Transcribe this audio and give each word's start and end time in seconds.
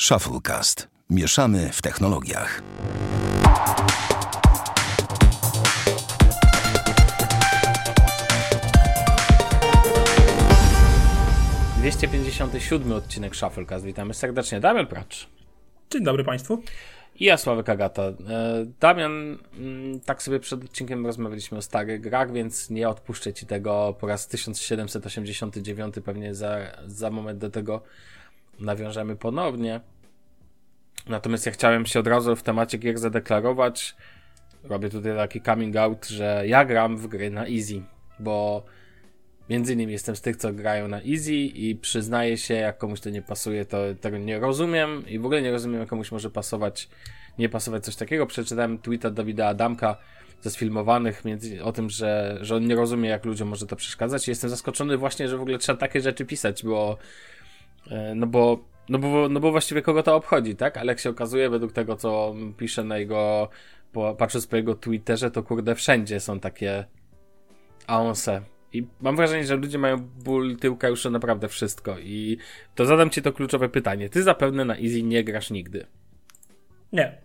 Shufflecast. 0.00 0.88
Mieszamy 1.10 1.70
w 1.72 1.82
technologiach. 1.82 2.62
Dwieście 11.78 12.08
pięćdziesiąty 12.08 12.60
siódmy 12.60 12.94
odcinek 12.94 13.36
Shufflecast. 13.36 13.84
Witamy 13.84 14.14
serdecznie. 14.14 14.60
Damian 14.60 14.86
Pracz. 14.86 15.28
Dzień 15.90 16.04
dobry 16.04 16.24
Państwu. 16.24 16.62
I 17.20 17.24
ja, 17.24 17.36
Sławek 17.36 17.68
Agata. 17.68 18.02
E, 18.02 18.14
Damian, 18.80 19.38
mm, 19.58 20.00
tak 20.00 20.22
sobie 20.22 20.40
przed 20.40 20.64
odcinkiem 20.64 21.06
rozmawialiśmy 21.06 21.58
o 21.58 21.62
starych 21.62 22.00
grach, 22.00 22.32
więc 22.32 22.70
nie 22.70 22.88
odpuszczę 22.88 23.32
Ci 23.32 23.46
tego 23.46 23.96
po 24.00 24.06
raz 24.06 24.28
1789. 24.28 25.94
Pewnie 26.04 26.34
za, 26.34 26.56
za 26.86 27.10
moment 27.10 27.38
do 27.38 27.50
tego 27.50 27.82
nawiążemy 28.60 29.16
ponownie. 29.16 29.80
Natomiast 31.08 31.46
ja 31.46 31.52
chciałem 31.52 31.86
się 31.86 32.00
od 32.00 32.06
razu 32.06 32.36
w 32.36 32.42
temacie 32.42 32.78
gier 32.78 32.98
zadeklarować. 32.98 33.96
Robię 34.64 34.90
tutaj 34.90 35.16
taki 35.16 35.42
coming 35.42 35.76
out, 35.76 36.06
że 36.06 36.42
ja 36.46 36.64
gram 36.64 36.96
w 36.96 37.06
gry 37.06 37.30
na 37.30 37.46
easy, 37.46 37.82
bo 38.18 38.64
między 39.50 39.72
innymi 39.72 39.92
jestem 39.92 40.16
z 40.16 40.20
tych, 40.20 40.36
co 40.36 40.52
grają 40.52 40.88
na 40.88 41.00
easy 41.02 41.34
i 41.34 41.76
przyznaję 41.76 42.38
się, 42.38 42.54
jak 42.54 42.78
komuś 42.78 43.00
to 43.00 43.10
nie 43.10 43.22
pasuje, 43.22 43.64
to 43.64 43.78
tego 44.00 44.18
nie 44.18 44.38
rozumiem 44.38 45.08
i 45.08 45.18
w 45.18 45.24
ogóle 45.24 45.42
nie 45.42 45.50
rozumiem, 45.50 45.80
jak 45.80 45.88
komuś 45.88 46.12
może 46.12 46.30
pasować, 46.30 46.88
nie 47.38 47.48
pasować 47.48 47.84
coś 47.84 47.96
takiego. 47.96 48.26
Przeczytałem 48.26 48.78
tweeta 48.78 49.10
Dawida 49.10 49.46
Adamka 49.46 49.96
ze 50.40 50.50
sfilmowanych 50.50 51.24
między, 51.24 51.64
o 51.64 51.72
tym, 51.72 51.90
że, 51.90 52.38
że 52.40 52.56
on 52.56 52.66
nie 52.66 52.74
rozumie, 52.74 53.08
jak 53.08 53.24
ludziom 53.24 53.48
może 53.48 53.66
to 53.66 53.76
przeszkadzać 53.76 54.28
i 54.28 54.30
jestem 54.30 54.50
zaskoczony 54.50 54.96
właśnie, 54.96 55.28
że 55.28 55.38
w 55.38 55.40
ogóle 55.40 55.58
trzeba 55.58 55.78
takie 55.78 56.00
rzeczy 56.00 56.24
pisać, 56.24 56.64
bo 56.64 56.98
no 58.14 58.26
bo 58.26 58.64
no 58.88 58.98
bo, 58.98 59.28
no 59.28 59.40
bo 59.40 59.50
właściwie 59.50 59.82
kogo 59.82 60.02
to 60.02 60.16
obchodzi, 60.16 60.56
tak? 60.56 60.76
Ale 60.76 60.92
jak 60.92 61.00
się 61.00 61.10
okazuje, 61.10 61.50
według 61.50 61.72
tego, 61.72 61.96
co 61.96 62.34
pisze 62.56 62.84
na 62.84 62.98
jego, 62.98 63.48
patrząc 64.18 64.46
po 64.46 64.56
jego 64.56 64.74
Twitterze, 64.74 65.30
to 65.30 65.42
kurde, 65.42 65.74
wszędzie 65.74 66.20
są 66.20 66.40
takie 66.40 66.84
aonse. 67.86 68.42
I 68.72 68.86
mam 69.00 69.16
wrażenie, 69.16 69.44
że 69.44 69.56
ludzie 69.56 69.78
mają 69.78 69.96
ból 69.98 70.56
tyłka 70.56 70.88
już 70.88 71.04
naprawdę 71.04 71.48
wszystko. 71.48 71.98
I 71.98 72.38
to 72.74 72.86
zadam 72.86 73.10
ci 73.10 73.22
to 73.22 73.32
kluczowe 73.32 73.68
pytanie. 73.68 74.08
Ty 74.08 74.22
zapewne 74.22 74.64
na 74.64 74.76
Easy 74.76 75.02
nie 75.02 75.24
grasz 75.24 75.50
nigdy. 75.50 75.86
Nie. 76.92 77.18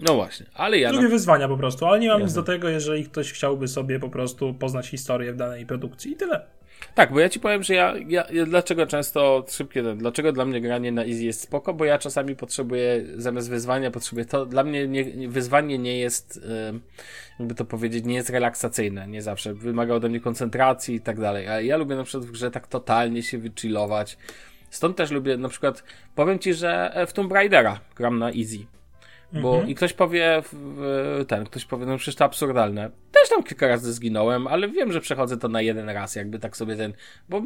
No 0.00 0.14
właśnie, 0.14 0.46
ale 0.54 0.78
ja. 0.78 0.90
Lubię 0.90 1.04
no... 1.04 1.10
wyzwania 1.10 1.48
po 1.48 1.56
prostu, 1.56 1.86
ale 1.86 2.00
nie 2.00 2.08
mam 2.08 2.22
nic 2.22 2.32
do 2.32 2.42
tego, 2.42 2.68
jeżeli 2.68 3.04
ktoś 3.04 3.32
chciałby 3.32 3.68
sobie 3.68 4.00
po 4.00 4.08
prostu 4.08 4.54
poznać 4.54 4.88
historię 4.88 5.32
w 5.32 5.36
danej 5.36 5.66
produkcji 5.66 6.12
i 6.12 6.16
tyle. 6.16 6.46
Tak, 6.94 7.12
bo 7.12 7.20
ja 7.20 7.28
ci 7.28 7.40
powiem, 7.40 7.62
że 7.62 7.74
ja, 7.74 7.94
ja, 8.08 8.26
ja 8.32 8.46
dlaczego 8.46 8.86
często 8.86 9.44
szybkie, 9.48 9.82
dlaczego 9.82 10.32
dla 10.32 10.44
mnie 10.44 10.60
granie 10.60 10.92
na 10.92 11.04
easy 11.04 11.24
jest 11.24 11.40
spoko, 11.40 11.74
bo 11.74 11.84
ja 11.84 11.98
czasami 11.98 12.36
potrzebuję, 12.36 13.04
zamiast 13.16 13.50
wyzwania 13.50 13.90
potrzebuję 13.90 14.24
to, 14.24 14.46
dla 14.46 14.64
mnie 14.64 14.88
nie, 14.88 15.28
wyzwanie 15.28 15.78
nie 15.78 15.98
jest, 15.98 16.40
jakby 17.38 17.54
to 17.54 17.64
powiedzieć, 17.64 18.04
nie 18.04 18.14
jest 18.14 18.30
relaksacyjne, 18.30 19.08
nie 19.08 19.22
zawsze, 19.22 19.54
wymaga 19.54 19.94
ode 19.94 20.08
mnie 20.08 20.20
koncentracji 20.20 20.94
i 20.94 21.00
tak 21.00 21.20
dalej, 21.20 21.48
a 21.48 21.60
ja 21.60 21.76
lubię 21.76 21.96
na 21.96 22.04
przykład 22.04 22.26
w 22.26 22.30
grze 22.30 22.50
tak 22.50 22.66
totalnie 22.66 23.22
się 23.22 23.38
wychillować, 23.38 24.18
stąd 24.70 24.96
też 24.96 25.10
lubię, 25.10 25.36
na 25.36 25.48
przykład, 25.48 25.84
powiem 26.14 26.38
ci, 26.38 26.54
że 26.54 26.94
w 27.06 27.12
Tomb 27.12 27.32
Raidera 27.32 27.80
gram 27.96 28.18
na 28.18 28.26
easy, 28.26 28.58
bo 29.32 29.52
mhm. 29.52 29.68
i 29.68 29.74
ktoś 29.74 29.92
powie, 29.92 30.42
ten, 31.28 31.44
ktoś 31.44 31.64
powie, 31.64 31.86
no 31.86 31.96
przecież 31.96 32.14
to 32.14 32.24
absurdalne. 32.24 32.90
Też 33.12 33.28
tam 33.28 33.42
kilka 33.42 33.68
razy 33.68 33.92
zginąłem, 33.92 34.46
ale 34.46 34.68
wiem, 34.68 34.92
że 34.92 35.00
przechodzę 35.00 35.36
to 35.36 35.48
na 35.48 35.62
jeden 35.62 35.88
raz, 35.88 36.16
jakby 36.16 36.38
tak 36.38 36.56
sobie 36.56 36.76
ten, 36.76 36.92
bo 37.28 37.42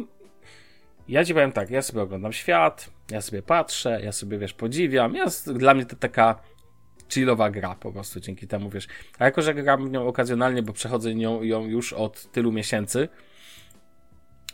ja 1.08 1.24
ci 1.24 1.34
powiem 1.34 1.52
tak, 1.52 1.70
ja 1.70 1.82
sobie 1.82 2.02
oglądam 2.02 2.32
świat, 2.32 2.90
ja 3.10 3.20
sobie 3.20 3.42
patrzę, 3.42 4.00
ja 4.05 4.12
sobie, 4.12 4.38
wiesz, 4.38 4.55
podziwiam, 4.55 5.14
ja, 5.14 5.27
dla 5.46 5.74
mnie 5.74 5.86
to 5.86 5.96
taka 5.96 6.40
chillowa 7.12 7.50
gra 7.50 7.74
po 7.74 7.92
prostu 7.92 8.20
dzięki 8.20 8.46
temu, 8.46 8.70
wiesz. 8.70 8.86
A 9.18 9.24
jako, 9.24 9.42
że 9.42 9.55
gram 9.55 9.88
w 9.88 9.90
nią 9.90 10.06
okazjonalnie, 10.06 10.62
bo 10.62 10.72
przechodzę 10.72 11.14
nią, 11.14 11.42
ją 11.42 11.66
już 11.66 11.92
od 11.92 12.32
tylu 12.32 12.52
miesięcy, 12.52 13.08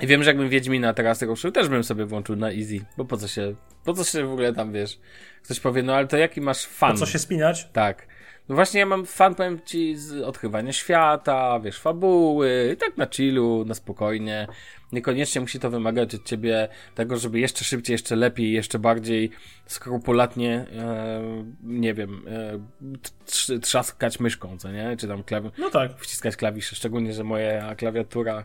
i 0.01 0.07
wiem, 0.07 0.23
że 0.23 0.31
jakbym 0.31 0.49
Wiedźmina 0.49 0.95
teraz 0.95 1.23
ruszył, 1.23 1.51
też 1.53 1.69
bym 1.69 1.85
sobie 1.85 2.07
włączył 2.07 2.37
na 2.37 2.51
easy, 2.53 2.85
bo 2.97 3.05
po 3.05 3.17
co 3.17 3.29
się, 3.29 3.55
po 3.85 3.95
co 3.95 4.05
się 4.05 4.27
w 4.27 4.33
ogóle 4.33 4.53
tam, 4.53 4.73
wiesz, 4.73 4.99
ktoś 5.43 5.61
powie, 5.61 5.83
no 5.83 5.95
ale 5.95 6.07
to 6.07 6.17
jaki 6.17 6.41
masz 6.41 6.67
fan? 6.67 6.93
Po 6.93 6.99
co 6.99 7.07
się 7.07 7.19
spinać? 7.19 7.69
Tak. 7.73 8.07
No 8.49 8.55
właśnie 8.55 8.81
ja 8.81 8.87
mam 8.87 9.07
fan, 9.07 9.35
powiem 9.35 9.61
ci, 9.65 9.97
z 9.97 10.23
odkrywania 10.23 10.73
świata, 10.73 11.61
wiesz, 11.61 11.79
fabuły, 11.79 12.71
i 12.75 12.77
tak 12.77 12.97
na 12.97 13.07
chillu, 13.07 13.65
na 13.65 13.75
spokojnie. 13.75 14.47
Niekoniecznie 14.93 15.41
musi 15.41 15.61
to 15.61 15.71
wymagać 15.71 16.15
od 16.15 16.25
ciebie 16.25 16.69
tego, 16.95 17.17
żeby 17.17 17.41
jeszcze 17.41 17.65
szybciej, 17.65 17.95
jeszcze 17.95 18.17
lepiej, 18.17 18.53
jeszcze 18.53 18.79
bardziej 18.79 19.31
skrupulatnie, 19.67 20.67
e, 20.79 21.23
nie 21.63 21.95
wiem, 21.95 22.23
e, 22.29 23.59
trzaskać 23.61 24.21
myszką, 24.21 24.59
co 24.59 24.73
nie? 24.73 24.97
Czy 24.97 25.09
tam 25.09 25.23
klawi- 25.23 25.51
no 25.59 25.71
tak. 25.71 25.99
wciskać 25.99 26.37
klawisze, 26.37 26.77
szczególnie, 26.77 27.13
że 27.13 27.25
moja 27.25 27.75
klawiatura 27.75 28.45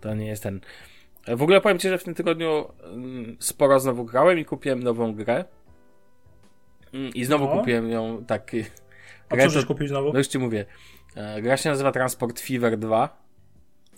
to 0.00 0.14
nie 0.14 0.26
jest 0.26 0.42
ten. 0.42 0.60
W 1.28 1.42
ogóle 1.42 1.60
powiem 1.60 1.78
Ci, 1.78 1.88
że 1.88 1.98
w 1.98 2.04
tym 2.04 2.14
tygodniu 2.14 2.64
mm, 2.84 3.36
sporo 3.40 3.80
znowu 3.80 4.04
grałem 4.04 4.38
i 4.38 4.44
kupiłem 4.44 4.82
nową 4.82 5.14
grę. 5.14 5.44
Mm, 6.94 7.14
I 7.14 7.24
znowu 7.24 7.44
no. 7.44 7.58
kupiłem 7.58 7.90
ją 7.90 8.24
tak. 8.24 8.50
A 9.28 9.36
co 9.36 9.50
żeś 9.58 9.64
kupił 9.64 9.88
znowu? 9.88 10.12
No 10.12 10.18
już 10.18 10.26
Ci 10.26 10.38
mówię. 10.38 10.66
E, 11.16 11.42
gra 11.42 11.56
się 11.56 11.70
nazywa 11.70 11.92
Transport 11.92 12.40
Fever 12.40 12.78
2 12.78 13.26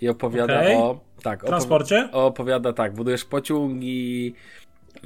i 0.01 0.09
opowiada 0.09 0.61
okay. 0.61 0.77
o. 0.77 1.01
Tak, 1.23 1.45
transporcie? 1.45 2.09
Opowiada 2.13 2.73
tak, 2.73 2.95
budujesz 2.95 3.25
pociągi, 3.25 4.35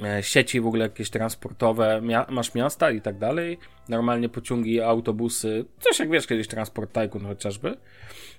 e, 0.03 0.23
sieci 0.23 0.61
w 0.61 0.67
ogóle 0.67 0.83
jakieś 0.83 1.09
transportowe, 1.09 2.01
mia 2.01 2.25
masz 2.29 2.53
miasta 2.53 2.91
i 2.91 3.01
tak 3.01 3.17
dalej. 3.17 3.57
Normalnie 3.89 4.29
pociągi, 4.29 4.81
autobusy, 4.81 5.65
coś 5.79 5.99
jak 5.99 6.09
wiesz 6.09 6.27
kiedyś 6.27 6.47
Transport 6.47 6.93
Tycoon 6.93 7.25
chociażby. 7.25 7.77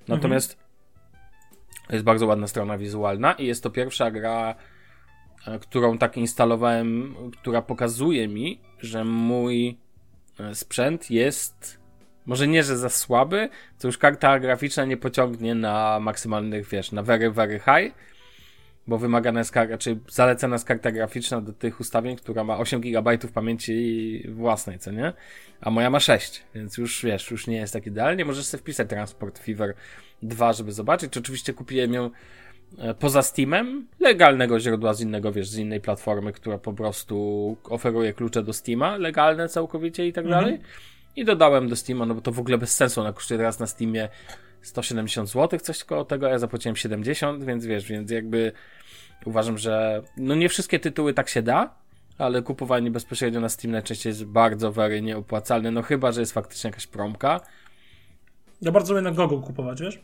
Natomiast 0.08 0.52
mhm. 0.52 0.63
Jest 1.90 2.04
bardzo 2.04 2.26
ładna 2.26 2.46
strona 2.46 2.78
wizualna 2.78 3.32
i 3.32 3.46
jest 3.46 3.62
to 3.62 3.70
pierwsza 3.70 4.10
gra, 4.10 4.54
e, 5.46 5.58
którą 5.58 5.98
tak 5.98 6.16
instalowałem, 6.16 7.14
która 7.40 7.62
pokazuje 7.62 8.28
mi, 8.28 8.60
że 8.78 9.04
mój 9.04 9.78
e, 10.40 10.54
sprzęt 10.54 11.10
jest 11.10 11.84
może 12.26 12.48
nie, 12.48 12.62
że 12.62 12.76
za 12.76 12.88
słaby, 12.88 13.48
to 13.78 13.88
już 13.88 13.98
karta 13.98 14.40
graficzna 14.40 14.84
nie 14.84 14.96
pociągnie 14.96 15.54
na 15.54 16.00
maksymalnych, 16.00 16.68
wiesz, 16.68 16.92
na 16.92 17.02
very, 17.02 17.30
very 17.30 17.58
high, 17.58 17.94
bo 18.86 18.98
wymagana 18.98 19.40
jest 19.40 19.52
karta, 19.52 19.78
czy 19.78 19.98
zalecana 20.08 20.54
jest 20.54 20.64
karta 20.64 20.92
graficzna 20.92 21.40
do 21.40 21.52
tych 21.52 21.80
ustawień, 21.80 22.16
która 22.16 22.44
ma 22.44 22.58
8 22.58 22.80
GB 22.80 23.18
pamięci 23.34 24.26
własnej, 24.28 24.78
co 24.78 24.90
nie? 24.90 25.12
A 25.60 25.70
moja 25.70 25.90
ma 25.90 26.00
6, 26.00 26.42
więc 26.54 26.78
już 26.78 27.04
wiesz, 27.04 27.30
już 27.30 27.46
nie 27.46 27.56
jest 27.56 27.72
tak 27.72 27.86
idealnie. 27.86 28.24
Możesz 28.24 28.46
sobie 28.46 28.60
wpisać 28.60 28.88
Transport 28.88 29.38
Fever 29.38 29.74
2, 30.22 30.52
żeby 30.52 30.72
zobaczyć. 30.72 31.12
Czy 31.12 31.20
oczywiście 31.20 31.52
kupiłem 31.52 31.94
ją 31.94 32.10
e, 32.78 32.94
poza 32.94 33.22
Steamem, 33.22 33.86
legalnego 34.00 34.60
źródła 34.60 34.94
z 34.94 35.00
innego, 35.00 35.32
wiesz, 35.32 35.48
z 35.48 35.58
innej 35.58 35.80
platformy, 35.80 36.32
która 36.32 36.58
po 36.58 36.72
prostu 36.72 37.56
oferuje 37.64 38.12
klucze 38.12 38.42
do 38.42 38.52
Steama, 38.52 38.96
legalne 38.96 39.48
całkowicie 39.48 40.06
i 40.06 40.12
tak 40.12 40.24
mhm. 40.24 40.44
dalej. 40.44 40.60
I 41.16 41.24
dodałem 41.24 41.68
do 41.68 41.76
Steama, 41.76 42.06
no 42.06 42.14
bo 42.14 42.20
to 42.20 42.32
w 42.32 42.40
ogóle 42.40 42.58
bez 42.58 42.76
sensu, 42.76 43.00
ona 43.00 43.12
kosztuje 43.12 43.38
teraz 43.38 43.58
na 43.58 43.66
Steamie 43.66 44.08
170 44.64 45.28
zł, 45.28 45.60
coś 45.60 45.84
koło 45.84 46.04
tego, 46.04 46.28
ja 46.28 46.38
zapłaciłem 46.38 46.76
70, 46.76 47.44
więc 47.44 47.66
wiesz, 47.66 47.86
więc 47.86 48.10
jakby 48.10 48.52
uważam, 49.24 49.58
że 49.58 50.02
no 50.16 50.34
nie 50.34 50.48
wszystkie 50.48 50.80
tytuły 50.80 51.14
tak 51.14 51.28
się 51.28 51.42
da, 51.42 51.74
ale 52.18 52.42
kupowanie 52.42 52.90
bezpośrednio 52.90 53.40
na 53.40 53.48
Steam 53.48 53.72
najczęściej 53.72 54.10
jest 54.10 54.24
bardzo, 54.24 54.72
very 54.72 55.02
nieopłacalne, 55.02 55.70
no 55.70 55.82
chyba, 55.82 56.12
że 56.12 56.20
jest 56.20 56.32
faktycznie 56.32 56.68
jakaś 56.68 56.86
promka. 56.86 57.40
Ja 58.62 58.72
bardzo 58.72 58.94
lubię 58.94 59.10
na 59.10 59.10
Google 59.10 59.46
kupować, 59.46 59.80
wiesz? 59.80 60.00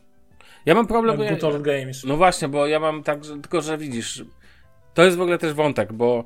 Ja 0.67 0.75
mam 0.75 0.87
problem... 0.87 1.21
Old 1.43 1.63
Games. 1.63 2.05
No 2.05 2.17
właśnie, 2.17 2.49
bo 2.49 2.67
ja 2.67 2.81
mam 2.81 3.03
tak, 3.03 3.25
że, 3.25 3.33
tylko 3.33 3.61
że 3.61 3.79
widzisz, 3.79 4.25
to 4.95 5.05
jest 5.05 5.17
w 5.17 5.21
ogóle 5.21 5.39
też 5.39 5.53
wątek, 5.53 5.93
bo 5.93 6.25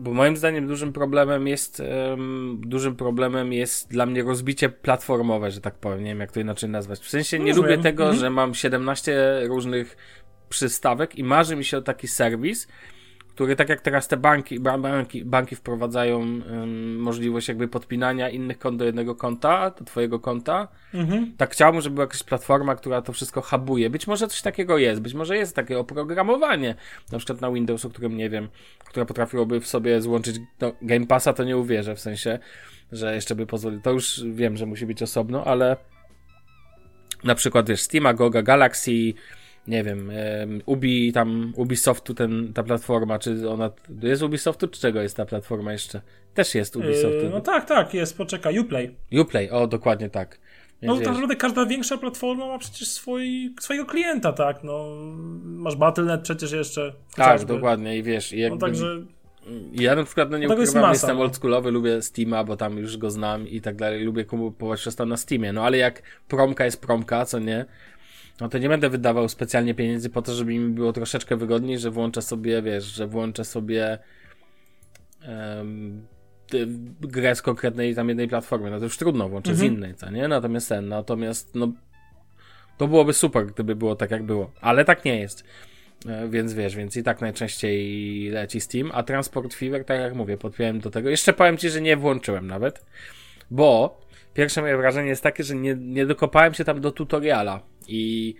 bo 0.00 0.12
moim 0.14 0.36
zdaniem 0.36 0.66
dużym 0.66 0.92
problemem 0.92 1.46
jest 1.46 1.82
um, 2.10 2.60
dużym 2.66 2.96
problemem 2.96 3.52
jest 3.52 3.90
dla 3.90 4.06
mnie 4.06 4.22
rozbicie 4.22 4.68
platformowe, 4.68 5.50
że 5.50 5.60
tak 5.60 5.74
powiem, 5.74 5.98
nie 5.98 6.10
wiem 6.10 6.20
jak 6.20 6.32
to 6.32 6.40
inaczej 6.40 6.70
nazwać. 6.70 7.00
W 7.00 7.08
sensie 7.08 7.38
nie 7.38 7.54
lubię 7.54 7.78
tego, 7.78 8.02
mhm. 8.02 8.20
że 8.20 8.30
mam 8.30 8.54
17 8.54 9.40
różnych 9.48 9.96
przystawek 10.48 11.18
i 11.18 11.24
marzy 11.24 11.56
mi 11.56 11.64
się 11.64 11.78
o 11.78 11.82
taki 11.82 12.08
serwis, 12.08 12.68
który 13.34 13.56
tak 13.56 13.68
jak 13.68 13.80
teraz 13.80 14.08
te 14.08 14.16
banki, 14.16 14.60
banki, 14.60 15.24
banki 15.24 15.56
wprowadzają 15.56 16.18
um, 16.18 16.96
możliwość 16.96 17.48
jakby 17.48 17.68
podpinania 17.68 18.28
innych 18.28 18.58
kont 18.58 18.78
do 18.78 18.84
jednego 18.84 19.14
konta, 19.14 19.70
do 19.70 19.84
twojego 19.84 20.20
konta, 20.20 20.68
mhm. 20.94 21.32
tak 21.36 21.50
chciałbym, 21.52 21.80
żeby 21.80 21.94
była 21.94 22.04
jakaś 22.04 22.22
platforma, 22.22 22.76
która 22.76 23.02
to 23.02 23.12
wszystko 23.12 23.40
hubuje. 23.40 23.90
Być 23.90 24.06
może 24.06 24.28
coś 24.28 24.42
takiego 24.42 24.78
jest, 24.78 25.00
być 25.00 25.14
może 25.14 25.36
jest 25.36 25.56
takie 25.56 25.78
oprogramowanie, 25.78 26.74
na 27.12 27.18
przykład 27.18 27.40
na 27.40 27.50
Windows, 27.52 27.84
o 27.84 27.90
którym 27.90 28.16
nie 28.16 28.30
wiem, 28.30 28.48
która 28.84 29.06
potrafiłoby 29.06 29.60
w 29.60 29.66
sobie 29.66 30.00
złączyć 30.00 30.36
no, 30.60 30.72
Game 30.82 31.06
Passa, 31.06 31.32
to 31.32 31.44
nie 31.44 31.56
uwierzę, 31.56 31.94
w 31.94 32.00
sensie, 32.00 32.38
że 32.92 33.14
jeszcze 33.14 33.34
by 33.34 33.46
pozwolił. 33.46 33.80
To 33.80 33.92
już 33.92 34.24
wiem, 34.32 34.56
że 34.56 34.66
musi 34.66 34.86
być 34.86 35.02
osobno, 35.02 35.44
ale 35.44 35.76
na 37.24 37.34
przykład 37.34 37.68
wiesz, 37.68 37.80
Steam, 37.80 38.16
Goga, 38.16 38.42
Galaxy, 38.42 39.12
nie 39.66 39.84
wiem, 39.84 40.12
Ubi, 40.66 41.12
tam 41.12 41.52
Ubisoftu 41.56 42.14
ten, 42.14 42.52
ta 42.52 42.62
platforma, 42.62 43.18
czy 43.18 43.50
ona, 43.50 43.70
jest 44.02 44.22
Ubisoftu, 44.22 44.68
czy 44.68 44.80
czego 44.80 45.02
jest 45.02 45.16
ta 45.16 45.26
platforma 45.26 45.72
jeszcze? 45.72 46.00
Też 46.34 46.54
jest 46.54 46.76
Ubisoftu. 46.76 47.24
Yy, 47.24 47.30
no 47.30 47.40
tak, 47.40 47.64
tak, 47.64 47.94
jest, 47.94 48.16
poczekaj, 48.16 48.58
Uplay. 48.58 48.96
Uplay, 49.12 49.50
o, 49.50 49.66
dokładnie 49.66 50.10
tak. 50.10 50.38
Więc 50.82 50.94
no 50.94 51.04
tak 51.04 51.06
naprawdę 51.06 51.36
każda 51.36 51.66
większa 51.66 51.98
platforma 51.98 52.46
ma 52.46 52.58
przecież 52.58 52.88
swój, 52.88 53.54
swojego 53.60 53.86
klienta, 53.86 54.32
tak, 54.32 54.64
no, 54.64 54.86
masz 55.44 55.76
Battle.net 55.76 56.20
przecież 56.20 56.52
jeszcze. 56.52 56.92
Tak, 57.16 57.44
dokładnie 57.44 57.98
i 57.98 58.02
wiesz, 58.02 58.32
i 58.32 58.36
no 58.36 58.42
jakby... 58.42 58.56
No 58.56 58.66
także... 58.66 59.02
Ja 59.72 59.94
na 59.94 60.04
przykład 60.04 60.30
no 60.30 60.38
nie 60.38 60.48
no 60.48 60.54
ukrywam, 60.54 60.82
jest 60.82 60.92
jestem 60.92 61.16
no. 61.16 61.22
oldschoolowy, 61.22 61.70
lubię 61.70 62.02
Steama, 62.02 62.44
bo 62.44 62.56
tam 62.56 62.78
już 62.78 62.96
go 62.96 63.10
znam 63.10 63.48
i 63.48 63.60
tak 63.60 63.76
dalej, 63.76 64.04
lubię 64.04 64.24
kupować 64.24 64.80
przez 64.80 64.96
to 64.96 65.06
na 65.06 65.16
Steamie, 65.16 65.52
no 65.52 65.64
ale 65.64 65.76
jak 65.76 66.02
promka 66.28 66.64
jest 66.64 66.80
promka, 66.80 67.24
co 67.24 67.38
nie, 67.38 67.64
no 68.40 68.48
to 68.48 68.58
nie 68.58 68.68
będę 68.68 68.90
wydawał 68.90 69.28
specjalnie 69.28 69.74
pieniędzy 69.74 70.10
po 70.10 70.22
to, 70.22 70.34
żeby 70.34 70.54
mi 70.54 70.74
było 70.74 70.92
troszeczkę 70.92 71.36
wygodniej, 71.36 71.78
że 71.78 71.90
włączę 71.90 72.22
sobie, 72.22 72.62
wiesz, 72.62 72.84
że 72.84 73.06
włączę 73.06 73.44
sobie 73.44 73.98
um, 75.28 76.06
grę 77.00 77.34
z 77.34 77.42
konkretnej 77.42 77.94
tam 77.94 78.08
jednej 78.08 78.28
platformy. 78.28 78.70
No 78.70 78.78
to 78.78 78.84
już 78.84 78.96
trudno 78.96 79.28
włączyć 79.28 79.52
mhm. 79.52 79.70
z 79.70 79.72
innej, 79.72 79.94
co 79.94 80.10
nie? 80.10 80.28
Natomiast 80.28 80.68
ten, 80.68 80.88
natomiast 80.88 81.54
no 81.54 81.72
to 82.78 82.88
byłoby 82.88 83.12
super, 83.12 83.46
gdyby 83.46 83.76
było 83.76 83.96
tak, 83.96 84.10
jak 84.10 84.22
było. 84.22 84.52
Ale 84.60 84.84
tak 84.84 85.04
nie 85.04 85.20
jest. 85.20 85.44
E, 86.06 86.28
więc 86.28 86.52
wiesz, 86.52 86.76
więc 86.76 86.96
i 86.96 87.02
tak 87.02 87.20
najczęściej 87.20 88.28
leci 88.28 88.60
Steam, 88.60 88.90
a 88.94 89.02
Transport 89.02 89.54
Fever, 89.54 89.84
tak 89.84 90.00
jak 90.00 90.14
mówię, 90.14 90.38
podpiąłem 90.38 90.80
do 90.80 90.90
tego. 90.90 91.10
Jeszcze 91.10 91.32
powiem 91.32 91.56
Ci, 91.56 91.70
że 91.70 91.80
nie 91.80 91.96
włączyłem 91.96 92.46
nawet, 92.46 92.84
bo 93.50 94.00
pierwsze 94.34 94.60
moje 94.60 94.76
wrażenie 94.76 95.08
jest 95.08 95.22
takie, 95.22 95.44
że 95.44 95.54
nie, 95.54 95.74
nie 95.74 96.06
dokopałem 96.06 96.54
się 96.54 96.64
tam 96.64 96.80
do 96.80 96.92
tutoriala 96.92 97.62
i 97.90 98.34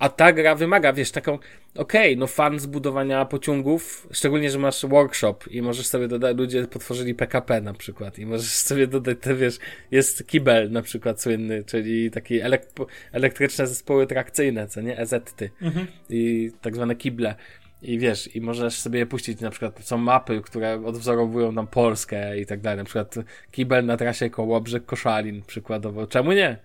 a 0.00 0.08
ta 0.08 0.32
gra 0.32 0.54
wymaga, 0.54 0.92
wiesz, 0.92 1.10
taką, 1.10 1.34
okej, 1.34 2.12
okay, 2.12 2.16
no 2.16 2.26
fan 2.26 2.58
zbudowania 2.58 3.24
pociągów, 3.24 4.08
szczególnie, 4.12 4.50
że 4.50 4.58
masz 4.58 4.86
workshop 4.86 5.36
i 5.50 5.62
możesz 5.62 5.86
sobie 5.86 6.08
dodać, 6.08 6.36
ludzie 6.36 6.66
potworzyli 6.66 7.14
PKP 7.14 7.60
na 7.60 7.74
przykład 7.74 8.18
i 8.18 8.26
możesz 8.26 8.52
sobie 8.70 8.86
dodać, 8.86 9.18
te, 9.20 9.34
wiesz, 9.34 9.58
jest 9.90 10.26
kibel 10.26 10.70
na 10.70 10.82
przykład 10.82 11.22
słynny, 11.22 11.64
czyli 11.64 12.10
takie 12.10 12.44
elek 12.44 12.66
elektryczne 13.12 13.66
zespoły 13.66 14.06
trakcyjne, 14.06 14.68
co 14.68 14.80
nie, 14.80 14.98
EZ-ty 14.98 15.50
mhm. 15.62 15.86
i 16.10 16.50
tak 16.60 16.74
zwane 16.74 16.96
kible. 16.96 17.34
I 17.82 17.98
wiesz, 17.98 18.36
i 18.36 18.40
możesz 18.40 18.80
sobie 18.80 18.98
je 18.98 19.06
puścić, 19.06 19.40
na 19.40 19.50
przykład 19.50 19.84
są 19.84 19.98
mapy, 19.98 20.40
które 20.44 20.86
odwzorowują 20.86 21.52
nam 21.52 21.66
Polskę 21.66 22.40
i 22.40 22.46
tak 22.46 22.60
dalej, 22.60 22.78
na 22.78 22.84
przykład 22.84 23.14
kibel 23.50 23.86
na 23.86 23.96
trasie 23.96 24.30
Kołobrzeg 24.30 24.86
Koszalin 24.86 25.42
przykładowo, 25.42 26.06
czemu 26.06 26.32
nie? 26.32 26.56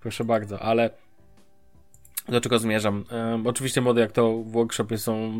Proszę 0.00 0.24
bardzo, 0.24 0.60
ale 0.60 0.90
do 2.28 2.40
czego 2.40 2.58
zmierzam? 2.58 3.04
Um, 3.10 3.46
oczywiście 3.46 3.80
mody 3.80 4.00
jak 4.00 4.12
to 4.12 4.38
w 4.38 4.50
workshopie 4.50 4.98
są 4.98 5.32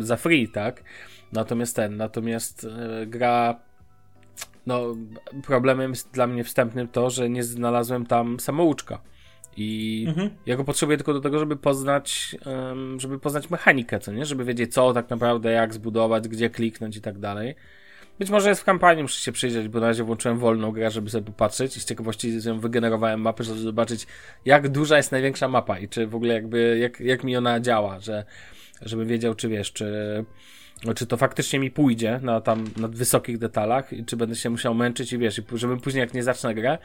za 0.00 0.16
free, 0.16 0.48
tak? 0.48 0.84
Natomiast 1.32 1.76
ten, 1.76 1.96
natomiast 1.96 2.64
e, 2.64 3.06
gra 3.06 3.60
no, 4.66 4.96
problemem 5.46 5.90
jest 5.90 6.10
dla 6.10 6.26
mnie 6.26 6.44
wstępnym 6.44 6.88
to, 6.88 7.10
że 7.10 7.30
nie 7.30 7.44
znalazłem 7.44 8.06
tam 8.06 8.40
samouczka. 8.40 9.02
I 9.56 10.04
mhm. 10.08 10.30
ja 10.46 10.56
go 10.56 10.64
potrzebuję 10.64 10.98
tylko 10.98 11.12
do 11.12 11.20
tego, 11.20 11.38
żeby 11.38 11.56
poznać, 11.56 12.36
um, 12.46 13.00
żeby 13.00 13.18
poznać 13.18 13.50
mechanikę, 13.50 13.98
co 13.98 14.12
nie? 14.12 14.24
Żeby 14.24 14.44
wiedzieć 14.44 14.74
co 14.74 14.92
tak 14.92 15.10
naprawdę, 15.10 15.52
jak 15.52 15.74
zbudować, 15.74 16.28
gdzie 16.28 16.50
kliknąć 16.50 16.96
i 16.96 17.00
tak 17.00 17.18
dalej. 17.18 17.54
Być 18.18 18.30
może 18.30 18.48
jest 18.48 18.60
w 18.60 18.64
kampanii, 18.64 19.02
muszę 19.02 19.20
się 19.20 19.32
przyjrzeć, 19.32 19.68
bo 19.68 19.80
na 19.80 19.86
razie 19.86 20.04
włączyłem 20.04 20.38
wolną 20.38 20.72
grę, 20.72 20.90
żeby 20.90 21.10
sobie 21.10 21.24
popatrzeć 21.24 21.76
i 21.76 21.80
z 21.80 21.84
ciekawości 21.84 22.38
wygenerowałem 22.58 23.20
mapę, 23.20 23.44
żeby 23.44 23.58
zobaczyć, 23.58 24.06
jak 24.44 24.68
duża 24.68 24.96
jest 24.96 25.12
największa 25.12 25.48
mapa 25.48 25.78
i 25.78 25.88
czy 25.88 26.06
w 26.06 26.14
ogóle 26.14 26.34
jakby, 26.34 26.78
jak, 26.78 27.00
jak 27.00 27.24
mi 27.24 27.36
ona 27.36 27.60
działa, 27.60 28.00
że, 28.00 28.24
żeby 28.82 29.06
wiedział, 29.06 29.34
czy 29.34 29.48
wiesz, 29.48 29.72
czy, 29.72 30.24
czy 30.96 31.06
to 31.06 31.16
faktycznie 31.16 31.58
mi 31.58 31.70
pójdzie 31.70 32.20
na 32.22 32.40
tam, 32.40 32.64
na 32.76 32.88
wysokich 32.88 33.38
detalach 33.38 33.92
i 33.92 34.04
czy 34.04 34.16
będę 34.16 34.36
się 34.36 34.50
musiał 34.50 34.74
męczyć 34.74 35.12
i 35.12 35.18
wiesz, 35.18 35.38
i 35.38 35.42
żebym 35.54 35.80
później 35.80 36.00
jak 36.00 36.14
nie 36.14 36.22
zacznę 36.22 36.54
grę, 36.54 36.78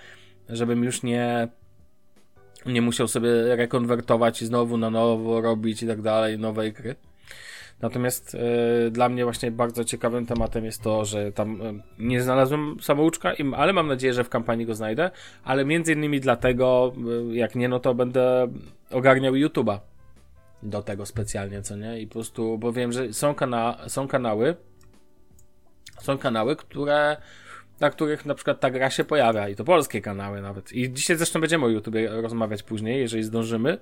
żebym 0.49 0.83
już 0.83 1.03
nie 1.03 1.47
nie 2.65 2.81
musiał 2.81 3.07
sobie 3.07 3.55
rekonwertować 3.55 4.41
i 4.41 4.45
znowu 4.45 4.77
na 4.77 4.89
nowo 4.89 5.41
robić 5.41 5.83
i 5.83 5.87
tak 5.87 6.01
dalej, 6.01 6.39
nowej 6.39 6.73
gry. 6.73 6.95
Natomiast 7.81 8.35
e, 8.35 8.91
dla 8.91 9.09
mnie 9.09 9.23
właśnie 9.23 9.51
bardzo 9.51 9.83
ciekawym 9.83 10.25
tematem 10.25 10.65
jest 10.65 10.81
to, 10.81 11.05
że 11.05 11.31
tam 11.31 11.61
e, 11.61 11.73
nie 11.99 12.21
znalazłem 12.21 12.77
samouczka, 12.81 13.33
im, 13.33 13.53
ale 13.53 13.73
mam 13.73 13.87
nadzieję, 13.87 14.13
że 14.13 14.23
w 14.23 14.29
kampanii 14.29 14.65
go 14.65 14.75
znajdę, 14.75 15.11
ale 15.43 15.65
między 15.65 15.93
innymi 15.93 16.19
dlatego, 16.19 16.93
e, 17.31 17.35
jak 17.35 17.55
nie, 17.55 17.69
no 17.69 17.79
to 17.79 17.93
będę 17.93 18.47
ogarniał 18.91 19.33
YouTube'a 19.33 19.79
do 20.63 20.81
tego 20.83 21.05
specjalnie, 21.05 21.61
co 21.61 21.75
nie? 21.75 22.01
I 22.01 22.07
po 22.07 22.13
prostu, 22.13 22.57
bo 22.57 22.73
wiem, 22.73 22.91
że 22.91 23.13
są, 23.13 23.35
kana 23.35 23.77
są 23.87 24.07
kanały, 24.07 24.55
są 26.01 26.17
kanały, 26.17 26.55
które 26.55 27.17
na 27.79 27.89
których 27.89 28.25
na 28.25 28.35
przykład 28.35 28.59
ta 28.59 28.71
gra 28.71 28.89
się 28.89 29.03
pojawia 29.03 29.49
i 29.49 29.55
to 29.55 29.63
polskie 29.63 30.01
kanały 30.01 30.41
nawet. 30.41 30.73
I 30.73 30.93
dzisiaj 30.93 31.17
zresztą 31.17 31.41
będziemy 31.41 31.65
o 31.65 31.69
YouTube 31.69 31.95
rozmawiać 32.09 32.63
później, 32.63 32.99
jeżeli 32.99 33.23
zdążymy, 33.23 33.77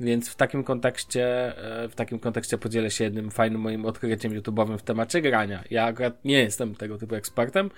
więc 0.00 0.28
w 0.28 0.36
takim 0.36 0.64
kontekście, 0.64 1.56
e, 1.84 1.88
w 1.88 1.94
takim 1.94 2.18
kontekście 2.18 2.58
podzielę 2.58 2.90
się 2.90 3.04
jednym 3.04 3.30
fajnym 3.30 3.60
moim 3.60 3.86
odkryciem 3.86 4.32
YouTube'owym 4.32 4.78
w 4.78 4.82
temacie 4.82 5.20
grania. 5.20 5.64
Ja 5.70 5.84
akurat 5.84 6.24
nie 6.24 6.38
jestem 6.38 6.74
tego 6.74 6.98
typu 6.98 7.14
ekspertem, 7.14 7.70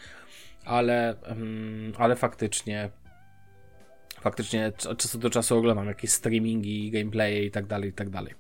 ale, 0.64 1.14
mm, 1.22 1.92
ale 1.98 2.16
faktycznie 2.16 2.90
faktycznie 4.20 4.72
od 4.90 4.98
czasu 4.98 5.18
do 5.18 5.30
czasu 5.30 5.58
oglądam 5.58 5.86
jakieś 5.86 6.10
streamingi, 6.10 6.90
gameplaye 6.90 7.44
i 7.44 7.50
tak 7.50 7.66
dalej, 7.66 7.90
i 7.90 7.92
tak 7.92 8.10
dalej. 8.10 8.34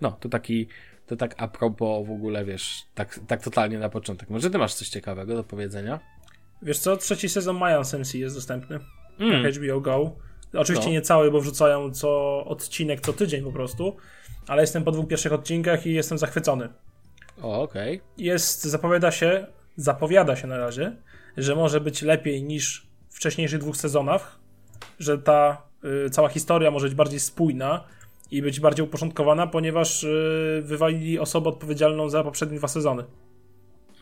No, 0.00 0.12
to 0.20 0.28
taki, 0.28 0.66
to 1.06 1.16
tak 1.16 1.34
a 1.38 1.48
propos 1.48 2.06
w 2.06 2.10
ogóle, 2.10 2.44
wiesz, 2.44 2.86
tak, 2.94 3.20
tak 3.26 3.42
totalnie 3.42 3.78
na 3.78 3.88
początek. 3.88 4.30
Może 4.30 4.50
ty 4.50 4.58
masz 4.58 4.74
coś 4.74 4.88
ciekawego 4.88 5.34
do 5.34 5.44
powiedzenia? 5.44 6.00
Wiesz 6.62 6.78
co, 6.78 6.96
trzeci 6.96 7.28
sezon 7.28 7.56
Mayan 7.56 7.84
Sensi 7.84 8.20
jest 8.20 8.34
dostępny 8.34 8.78
mm. 9.18 9.52
HBO 9.52 9.80
Go. 9.80 10.16
Oczywiście 10.54 10.86
no. 10.86 10.92
nie 10.92 11.02
cały, 11.02 11.30
bo 11.30 11.40
wrzucają 11.40 11.90
co 11.90 12.44
odcinek 12.44 13.00
co 13.00 13.12
tydzień 13.12 13.44
po 13.44 13.52
prostu, 13.52 13.96
ale 14.46 14.62
jestem 14.62 14.84
po 14.84 14.92
dwóch 14.92 15.08
pierwszych 15.08 15.32
odcinkach 15.32 15.86
i 15.86 15.94
jestem 15.94 16.18
zachwycony. 16.18 16.68
O, 17.42 17.62
okej. 17.62 17.96
Okay. 17.96 18.08
Jest, 18.24 18.64
zapowiada 18.64 19.10
się, 19.10 19.46
zapowiada 19.76 20.36
się 20.36 20.46
na 20.46 20.58
razie, 20.58 20.96
że 21.36 21.54
może 21.54 21.80
być 21.80 22.02
lepiej 22.02 22.42
niż 22.42 22.86
w 23.08 23.16
wcześniejszych 23.16 23.60
dwóch 23.60 23.76
sezonach, 23.76 24.38
że 24.98 25.18
ta 25.18 25.62
y, 26.06 26.10
cała 26.10 26.28
historia 26.28 26.70
może 26.70 26.86
być 26.86 26.94
bardziej 26.94 27.20
spójna 27.20 27.84
i 28.30 28.42
być 28.42 28.60
bardziej 28.60 28.84
uporządkowana, 28.84 29.46
ponieważ 29.46 30.04
y, 30.04 30.62
wywalili 30.64 31.18
osobę 31.18 31.48
odpowiedzialną 31.48 32.08
za 32.08 32.24
poprzednie 32.24 32.58
dwa 32.58 32.68
sezony. 32.68 33.04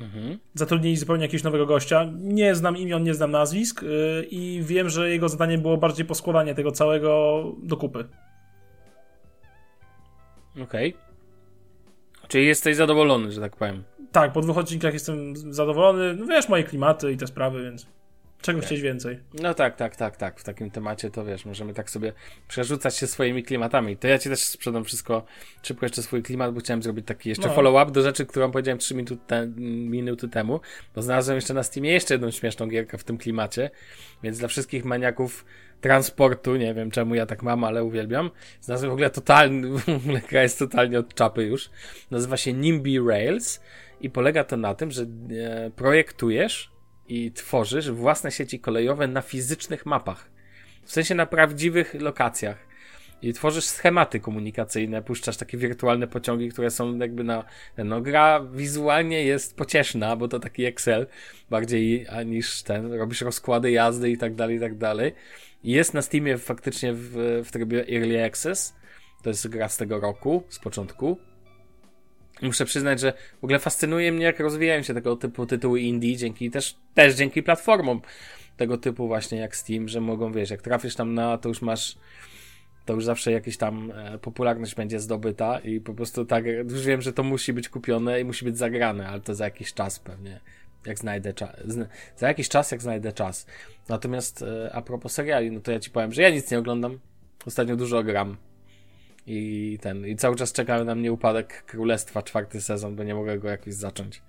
Mhm. 0.00 0.38
Zatrudnili 0.54 0.96
zupełnie 0.96 1.22
jakiegoś 1.22 1.44
nowego 1.44 1.66
gościa. 1.66 2.08
Nie 2.14 2.54
znam 2.54 2.76
imion, 2.76 3.02
nie 3.02 3.14
znam 3.14 3.30
nazwisk 3.30 3.82
yy, 3.82 4.26
i 4.30 4.62
wiem, 4.62 4.88
że 4.88 5.10
jego 5.10 5.28
zadaniem 5.28 5.62
było 5.62 5.76
bardziej 5.76 6.06
poskładanie 6.06 6.54
tego 6.54 6.72
całego 6.72 7.44
do 7.62 7.76
kupy. 7.76 8.08
Okej. 10.62 10.94
Okay. 10.94 11.04
Czyli 12.28 12.46
jesteś 12.46 12.76
zadowolony, 12.76 13.32
że 13.32 13.40
tak 13.40 13.56
powiem. 13.56 13.84
Tak, 14.12 14.32
po 14.32 14.40
dwóch 14.40 14.58
odcinkach 14.58 14.94
jestem 14.94 15.36
zadowolony. 15.36 16.14
No 16.14 16.26
wiesz, 16.26 16.48
moje 16.48 16.64
klimaty 16.64 17.12
i 17.12 17.16
te 17.16 17.26
sprawy, 17.26 17.62
więc. 17.62 17.86
Czego 18.44 18.58
okay. 18.58 18.66
chcieć 18.66 18.80
więcej? 18.80 19.18
No 19.34 19.54
tak, 19.54 19.76
tak, 19.76 19.96
tak, 19.96 20.16
tak. 20.16 20.40
W 20.40 20.44
takim 20.44 20.70
temacie 20.70 21.10
to 21.10 21.24
wiesz, 21.24 21.44
możemy 21.44 21.74
tak 21.74 21.90
sobie 21.90 22.12
przerzucać 22.48 22.96
się 22.96 23.06
swoimi 23.06 23.42
klimatami. 23.42 23.96
To 23.96 24.08
ja 24.08 24.18
ci 24.18 24.28
też 24.28 24.40
sprzedam 24.40 24.84
wszystko 24.84 25.24
szybko 25.62 25.86
jeszcze 25.86 26.02
swój 26.02 26.22
klimat, 26.22 26.54
bo 26.54 26.60
chciałem 26.60 26.82
zrobić 26.82 27.06
taki 27.06 27.28
jeszcze 27.28 27.48
no. 27.48 27.54
follow-up 27.54 27.92
do 27.92 28.02
rzeczy, 28.02 28.26
którą 28.26 28.50
powiedziałem 28.50 28.78
3 28.78 28.94
minuty, 28.94 29.16
te, 29.26 29.46
minuty 29.66 30.28
temu, 30.28 30.60
bo 30.94 31.02
znalazłem 31.02 31.36
jeszcze 31.36 31.54
na 31.54 31.62
Steamie 31.62 31.92
jeszcze 31.92 32.14
jedną 32.14 32.30
śmieszną 32.30 32.68
gierkę 32.68 32.98
w 32.98 33.04
tym 33.04 33.18
klimacie, 33.18 33.70
więc 34.22 34.38
dla 34.38 34.48
wszystkich 34.48 34.84
maniaków 34.84 35.44
transportu, 35.80 36.56
nie 36.56 36.74
wiem 36.74 36.90
czemu 36.90 37.14
ja 37.14 37.26
tak 37.26 37.42
mam, 37.42 37.64
ale 37.64 37.84
uwielbiam. 37.84 38.30
Znalazłem 38.60 38.90
w 38.90 38.92
ogóle 38.92 39.10
totalny, 39.10 39.68
w 39.78 39.88
ogóle 39.88 40.20
gra 40.30 40.42
jest 40.42 40.58
totalnie 40.58 40.98
od 40.98 41.14
czapy 41.14 41.44
już. 41.44 41.70
Nazywa 42.10 42.36
się 42.36 42.52
NIMBY 42.52 43.08
Rails 43.08 43.60
i 44.00 44.10
polega 44.10 44.44
to 44.44 44.56
na 44.56 44.74
tym, 44.74 44.90
że 44.90 45.02
e, 45.02 45.70
projektujesz 45.70 46.73
i 47.08 47.32
tworzysz 47.32 47.90
własne 47.90 48.32
sieci 48.32 48.60
kolejowe 48.60 49.08
na 49.08 49.22
fizycznych 49.22 49.86
mapach. 49.86 50.30
W 50.84 50.92
sensie 50.92 51.14
na 51.14 51.26
prawdziwych 51.26 51.94
lokacjach. 51.94 52.74
I 53.22 53.32
tworzysz 53.32 53.64
schematy 53.64 54.20
komunikacyjne, 54.20 55.02
puszczasz 55.02 55.36
takie 55.36 55.58
wirtualne 55.58 56.06
pociągi, 56.06 56.48
które 56.48 56.70
są 56.70 56.98
jakby 56.98 57.24
na. 57.24 57.44
No, 57.78 58.00
gra 58.00 58.40
wizualnie 58.52 59.24
jest 59.24 59.56
pocieszna, 59.56 60.16
bo 60.16 60.28
to 60.28 60.40
taki 60.40 60.64
Excel 60.64 61.06
bardziej 61.50 62.06
niż 62.26 62.62
ten. 62.62 62.92
Robisz 62.92 63.20
rozkłady 63.20 63.70
jazdy 63.70 64.10
i 64.10 64.18
tak 64.18 64.34
dalej, 64.34 64.56
i 64.56 64.60
tak 64.60 64.78
dalej. 64.78 65.12
Jest 65.64 65.94
na 65.94 66.02
Steamie 66.02 66.38
faktycznie 66.38 66.92
w, 66.92 67.42
w 67.44 67.50
trybie 67.50 67.88
Early 67.88 68.24
Access. 68.24 68.74
To 69.22 69.28
jest 69.30 69.48
gra 69.48 69.68
z 69.68 69.76
tego 69.76 70.00
roku, 70.00 70.42
z 70.48 70.58
początku. 70.58 71.18
Muszę 72.44 72.64
przyznać, 72.64 73.00
że 73.00 73.12
w 73.40 73.44
ogóle 73.44 73.58
fascynuje 73.58 74.12
mnie, 74.12 74.24
jak 74.24 74.40
rozwijają 74.40 74.82
się 74.82 74.94
tego 74.94 75.16
typu 75.16 75.46
tytuły 75.46 75.80
indie, 75.80 76.16
dzięki 76.16 76.50
też, 76.50 76.76
też 76.94 77.14
dzięki 77.14 77.42
platformom 77.42 78.00
tego 78.56 78.78
typu 78.78 79.06
właśnie 79.06 79.38
jak 79.38 79.56
Steam, 79.56 79.88
że 79.88 80.00
mogą, 80.00 80.32
wiesz, 80.32 80.50
jak 80.50 80.62
trafisz 80.62 80.94
tam 80.94 81.14
na, 81.14 81.38
to 81.38 81.48
już 81.48 81.62
masz 81.62 81.96
to 82.84 82.94
już 82.94 83.04
zawsze 83.04 83.32
jakaś 83.32 83.56
tam 83.56 83.92
e, 83.94 84.18
popularność 84.18 84.74
będzie 84.74 85.00
zdobyta 85.00 85.58
i 85.58 85.80
po 85.80 85.94
prostu 85.94 86.24
tak, 86.24 86.44
już 86.46 86.86
wiem, 86.86 87.02
że 87.02 87.12
to 87.12 87.22
musi 87.22 87.52
być 87.52 87.68
kupione 87.68 88.20
i 88.20 88.24
musi 88.24 88.44
być 88.44 88.58
zagrane, 88.58 89.08
ale 89.08 89.20
to 89.20 89.34
za 89.34 89.44
jakiś 89.44 89.74
czas 89.74 89.98
pewnie, 89.98 90.40
jak 90.86 90.98
znajdę 90.98 91.34
czas, 91.34 91.50
za 92.16 92.28
jakiś 92.28 92.48
czas, 92.48 92.70
jak 92.70 92.82
znajdę 92.82 93.12
czas. 93.12 93.46
Natomiast 93.88 94.42
e, 94.42 94.70
a 94.72 94.82
propos 94.82 95.12
seriali, 95.12 95.50
no 95.50 95.60
to 95.60 95.72
ja 95.72 95.80
ci 95.80 95.90
powiem, 95.90 96.12
że 96.12 96.22
ja 96.22 96.30
nic 96.30 96.50
nie 96.50 96.58
oglądam, 96.58 96.98
ostatnio 97.46 97.76
dużo 97.76 98.02
gram 98.02 98.36
i 99.26 99.78
ten, 99.82 100.06
i 100.06 100.16
cały 100.16 100.36
czas 100.36 100.52
czekamy 100.52 100.84
na 100.84 100.94
mnie 100.94 101.12
upadek 101.12 101.64
Królestwa, 101.66 102.22
czwarty 102.22 102.60
sezon, 102.60 102.96
bo 102.96 103.04
nie 103.04 103.14
mogę 103.14 103.38
go 103.38 103.48
jakoś 103.48 103.74
zacząć. 103.74 104.22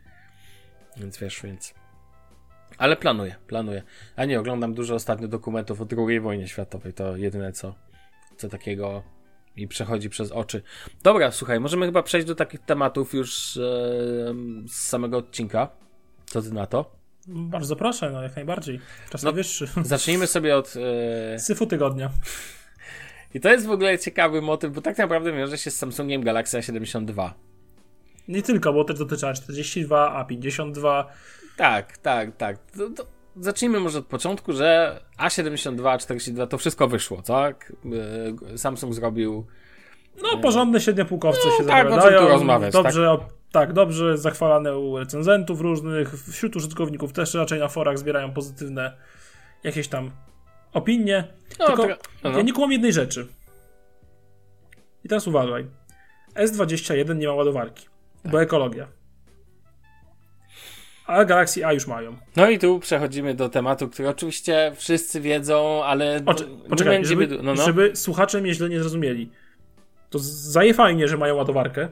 Więc 0.97 1.17
wiesz, 1.17 1.41
więc... 1.43 1.73
Ale 2.77 2.95
planuję, 2.95 3.35
planuję. 3.47 3.83
A 4.15 4.25
nie, 4.25 4.39
oglądam 4.39 4.73
dużo 4.73 4.95
ostatnio 4.95 5.27
dokumentów 5.27 5.81
o 5.81 5.87
II 5.97 6.19
wojnie 6.19 6.47
światowej. 6.47 6.93
To 6.93 7.17
jedyne 7.17 7.51
co, 7.51 7.75
co 8.37 8.49
takiego 8.49 9.03
mi 9.57 9.67
przechodzi 9.67 10.09
przez 10.09 10.31
oczy. 10.31 10.61
Dobra, 11.03 11.31
słuchaj, 11.31 11.59
możemy 11.59 11.85
chyba 11.85 12.03
przejść 12.03 12.27
do 12.27 12.35
takich 12.35 12.59
tematów 12.59 13.13
już 13.13 13.57
e, 13.57 13.61
z 14.67 14.73
samego 14.73 15.17
odcinka. 15.17 15.69
Co 16.25 16.41
ty 16.41 16.53
na 16.53 16.65
to? 16.65 16.95
Bardzo 17.27 17.75
proszę, 17.75 18.11
no 18.11 18.23
jak 18.23 18.35
najbardziej. 18.35 18.79
Czas 19.09 19.23
no, 19.23 19.31
najwyższy. 19.31 19.67
Zacznijmy 19.81 20.27
sobie 20.27 20.57
od... 20.57 20.73
E... 21.35 21.39
Syfu 21.39 21.65
tygodnia. 21.65 22.09
I 23.35 23.39
to 23.39 23.49
jest 23.49 23.67
w 23.67 23.71
ogóle 23.71 23.99
ciekawy 23.99 24.41
motyw, 24.41 24.73
bo 24.73 24.81
tak 24.81 24.97
naprawdę 24.97 25.33
wiąże 25.33 25.57
się 25.57 25.71
z 25.71 25.77
Samsungiem 25.77 26.23
Galaxy 26.23 26.59
A72. 26.59 27.29
Nie 28.27 28.41
tylko, 28.41 28.73
bo 28.73 28.83
też 28.83 28.99
dotyczy 28.99 29.25
A42, 29.25 29.87
A52. 29.87 31.03
Tak, 31.57 31.97
tak, 31.97 32.37
tak. 32.37 32.57
To, 32.77 32.89
to 32.89 33.05
zacznijmy 33.35 33.79
może 33.79 33.99
od 33.99 34.05
początku, 34.05 34.53
że 34.53 34.99
A72, 35.19 35.97
A42 35.97 36.47
to 36.47 36.57
wszystko 36.57 36.87
wyszło, 36.87 37.21
tak? 37.21 37.73
E, 38.53 38.57
Samsung 38.57 38.93
zrobił. 38.93 39.45
No, 40.23 40.37
porządne 40.37 40.81
średniopółkowce 40.81 41.41
no, 41.45 41.57
się 41.57 41.63
tak, 41.63 41.89
zapowiadają. 41.89 42.21
tu 42.21 42.27
rozmawiać, 42.27 42.73
dobrze, 42.73 43.17
tak? 43.19 43.29
tak, 43.51 43.73
dobrze 43.73 44.17
zachwalane 44.17 44.77
u 44.77 44.97
recenzentów 44.97 45.61
różnych, 45.61 46.13
wśród 46.13 46.55
użytkowników 46.55 47.13
też 47.13 47.33
raczej 47.33 47.59
na 47.59 47.67
forach 47.67 47.97
zbierają 47.97 48.33
pozytywne 48.33 48.97
jakieś 49.63 49.87
tam 49.87 50.11
opinie. 50.75 51.23
No, 51.59 51.65
Tylko 51.65 51.87
no. 52.23 52.29
ja 52.29 52.41
nie 52.41 52.53
kumam 52.53 52.71
jednej 52.71 52.93
rzeczy. 52.93 53.27
I 55.03 55.09
teraz 55.09 55.27
uważaj. 55.27 55.65
S21 56.33 57.15
nie 57.15 57.27
ma 57.27 57.33
ładowarki, 57.33 57.85
tak. 58.23 58.31
bo 58.31 58.41
ekologia 58.41 58.87
a 61.07 61.25
Galaxy 61.25 61.65
A 61.65 61.73
już 61.73 61.87
mają. 61.87 62.15
No 62.35 62.49
i 62.49 62.59
tu 62.59 62.79
przechodzimy 62.79 63.33
do 63.33 63.49
tematu, 63.49 63.89
który 63.89 64.09
oczywiście 64.09 64.71
wszyscy 64.75 65.21
wiedzą, 65.21 65.83
ale 65.83 66.21
Oczy, 66.25 66.47
poczekaj, 66.69 67.05
żeby, 67.05 67.27
no, 67.27 67.53
no. 67.55 67.65
żeby 67.65 67.95
słuchacze 67.95 68.41
mnie 68.41 68.53
źle 68.53 68.69
nie 68.69 68.79
zrozumieli. 68.79 69.31
To 70.09 70.19
zaje 70.19 70.73
fajnie, 70.73 71.07
że 71.07 71.17
mają 71.17 71.35
ładowarkę. 71.35 71.89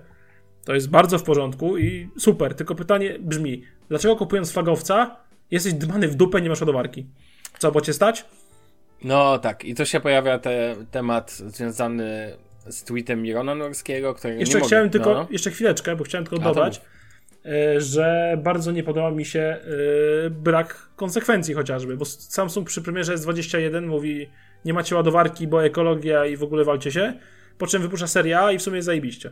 To 0.66 0.74
jest 0.74 0.90
bardzo 0.90 1.20
w 1.20 1.24
porządku 1.24 1.78
i 1.78 2.10
super. 2.18 2.56
Tylko 2.56 2.76
pytanie 2.76 3.20
brzmi, 3.20 3.64
dlaczego 3.90 4.16
kupując 4.16 4.52
flagowca 4.52 5.16
jesteś 5.52 5.74
dbany 5.74 6.08
w 6.08 6.16
dupę, 6.16 6.42
nie 6.42 6.50
masz 6.50 6.62
ładowarki? 6.62 7.06
Co, 7.58 7.72
bo 7.72 7.82
cię 7.82 7.94
stać? 7.94 8.26
No 9.04 9.40
tak, 9.40 9.66
i 9.66 9.76
tu 9.76 9.86
się 9.86 10.00
pojawia 10.00 10.40
te, 10.40 10.76
temat 10.92 11.32
związany 11.32 12.38
z 12.68 12.84
tweetem 12.84 13.22
Mirona 13.22 13.56
Norskiego, 13.56 14.14
który 14.14 14.36
jeszcze 14.36 14.60
nie 14.60 14.66
chciałem 14.66 14.86
mogę, 14.86 14.92
tylko, 14.92 15.14
no. 15.14 15.28
jeszcze 15.32 15.52
chwileczkę, 15.52 15.96
bo 15.96 16.04
chciałem 16.04 16.26
tylko 16.26 16.44
dodać, 16.44 16.82
E, 17.46 17.82
że 17.82 18.38
bardzo 18.44 18.72
nie 18.72 18.84
podoba 18.84 19.12
mi 19.12 19.26
się 19.26 19.40
e, 19.40 20.30
brak 20.30 20.90
konsekwencji 20.96 21.54
chociażby, 21.54 21.98
bo 21.98 22.06
Samsung 22.06 22.68
przy 22.68 22.82
premierze 22.82 23.16
S21 23.16 23.88
mówi 23.88 24.30
nie 24.66 24.74
macie 24.74 24.96
ładowarki, 24.96 25.48
bo 25.48 25.66
ekologia 25.66 26.26
i 26.26 26.38
w 26.38 26.44
ogóle 26.44 26.64
walcie 26.64 26.92
się, 26.92 27.14
po 27.58 27.68
czym 27.68 27.82
wypuszcza 27.82 28.08
seria 28.08 28.42
A 28.44 28.52
i 28.52 28.58
w 28.58 28.62
sumie 28.62 28.76
jest 28.76 28.86
zajebiście. 28.86 29.32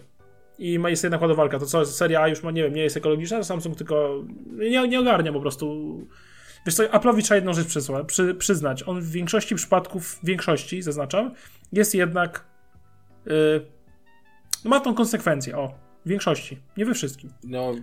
I 0.60 0.80
ma 0.80 0.90
jest 0.90 1.04
jednak 1.04 1.22
ładowarka, 1.22 1.60
to 1.60 1.66
co, 1.66 1.86
seria 1.86 2.22
A 2.22 2.28
już 2.28 2.44
ma, 2.44 2.52
nie 2.52 2.64
wiem, 2.64 2.74
nie 2.74 2.84
jest 2.84 2.98
ekologiczna, 2.98 3.44
Samsung 3.44 3.78
tylko 3.78 4.24
nie, 4.58 4.88
nie 4.88 5.00
ogarnia 5.00 5.34
po 5.34 5.40
prostu. 5.40 5.98
Wiesz 6.66 6.76
co, 6.76 6.84
Apple'owi 6.84 7.22
trzeba 7.22 7.36
jedną 7.36 7.54
rzecz 7.54 7.68
przyznać. 8.38 8.84
On 8.88 9.02
w 9.02 9.12
większości 9.12 9.56
przypadków, 9.56 10.16
w 10.16 10.26
większości, 10.26 10.82
zaznaczam, 10.82 11.32
jest 11.72 11.96
jednak 11.96 12.46
yy, 13.26 13.66
ma 14.66 14.80
tą 14.80 14.96
konsekwencję, 14.96 15.58
o, 15.58 15.74
w 16.06 16.10
większości, 16.10 16.58
nie 16.78 16.86
we 16.86 16.94
wszystkim. 16.94 17.30
No, 17.44 17.74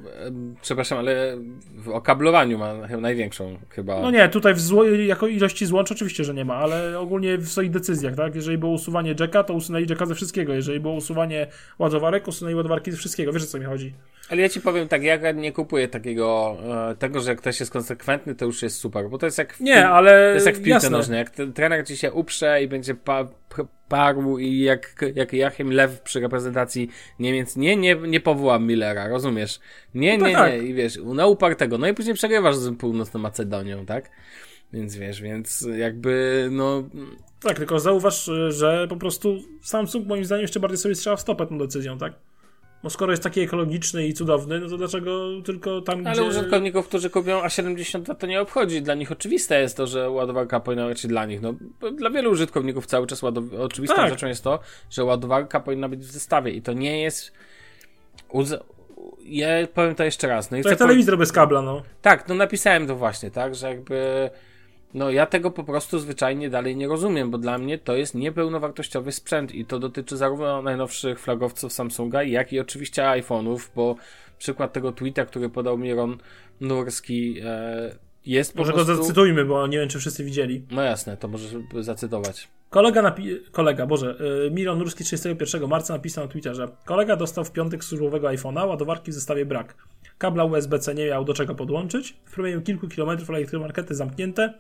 przepraszam, 0.63 0.99
ale 0.99 1.37
w 1.77 1.89
okablowaniu 1.89 2.59
ma 2.59 2.75
największą 3.01 3.59
chyba. 3.71 4.03
No 4.03 4.11
nie, 4.11 4.29
tutaj 4.29 4.55
w 4.55 4.61
zło, 4.61 4.85
jako 4.85 5.27
ilości 5.27 5.67
złącz 5.67 5.93
oczywiście, 5.93 6.25
że 6.25 6.35
nie 6.35 6.45
ma, 6.45 6.57
ale 6.57 6.99
ogólnie 6.99 7.39
w 7.39 7.49
swoich 7.49 7.71
decyzjach, 7.71 8.15
tak? 8.15 8.35
Jeżeli 8.35 8.59
było 8.59 8.73
usuwanie 8.73 9.15
jacka, 9.21 9.45
to 9.45 9.55
usunęli 9.55 9.87
jacka 9.91 10.07
ze 10.07 10.15
wszystkiego. 10.15 10.55
Jeżeli 10.55 10.81
było 10.81 10.95
usuwanie 10.95 11.47
ładowarek, 11.79 12.29
usunęli 12.29 12.55
ładowarki 12.55 12.91
ze 12.91 12.97
wszystkiego. 12.97 13.33
Wiesz 13.33 13.43
o 13.43 13.47
co 13.47 13.59
mi 13.59 13.65
chodzi? 13.65 13.95
Ale 14.31 14.43
ja 14.43 14.49
ci 14.49 14.61
powiem 14.61 14.89
tak, 14.89 15.03
ja 15.03 15.33
nie 15.33 15.53
kupuję 15.53 15.89
takiego, 15.89 16.57
e, 16.91 16.95
tego, 16.95 17.21
że 17.21 17.31
jak 17.31 17.39
ktoś 17.39 17.61
jest 17.61 17.73
konsekwentny, 17.73 18.35
to 18.35 18.45
już 18.45 18.63
jest 18.63 18.77
super, 18.77 19.09
bo 19.11 19.19
to 19.19 19.27
jest 19.27 19.39
jak 19.39 19.55
w, 19.55 19.61
nie, 19.61 19.89
ale 19.89 20.11
to 20.11 20.35
jest 20.35 20.47
jak 20.47 20.57
w 20.57 20.63
piłce 20.63 20.91
nożnej. 20.91 21.19
Jak 21.19 21.31
ten 21.31 21.53
trener 21.53 21.87
ci 21.87 21.97
się 21.97 22.13
uprze 22.13 22.63
i 22.63 22.69
będzie 22.69 22.95
pa, 22.95 23.29
parł 23.89 24.39
i 24.39 24.61
jak, 24.61 25.05
jak 25.15 25.33
Jachim 25.33 25.71
Lew 25.71 26.01
przy 26.01 26.21
reprezentacji 26.21 26.91
Niemiec, 27.19 27.57
nie, 27.57 27.77
nie, 27.77 27.95
nie 27.95 28.21
powołam 28.21 28.67
Millera, 28.67 29.09
rozumiesz? 29.09 29.61
Nie, 29.95 30.19
no 30.19 30.27
nie, 30.27 30.35
tak. 30.35 30.53
nie, 30.53 30.59
i 30.59 30.75
wiesz, 30.75 30.99
na 31.05 31.27
upartego, 31.27 31.79
no 31.79 31.89
i 31.89 31.95
później 31.95 32.15
przegrywasz 32.15 32.57
z 32.57 32.79
północną 32.79 33.21
Macedonią, 33.21 33.87
tak? 33.87 34.11
Więc 34.73 34.97
wiesz, 34.97 35.23
więc 35.23 35.69
jakby, 35.77 36.49
no... 36.51 36.89
Tak, 37.41 37.57
tylko 37.57 37.81
zauważ, 37.81 38.31
że 38.49 38.87
po 38.89 38.97
prostu 38.97 39.39
Samsung 39.63 40.07
moim 40.07 40.25
zdaniem 40.25 40.43
jeszcze 40.43 40.61
bardziej 40.61 40.79
sobie 40.79 40.95
strzela 40.95 41.17
w 41.17 41.21
stopę 41.21 41.47
tą 41.47 41.59
decyzją, 41.59 41.99
tak? 41.99 42.13
Bo 42.83 42.91
skoro 42.91 43.13
jest 43.13 43.23
taki 43.23 43.41
ekologiczny 43.41 44.07
i 44.07 44.15
cudowny, 44.15 44.61
no 44.61 44.69
to 44.69 44.77
dlaczego 44.77 45.29
tylko 45.45 45.81
tam, 45.81 46.07
Ale 46.07 46.17
gdzie... 46.17 46.25
użytkowników, 46.25 46.89
którzy 46.89 47.11
kupią 47.11 47.43
A72 47.43 48.15
to 48.17 48.27
nie 48.27 48.41
obchodzi. 48.41 48.83
Dla 48.83 48.95
nich 48.95 49.13
oczywiste 49.13 49.61
jest 49.61 49.77
to, 49.77 49.87
że 49.87 50.11
ładowarka 50.11 50.61
powinna 50.61 50.89
być 50.89 51.07
dla 51.07 51.27
nich. 51.27 51.41
No, 51.41 51.55
dla 51.93 52.11
wielu 52.11 52.31
użytkowników 52.31 52.87
cały 52.87 53.07
czas 53.07 53.23
ładow... 53.23 53.45
oczywistą 53.59 53.97
tak. 53.97 54.11
rzeczą 54.11 54.27
jest 54.27 54.45
to, 54.45 54.59
że 54.91 55.05
ładowarka 55.05 55.61
powinna 55.61 55.89
być 55.89 56.01
w 56.01 56.11
zestawie 56.11 56.53
i 56.53 56.63
to 56.63 56.73
nie 56.73 57.03
jest... 57.03 57.33
Uz... 58.29 58.55
Ja 59.23 59.49
powiem 59.75 59.95
to 59.95 60.05
jeszcze 60.05 60.29
raz. 60.29 60.51
No 60.51 60.57
i 60.57 60.63
to 60.63 60.69
jest 60.69 60.79
telewizor 60.79 61.19
bez 61.19 61.33
kabla, 61.33 61.63
no. 61.63 61.83
Tak, 62.03 62.29
no 62.29 62.35
napisałem 62.35 62.87
to 62.87 62.97
właśnie, 62.97 63.31
tak, 63.31 63.55
że 63.55 63.69
jakby 63.69 64.31
no 64.95 65.11
ja 65.11 65.27
tego 65.27 65.51
po 65.51 65.65
prostu 65.65 65.99
zwyczajnie 65.99 66.51
dalej 66.51 66.77
nie 66.77 66.89
rozumiem, 66.89 67.31
bo 67.31 67.39
dla 67.39 67.59
mnie 67.59 67.79
to 67.79 67.97
jest 67.97 68.15
niepełnowartościowy 68.15 69.13
sprzęt 69.13 69.55
i 69.55 69.65
to 69.65 69.79
dotyczy 69.79 70.17
zarówno 70.17 70.63
najnowszych 70.63 71.21
flagowców 71.21 71.73
Samsunga, 71.73 72.23
jak 72.23 72.53
i 72.53 72.61
oczywiście 72.61 73.03
iPhone'ów, 73.03 73.69
bo 73.77 73.97
przykład 74.39 74.73
tego 74.73 74.93
tweeta, 74.93 75.25
który 75.27 75.51
podał 75.51 75.79
Miron 75.79 76.19
Nurski 76.61 77.41
e, 77.45 77.99
jest 78.27 78.53
po 78.53 78.59
Może 78.59 78.73
prostu... 78.73 78.97
go 78.97 79.03
zacytujmy, 79.03 79.45
bo 79.45 79.67
nie 79.67 79.79
wiem, 79.79 79.89
czy 79.89 79.99
wszyscy 79.99 80.25
widzieli. 80.25 80.63
No 80.71 80.83
jasne, 80.83 81.17
to 81.17 81.29
możesz 81.29 81.51
zacytować. 81.81 82.49
Kolega, 82.71 83.03
napi- 83.03 83.51
kolega, 83.51 83.87
Boże, 83.87 84.17
yy, 84.45 84.51
Miron 84.51 84.79
Nurski 84.79 85.05
31 85.05 85.69
marca 85.69 85.95
napisał 85.95 86.25
na 86.25 86.31
Twitterze 86.31 86.69
Kolega 86.85 87.17
dostał 87.17 87.45
w 87.45 87.53
piątek 87.53 87.85
służbowego 87.85 88.29
iPhone'a, 88.29 88.69
ładowarki 88.69 89.11
w 89.11 89.15
zestawie 89.15 89.47
brak. 89.47 89.75
Kabla 90.19 90.45
USB-C 90.45 90.95
nie 90.95 91.07
miał 91.07 91.25
do 91.25 91.35
czego 91.35 91.55
podłączyć. 91.55 92.17
W 92.25 92.35
promieniu 92.35 92.63
kilku 92.63 92.89
kilometrów 92.89 93.31
elektromarkety 93.31 93.95
zamknięte 93.95 94.55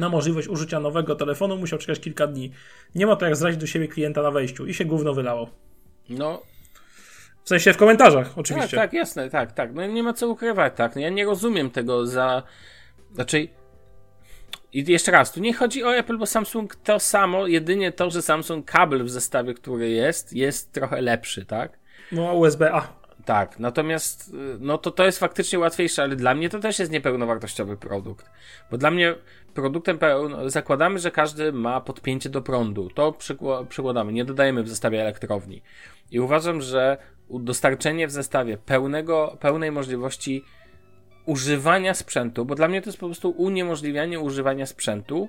na 0.00 0.08
możliwość 0.08 0.48
użycia 0.48 0.80
nowego 0.80 1.14
telefonu 1.14 1.56
musiał 1.56 1.78
czekać 1.78 2.00
kilka 2.00 2.26
dni. 2.26 2.52
Nie 2.94 3.06
ma 3.06 3.16
to 3.16 3.24
jak 3.24 3.36
zrazić 3.36 3.60
do 3.60 3.66
siebie 3.66 3.88
klienta 3.88 4.22
na 4.22 4.30
wejściu 4.30 4.66
i 4.66 4.74
się 4.74 4.84
gówno 4.84 5.14
wylało. 5.14 5.50
No. 6.08 6.42
W 7.44 7.48
sensie 7.48 7.72
w 7.72 7.76
komentarzach, 7.76 8.38
oczywiście. 8.38 8.76
Tak, 8.76 8.90
tak, 8.90 8.92
jasne, 8.92 9.30
tak, 9.30 9.52
tak. 9.52 9.74
No 9.74 9.86
nie 9.86 10.02
ma 10.02 10.12
co 10.12 10.28
ukrywać, 10.28 10.72
tak. 10.76 10.94
No 10.94 11.00
ja 11.00 11.10
nie 11.10 11.24
rozumiem 11.24 11.70
tego 11.70 12.06
za. 12.06 12.42
Znaczy. 13.14 13.48
I 14.72 14.92
jeszcze 14.92 15.12
raz, 15.12 15.32
tu 15.32 15.40
nie 15.40 15.54
chodzi 15.54 15.84
o 15.84 15.96
Apple, 15.96 16.18
bo 16.18 16.26
Samsung 16.26 16.76
to 16.76 17.00
samo, 17.00 17.46
jedynie 17.46 17.92
to, 17.92 18.10
że 18.10 18.22
Samsung 18.22 18.66
kabel 18.70 19.04
w 19.04 19.10
zestawie, 19.10 19.54
który 19.54 19.90
jest, 19.90 20.32
jest 20.32 20.72
trochę 20.72 21.00
lepszy, 21.00 21.44
tak? 21.44 21.78
No, 22.12 22.34
USB-A. 22.34 23.00
Tak, 23.24 23.58
natomiast 23.58 24.28
y, 24.28 24.32
no 24.60 24.78
to 24.78 24.90
to 24.90 25.04
jest 25.04 25.18
faktycznie 25.18 25.58
łatwiejsze, 25.58 26.02
ale 26.02 26.16
dla 26.16 26.34
mnie 26.34 26.48
to 26.48 26.58
też 26.58 26.78
jest 26.78 26.92
niepełnowartościowy 26.92 27.76
produkt. 27.76 28.30
Bo 28.70 28.78
dla 28.78 28.90
mnie 28.90 29.14
produktem 29.54 29.98
pełno, 29.98 30.50
zakładamy, 30.50 30.98
że 30.98 31.10
każdy 31.10 31.52
ma 31.52 31.80
podpięcie 31.80 32.28
do 32.28 32.42
prądu. 32.42 32.90
To 32.94 33.14
przykładamy, 33.68 34.12
nie 34.12 34.24
dodajemy 34.24 34.62
w 34.62 34.68
zestawie 34.68 35.00
elektrowni. 35.00 35.62
I 36.10 36.20
uważam, 36.20 36.60
że 36.60 36.96
dostarczenie 37.30 38.06
w 38.06 38.10
zestawie 38.10 38.56
pełnego, 38.56 39.36
pełnej 39.40 39.72
możliwości 39.72 40.44
używania 41.26 41.94
sprzętu, 41.94 42.44
bo 42.44 42.54
dla 42.54 42.68
mnie 42.68 42.82
to 42.82 42.88
jest 42.88 42.98
po 42.98 43.06
prostu 43.06 43.30
uniemożliwianie 43.30 44.20
używania 44.20 44.66
sprzętu 44.66 45.28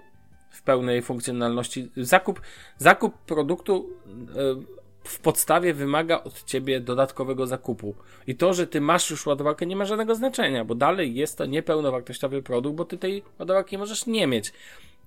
w 0.51 0.63
pełnej 0.63 1.01
funkcjonalności. 1.01 1.91
Zakup, 1.97 2.41
zakup 2.77 3.17
produktu 3.17 3.89
yy, 4.35 4.80
w 5.03 5.19
podstawie 5.19 5.73
wymaga 5.73 6.23
od 6.23 6.43
ciebie 6.43 6.79
dodatkowego 6.79 7.47
zakupu. 7.47 7.95
I 8.27 8.35
to, 8.35 8.53
że 8.53 8.67
ty 8.67 8.81
masz 8.81 9.09
już 9.09 9.25
ładowarkę, 9.25 9.65
nie 9.65 9.75
ma 9.75 9.85
żadnego 9.85 10.15
znaczenia, 10.15 10.65
bo 10.65 10.75
dalej 10.75 11.15
jest 11.15 11.37
to 11.37 11.45
niepełnowartościowy 11.45 12.41
produkt, 12.41 12.75
bo 12.75 12.85
ty 12.85 12.97
tej 12.97 13.23
ładowarki 13.39 13.77
możesz 13.77 14.05
nie 14.05 14.27
mieć. 14.27 14.53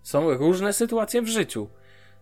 Są 0.02 0.34
różne 0.34 0.72
sytuacje 0.72 1.22
w 1.22 1.28
życiu. 1.28 1.68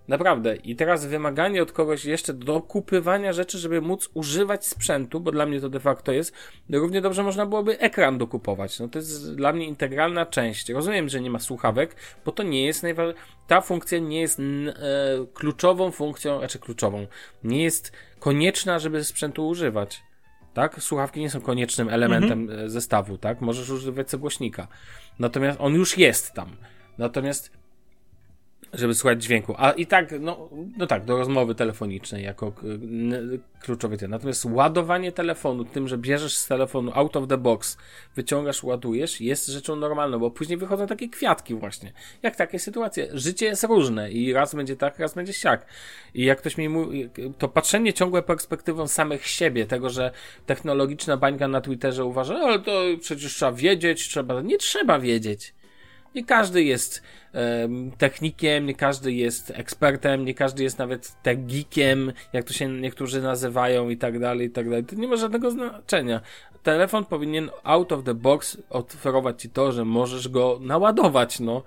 Naprawdę. 0.08 0.56
I 0.56 0.76
teraz 0.76 1.06
wymaganie 1.06 1.62
od 1.62 1.72
kogoś 1.72 2.04
jeszcze 2.04 2.34
do 2.34 2.60
kupywania 2.60 3.32
rzeczy, 3.32 3.58
żeby 3.58 3.80
móc 3.80 4.10
używać 4.14 4.66
sprzętu, 4.66 5.20
bo 5.20 5.32
dla 5.32 5.46
mnie 5.46 5.60
to 5.60 5.68
de 5.68 5.80
facto 5.80 6.12
jest, 6.12 6.34
równie 6.70 7.00
dobrze 7.00 7.22
można 7.22 7.46
byłoby 7.46 7.78
ekran 7.78 8.18
dokupować. 8.18 8.80
No 8.80 8.88
to 8.88 8.98
jest 8.98 9.34
dla 9.34 9.52
mnie 9.52 9.66
integralna 9.66 10.26
część. 10.26 10.68
Rozumiem, 10.68 11.08
że 11.08 11.20
nie 11.20 11.30
ma 11.30 11.38
słuchawek, 11.38 11.96
bo 12.24 12.32
to 12.32 12.42
nie 12.42 12.66
jest 12.66 12.82
najważniejsze. 12.82 13.22
Ta 13.46 13.60
funkcja 13.60 13.98
nie 13.98 14.20
jest 14.20 14.40
e, 14.40 14.42
kluczową 15.34 15.90
funkcją, 15.90 16.38
znaczy 16.38 16.58
kluczową. 16.58 17.06
Nie 17.44 17.62
jest 17.62 17.92
konieczna, 18.18 18.78
żeby 18.78 19.04
sprzętu 19.04 19.48
używać. 19.48 20.02
Tak? 20.54 20.82
Słuchawki 20.82 21.20
nie 21.20 21.30
są 21.30 21.40
koniecznym 21.40 21.88
elementem 21.88 22.40
mhm. 22.40 22.70
zestawu, 22.70 23.18
tak? 23.18 23.40
Możesz 23.40 23.70
używać 23.70 24.08
co 24.08 24.18
głośnika. 24.18 24.68
Natomiast 25.18 25.60
on 25.60 25.74
już 25.74 25.98
jest 25.98 26.32
tam. 26.32 26.56
Natomiast 26.98 27.61
żeby 28.72 28.94
słuchać 28.94 29.22
dźwięku. 29.22 29.54
A 29.58 29.70
i 29.70 29.86
tak, 29.86 30.14
no, 30.20 30.48
no 30.76 30.86
tak, 30.86 31.04
do 31.04 31.16
rozmowy 31.16 31.54
telefonicznej 31.54 32.24
jako 32.24 32.52
kluczowy 33.60 33.96
ten. 33.96 34.10
Natomiast 34.10 34.44
ładowanie 34.44 35.12
telefonu 35.12 35.64
tym, 35.64 35.88
że 35.88 35.98
bierzesz 35.98 36.36
z 36.36 36.46
telefonu 36.46 36.92
out 36.94 37.16
of 37.16 37.28
the 37.28 37.38
box, 37.38 37.78
wyciągasz, 38.16 38.62
ładujesz, 38.62 39.20
jest 39.20 39.46
rzeczą 39.46 39.76
normalną, 39.76 40.18
bo 40.18 40.30
później 40.30 40.58
wychodzą 40.58 40.86
takie 40.86 41.08
kwiatki 41.08 41.54
właśnie. 41.54 41.92
Jak 42.22 42.36
takie 42.36 42.58
sytuacje. 42.58 43.08
Życie 43.12 43.46
jest 43.46 43.64
różne 43.64 44.10
i 44.10 44.32
raz 44.32 44.54
będzie 44.54 44.76
tak, 44.76 44.98
raz 44.98 45.14
będzie 45.14 45.32
siak. 45.32 45.66
I 46.14 46.24
jak 46.24 46.38
ktoś 46.38 46.58
mi 46.58 46.68
mówi, 46.68 47.10
to 47.38 47.48
patrzenie 47.48 47.92
ciągłe 47.92 48.22
perspektywą 48.22 48.88
samych 48.88 49.26
siebie, 49.26 49.66
tego, 49.66 49.90
że 49.90 50.10
technologiczna 50.46 51.16
bańka 51.16 51.48
na 51.48 51.60
Twitterze 51.60 52.04
uważa, 52.04 52.34
no, 52.34 52.44
ale 52.44 52.58
to 52.58 52.82
przecież 53.00 53.34
trzeba 53.34 53.52
wiedzieć, 53.52 54.08
trzeba, 54.08 54.40
nie 54.40 54.58
trzeba 54.58 54.98
wiedzieć. 54.98 55.54
Nie 56.14 56.24
każdy 56.24 56.62
jest 56.64 57.02
technikiem, 57.98 58.66
nie 58.66 58.74
każdy 58.74 59.12
jest 59.12 59.52
ekspertem, 59.54 60.24
nie 60.24 60.34
każdy 60.34 60.62
jest 60.62 60.78
nawet 60.78 61.22
tegikiem, 61.22 62.12
jak 62.32 62.44
to 62.44 62.52
się 62.52 62.68
niektórzy 62.68 63.22
nazywają 63.22 63.88
i 63.88 63.96
tak 63.96 64.18
dalej, 64.18 64.46
i 64.46 64.50
tak 64.50 64.68
dalej. 64.68 64.84
To 64.84 64.96
nie 64.96 65.08
ma 65.08 65.16
żadnego 65.16 65.50
znaczenia. 65.50 66.20
Telefon 66.62 67.04
powinien 67.04 67.50
out 67.62 67.92
of 67.92 68.04
the 68.04 68.14
box 68.14 68.58
oferować 68.70 69.42
ci 69.42 69.50
to, 69.50 69.72
że 69.72 69.84
możesz 69.84 70.28
go 70.28 70.58
naładować, 70.62 71.40
no. 71.40 71.62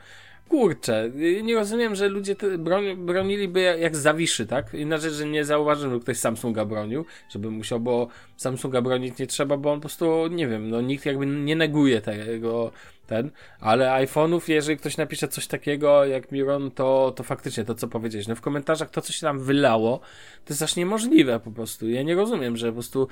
Kurczę, 0.50 1.12
nie 1.44 1.56
rozumiem, 1.56 1.96
że 1.96 2.10
ludzie 2.10 2.36
broni, 2.58 2.96
broniliby 2.96 3.62
jak 3.62 3.96
zawiszy, 3.96 4.46
tak? 4.46 4.74
Inaczej, 4.74 5.12
że 5.12 5.26
nie 5.26 5.46
zauważyłem, 5.46 5.94
że 5.94 6.00
ktoś 6.00 6.18
Samsunga 6.18 6.66
bronił, 6.66 7.06
żeby 7.30 7.52
musiał, 7.52 7.80
bo 7.80 8.08
Samsunga 8.38 8.82
bronić 8.82 9.18
nie 9.18 9.28
trzeba, 9.28 9.58
bo 9.58 9.72
on 9.72 9.80
po 9.80 9.82
prostu, 9.82 10.28
nie 10.28 10.48
wiem, 10.48 10.70
no 10.70 10.82
nikt 10.82 11.06
jakby 11.06 11.26
nie 11.26 11.56
neguje 11.56 12.02
tego, 12.02 12.72
ten, 13.06 13.32
ale 13.60 13.90
iPhone'ów, 13.90 14.42
jeżeli 14.48 14.78
ktoś 14.78 14.98
napisze 14.98 15.28
coś 15.28 15.48
takiego 15.48 16.06
jak 16.06 16.32
Miron, 16.32 16.72
to, 16.72 17.14
to 17.16 17.24
faktycznie 17.24 17.64
to, 17.66 17.76
co 17.76 17.88
powiedzieć. 17.88 18.28
No 18.28 18.36
w 18.36 18.42
komentarzach 18.42 18.90
to, 18.90 19.02
co 19.02 19.14
się 19.14 19.22
tam 19.22 19.40
wylało, 19.40 20.00
to 20.46 20.54
jest 20.54 20.62
aż 20.62 20.76
niemożliwe 20.76 21.40
po 21.40 21.52
prostu. 21.52 21.90
Ja 21.90 22.04
nie 22.04 22.16
rozumiem, 22.16 22.58
że 22.58 22.68
po 22.68 22.74
prostu 22.74 23.08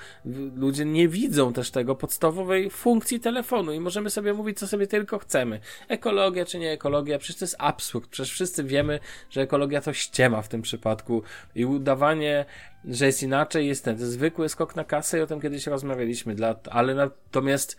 ludzie 0.55 0.85
nie 0.85 1.07
widzą 1.07 1.53
też 1.53 1.71
tego 1.71 1.95
podstawowej 1.95 2.69
funkcji 2.69 3.19
telefonu 3.19 3.73
i 3.73 3.79
możemy 3.79 4.09
sobie 4.09 4.33
mówić, 4.33 4.59
co 4.59 4.67
sobie 4.67 4.87
tylko 4.87 5.19
chcemy. 5.19 5.59
Ekologia 5.87 6.45
czy 6.45 6.59
nie 6.59 6.71
ekologia, 6.71 7.19
przecież 7.19 7.39
to 7.39 7.45
jest 7.45 7.55
absurd. 7.59 8.07
Przecież 8.07 8.31
wszyscy 8.31 8.63
wiemy, 8.63 8.99
że 9.29 9.41
ekologia 9.41 9.81
to 9.81 9.93
ściema 9.93 10.41
w 10.41 10.47
tym 10.47 10.61
przypadku 10.61 11.23
i 11.55 11.65
udawanie 11.65 12.45
że 12.85 13.05
jest 13.05 13.23
inaczej, 13.23 13.67
jest 13.67 13.85
ten 13.85 13.97
zwykły 13.97 14.49
skok 14.49 14.75
na 14.75 14.83
kasę 14.83 15.19
i 15.19 15.21
o 15.21 15.27
tym 15.27 15.41
kiedyś 15.41 15.67
rozmawialiśmy, 15.67 16.35
dla, 16.35 16.55
ale 16.71 16.95
natomiast 16.95 17.77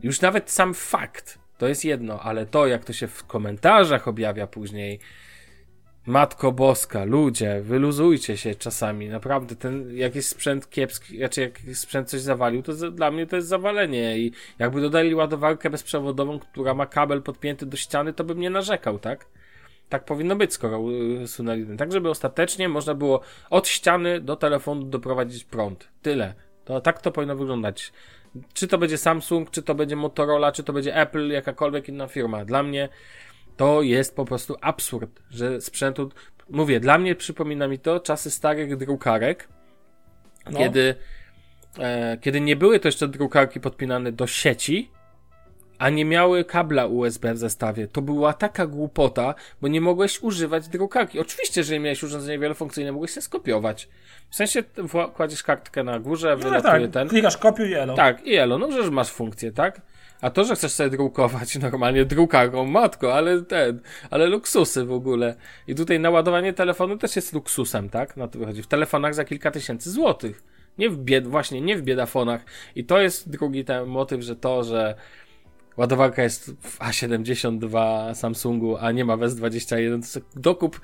już 0.00 0.20
nawet 0.20 0.50
sam 0.50 0.74
fakt, 0.74 1.38
to 1.60 1.68
jest 1.68 1.84
jedno, 1.84 2.20
ale 2.20 2.46
to, 2.46 2.66
jak 2.66 2.84
to 2.84 2.92
się 2.92 3.06
w 3.06 3.24
komentarzach 3.26 4.08
objawia 4.08 4.46
później, 4.46 5.00
Matko 6.06 6.52
Boska, 6.52 7.04
ludzie, 7.04 7.60
wyluzujcie 7.62 8.36
się 8.36 8.54
czasami. 8.54 9.08
Naprawdę, 9.08 9.56
ten 9.56 9.96
jakiś 9.96 10.26
sprzęt 10.26 10.70
kiepski, 10.70 11.16
znaczy 11.16 11.40
jakiś 11.40 11.78
sprzęt 11.78 12.08
coś 12.08 12.20
zawalił, 12.20 12.62
to 12.62 12.72
za, 12.72 12.90
dla 12.90 13.10
mnie 13.10 13.26
to 13.26 13.36
jest 13.36 13.48
zawalenie. 13.48 14.18
I 14.18 14.32
jakby 14.58 14.80
dodali 14.80 15.14
ładowarkę 15.14 15.70
bezprzewodową, 15.70 16.38
która 16.38 16.74
ma 16.74 16.86
kabel 16.86 17.22
podpięty 17.22 17.66
do 17.66 17.76
ściany, 17.76 18.12
to 18.12 18.24
bym 18.24 18.40
nie 18.40 18.50
narzekał, 18.50 18.98
tak? 18.98 19.26
Tak 19.88 20.04
powinno 20.04 20.36
być, 20.36 20.52
skoro 20.52 20.80
usunęli 21.22 21.66
ten. 21.66 21.76
Tak, 21.76 21.92
żeby 21.92 22.10
ostatecznie 22.10 22.68
można 22.68 22.94
było 22.94 23.20
od 23.50 23.68
ściany 23.68 24.20
do 24.20 24.36
telefonu 24.36 24.84
doprowadzić 24.84 25.44
prąd. 25.44 25.88
Tyle. 26.02 26.34
To 26.64 26.80
tak 26.80 27.00
to 27.00 27.12
powinno 27.12 27.36
wyglądać. 27.36 27.92
Czy 28.52 28.68
to 28.68 28.78
będzie 28.78 28.98
Samsung, 28.98 29.50
czy 29.50 29.62
to 29.62 29.74
będzie 29.74 29.96
Motorola, 29.96 30.52
czy 30.52 30.64
to 30.64 30.72
będzie 30.72 30.96
Apple, 30.96 31.30
jakakolwiek 31.30 31.88
inna 31.88 32.06
firma. 32.06 32.44
Dla 32.44 32.62
mnie 32.62 32.88
to 33.56 33.82
jest 33.82 34.16
po 34.16 34.24
prostu 34.24 34.56
absurd, 34.60 35.22
że 35.30 35.60
sprzętu. 35.60 36.10
Mówię, 36.50 36.80
dla 36.80 36.98
mnie 36.98 37.14
przypomina 37.14 37.68
mi 37.68 37.78
to 37.78 38.00
czasy 38.00 38.30
starych 38.30 38.76
drukarek, 38.76 39.48
no. 40.50 40.58
kiedy, 40.58 40.94
e, 41.78 42.18
kiedy 42.20 42.40
nie 42.40 42.56
były 42.56 42.80
to 42.80 42.88
jeszcze 42.88 43.08
drukarki 43.08 43.60
podpinane 43.60 44.12
do 44.12 44.26
sieci, 44.26 44.90
a 45.80 45.90
nie 45.90 46.04
miały 46.04 46.44
kabla 46.44 46.86
USB 46.86 47.34
w 47.34 47.38
zestawie. 47.38 47.88
To 47.88 48.02
była 48.02 48.32
taka 48.32 48.66
głupota, 48.66 49.34
bo 49.60 49.68
nie 49.68 49.80
mogłeś 49.80 50.22
używać 50.22 50.68
drukarki. 50.68 51.20
Oczywiście, 51.20 51.64
że 51.64 51.78
miałeś 51.78 52.02
urządzenie 52.02 52.38
wielofunkcyjne, 52.38 52.92
mogłeś 52.92 53.10
się 53.10 53.20
skopiować. 53.20 53.88
W 54.30 54.36
sensie 54.36 54.62
kładziesz 55.14 55.42
kartkę 55.42 55.84
na 55.84 55.98
górze, 55.98 56.36
no 56.36 56.36
wylatuje 56.36 56.88
tak, 56.88 56.90
ten. 56.92 57.08
Klikasz 57.08 57.36
kopiuj 57.36 57.70
i 57.70 57.74
elo. 57.74 57.94
Tak, 57.94 58.26
i 58.26 58.34
elo, 58.34 58.58
no 58.58 58.72
że 58.72 58.90
masz 58.90 59.10
funkcję, 59.10 59.52
tak? 59.52 59.80
A 60.20 60.30
to, 60.30 60.44
że 60.44 60.54
chcesz 60.54 60.72
sobie 60.72 60.90
drukować 60.90 61.58
normalnie 61.70 62.04
drukarką, 62.04 62.64
matko, 62.64 63.14
ale 63.14 63.42
ten, 63.42 63.80
ale 64.10 64.26
luksusy 64.26 64.84
w 64.84 64.92
ogóle. 64.92 65.34
I 65.68 65.74
tutaj 65.74 66.00
naładowanie 66.00 66.52
telefonu 66.52 66.96
też 66.96 67.16
jest 67.16 67.32
luksusem, 67.32 67.90
tak? 67.90 68.16
Na 68.16 68.28
to 68.28 68.38
wychodzi. 68.38 68.62
W 68.62 68.66
telefonach 68.66 69.14
za 69.14 69.24
kilka 69.24 69.50
tysięcy 69.50 69.90
złotych. 69.90 70.42
Nie 70.78 70.90
w 70.90 70.96
bied, 70.96 71.26
właśnie 71.26 71.60
nie 71.60 71.76
w 71.76 71.82
biedafonach. 71.82 72.44
I 72.76 72.84
to 72.84 73.00
jest 73.00 73.30
drugi 73.30 73.64
ten 73.64 73.86
motyw, 73.86 74.22
że 74.22 74.36
to, 74.36 74.64
że 74.64 74.94
ładowarka 75.80 76.22
jest 76.22 76.50
w 76.60 76.78
A72 76.78 78.14
Samsungu, 78.14 78.76
a 78.76 78.92
nie 78.92 79.04
ma 79.04 79.16
w 79.16 79.20
S21, 79.20 80.14
to 80.14 80.40
dokup 80.40 80.80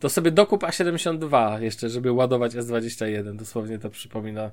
to 0.00 0.08
sobie 0.08 0.30
dokup 0.30 0.62
A72 0.62 1.62
jeszcze, 1.62 1.88
żeby 1.88 2.12
ładować 2.12 2.52
S21. 2.52 3.36
Dosłownie 3.36 3.78
to 3.78 3.90
przypomina 3.90 4.50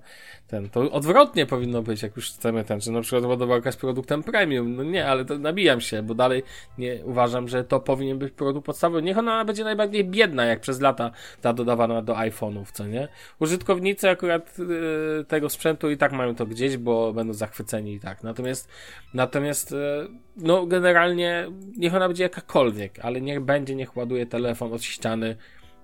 ten. 0.47 0.69
To 0.69 0.91
odwrotnie 0.91 1.45
powinno 1.45 1.81
być, 1.81 2.03
jak 2.03 2.15
już 2.15 2.31
chcemy 2.31 2.63
ten, 2.63 2.81
że 2.81 2.91
na 2.91 3.01
przykład 3.01 3.23
ładowarka 3.23 3.71
z 3.71 3.77
produktem 3.77 4.23
premium. 4.23 4.75
No 4.75 4.83
nie, 4.83 5.07
ale 5.07 5.25
to 5.25 5.37
nabijam 5.37 5.81
się, 5.81 6.03
bo 6.03 6.15
dalej 6.15 6.43
nie 6.77 7.05
uważam, 7.05 7.47
że 7.47 7.63
to 7.63 7.79
powinien 7.79 8.19
być 8.19 8.33
produkt 8.33 8.65
podstawowy. 8.65 9.01
Niech 9.01 9.17
ona 9.17 9.45
będzie 9.45 9.63
najbardziej 9.63 10.05
biedna, 10.05 10.45
jak 10.45 10.59
przez 10.59 10.81
lata 10.81 11.11
ta 11.41 11.53
dodawana 11.53 12.01
do 12.01 12.13
iPhone'ów, 12.13 12.65
co 12.71 12.87
nie? 12.87 13.07
Użytkownicy 13.39 14.09
akurat 14.09 14.59
yy, 14.59 15.25
tego 15.27 15.49
sprzętu 15.49 15.91
i 15.91 15.97
tak 15.97 16.11
mają 16.11 16.35
to 16.35 16.45
gdzieś, 16.45 16.77
bo 16.77 17.13
będą 17.13 17.33
zachwyceni 17.33 17.93
i 17.93 17.99
tak. 17.99 18.23
Natomiast, 18.23 18.69
natomiast, 19.13 19.71
yy, 19.71 20.26
no 20.37 20.65
generalnie 20.65 21.47
niech 21.77 21.95
ona 21.95 22.07
będzie 22.07 22.23
jakakolwiek, 22.23 22.99
ale 22.99 23.21
niech 23.21 23.39
będzie, 23.39 23.75
niech 23.75 23.97
ładuje 23.97 24.25
telefon 24.25 24.73
od 24.73 24.83
ściany 24.83 25.35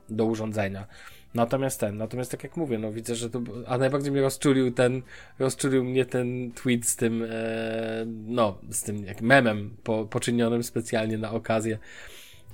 do 0.10 0.26
urządzenia. 0.26 0.88
Natomiast 1.34 1.80
ten, 1.80 1.98
natomiast 1.98 2.32
tak 2.32 2.44
jak 2.44 2.58
mówię, 2.58 2.78
no 2.78 2.92
widzę, 2.92 3.16
że 3.16 3.30
to, 3.30 3.42
a 3.68 3.78
najbardziej 3.78 4.12
mnie 4.12 4.22
rozczulił 4.22 4.72
ten, 4.72 5.02
rozczulił 5.39 5.84
mnie 5.84 6.06
ten 6.06 6.52
tweet 6.52 6.86
z 6.86 6.96
tym, 6.96 7.24
e, 7.30 8.06
no, 8.08 8.58
z 8.70 8.84
tym 8.84 9.06
jak 9.06 9.22
memem 9.22 9.78
po, 9.84 10.06
poczynionym 10.06 10.63
specjalnie 10.63 11.18
na 11.18 11.32
okazję 11.32 11.78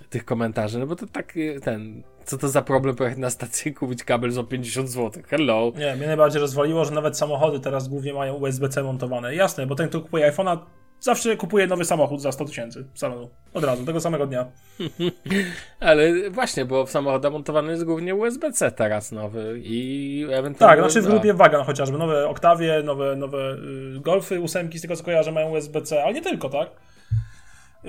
tych 0.10 0.26
komentarzy, 0.26 0.80
no 0.80 0.88
bo 0.88 0.96
to 0.96 1.08
tak, 1.08 1.34
e, 1.38 1.60
ten, 1.60 2.04
co 2.26 2.38
to 2.38 2.50
za 2.50 2.62
problem 2.62 2.96
pojechać 2.96 3.20
na 3.20 3.30
stację 3.30 3.74
kupić 3.74 4.04
kabel 4.04 4.32
za 4.32 4.44
50 4.44 4.90
zł, 4.90 5.24
hello. 5.28 5.72
Nie, 5.78 5.96
mnie 5.96 6.08
najbardziej 6.08 6.42
rozwaliło, 6.42 6.86
że 6.86 6.92
nawet 6.92 7.18
samochody 7.18 7.60
teraz 7.60 7.88
głównie 7.88 8.14
mają 8.14 8.34
USB-C 8.34 8.84
montowane. 8.84 9.36
Jasne, 9.36 9.68
bo 9.68 9.76
ten, 9.76 9.90
kto 9.90 10.02
kupuje 10.02 10.32
iPhone'a, 10.32 10.58
Zawsze 11.02 11.38
kupuję 11.38 11.68
nowy 11.68 11.86
samochód 11.86 12.22
za 12.22 12.32
100 12.32 12.46
tysięcy 12.46 12.86
salonu. 12.94 13.30
Od 13.54 13.64
razu, 13.64 13.86
tego 13.86 14.02
samego 14.02 14.28
dnia. 14.28 14.46
Ale 15.80 16.30
właśnie, 16.30 16.66
bo 16.66 16.86
w 16.86 16.92
samochodach 16.92 17.32
montowany 17.32 17.72
jest 17.72 17.84
głównie 17.84 18.16
USB-C 18.16 18.72
teraz 18.72 19.12
nowy 19.12 19.62
i 19.64 20.26
ewentualnie... 20.32 20.82
Tak, 20.82 20.92
znaczy 20.92 21.08
w 21.08 21.12
grupie 21.12 21.34
Wagan 21.34 21.66
chociażby. 21.66 21.98
Nowe 21.98 22.28
Oktawie, 22.28 22.84
nowe, 22.84 23.16
nowe 23.16 23.38
y, 23.98 24.00
Golfy, 24.00 24.40
ósemki, 24.40 24.80
z 24.80 24.82
tego 24.82 24.96
co 24.96 25.04
kojarzę, 25.04 25.32
mają 25.32 25.50
USB-C, 25.50 26.04
ale 26.04 26.14
nie 26.14 26.22
tylko, 26.22 26.50
tak? 26.50 26.70
Y, 26.70 27.88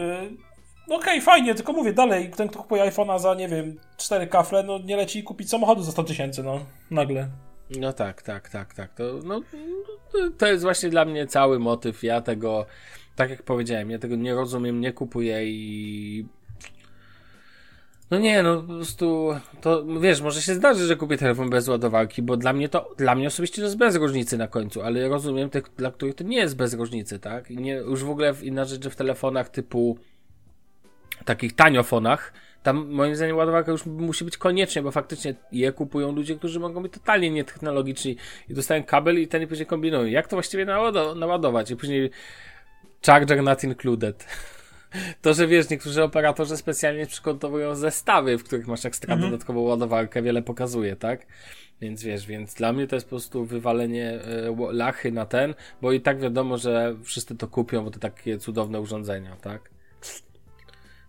no 0.89 0.97
okej, 0.97 1.15
okay, 1.15 1.21
fajnie, 1.21 1.55
tylko 1.55 1.73
mówię 1.73 1.93
dalej, 1.93 2.31
ten 2.37 2.49
kto 2.49 2.59
kupuje 2.59 2.83
iPhone'a 2.83 3.19
za, 3.19 3.35
nie 3.35 3.49
wiem, 3.49 3.77
4 3.97 4.27
kafle, 4.27 4.63
no 4.63 4.79
nie 4.79 4.97
leci 4.97 5.23
kupić 5.23 5.51
samochodu 5.51 5.83
za 5.83 5.93
100 5.93 6.05
tysięcy, 6.05 6.43
no, 6.43 6.61
nagle. 6.91 7.29
No 7.79 7.93
tak, 7.93 8.23
tak, 8.23 8.49
tak, 8.49 8.75
tak. 8.75 8.95
To, 8.95 9.05
no, 9.25 9.41
to 10.39 10.47
jest 10.47 10.63
właśnie 10.63 10.91
dla 10.91 11.05
mnie 11.05 11.27
cały 11.27 11.59
motyw. 11.59 12.03
Ja 12.03 12.21
tego 12.21 12.67
tak 13.21 13.31
jak 13.31 13.43
powiedziałem, 13.43 13.91
ja 13.91 13.99
tego 13.99 14.17
nie 14.17 14.35
rozumiem, 14.35 14.81
nie 14.81 14.93
kupuję 14.93 15.41
i 15.45 16.27
no 18.11 18.19
nie, 18.19 18.43
no 18.43 18.63
po 18.63 18.73
prostu 18.73 19.31
to 19.61 19.85
wiesz, 20.01 20.21
może 20.21 20.43
się 20.43 20.55
zdarzy, 20.55 20.87
że 20.87 20.97
kupię 20.97 21.17
telefon 21.17 21.51
bez 21.51 21.69
ładowarki, 21.69 22.23
bo 22.23 22.37
dla 22.37 22.53
mnie 22.53 22.69
to, 22.69 22.95
dla 22.97 23.15
mnie 23.15 23.27
osobiście 23.27 23.57
to 23.57 23.63
jest 23.63 23.77
bez 23.77 23.97
różnicy 23.97 24.39
na 24.39 24.49
końcu, 24.49 24.83
ale 24.83 25.09
rozumiem 25.09 25.51
tych, 25.51 25.65
dla 25.77 25.91
których 25.91 26.15
to 26.15 26.25
nie 26.25 26.37
jest 26.37 26.57
bez 26.57 26.75
różnicy, 26.75 27.19
tak? 27.19 27.51
I 27.51 27.57
nie, 27.57 27.75
już 27.75 28.05
w 28.05 28.11
ogóle 28.11 28.35
inna 28.43 28.65
rzecz, 28.65 28.85
że 28.85 28.91
w 28.91 28.97
telefonach 28.97 29.49
typu 29.49 29.99
takich 31.25 31.53
taniofonach, 31.53 32.33
tam 32.63 32.89
moim 32.89 33.17
zdaniem 33.17 33.37
ładowarka 33.37 33.73
już 33.73 33.87
musi 33.87 34.25
być 34.25 34.37
koniecznie, 34.37 34.83
bo 34.83 34.91
faktycznie 34.91 35.35
je 35.53 35.73
kupują 35.73 36.13
ludzie, 36.13 36.37
którzy 36.37 36.61
mogą 36.61 36.83
być 36.83 36.93
totalnie 36.93 37.31
nietechnologiczni 37.31 38.17
i 38.49 38.55
dostają 38.55 38.85
kabel 38.85 39.23
i 39.23 39.29
ten 39.29 39.47
później 39.47 39.67
kombinują. 39.67 40.05
Jak 40.05 40.29
to 40.29 40.37
właściwie 40.37 40.65
naładować? 41.17 41.71
I 41.71 41.77
później 41.77 42.11
charger 43.07 43.43
not 43.43 43.65
included. 43.65 44.27
To, 45.23 45.35
że 45.35 45.47
wiesz, 45.47 45.71
niektórzy 45.71 46.03
operatorzy 46.03 46.57
specjalnie 46.57 47.07
przygotowują 47.07 47.75
zestawy, 47.75 48.39
w 48.39 48.45
których 48.45 48.67
masz 48.67 48.85
ekstra 48.85 49.15
mhm. 49.15 49.31
dodatkową 49.31 49.61
ładowarkę, 49.61 50.23
wiele 50.23 50.43
pokazuje, 50.43 50.97
tak? 50.97 51.27
Więc 51.81 52.03
wiesz, 52.03 52.27
więc 52.27 52.55
dla 52.55 52.73
mnie 52.73 52.87
to 52.87 52.97
jest 52.97 53.07
po 53.07 53.11
prostu 53.11 53.45
wywalenie 53.45 54.19
y, 54.71 54.73
lachy 54.73 55.13
na 55.13 55.27
ten, 55.27 55.55
bo 55.83 55.93
i 55.93 56.01
tak 56.01 56.21
wiadomo, 56.21 56.59
że 56.59 56.97
wszyscy 57.03 57.37
to 57.37 57.49
kupią, 57.49 57.85
bo 57.85 57.91
to 57.91 57.99
takie 57.99 58.39
cudowne 58.39 58.81
urządzenia, 58.81 59.37
tak? 59.37 59.71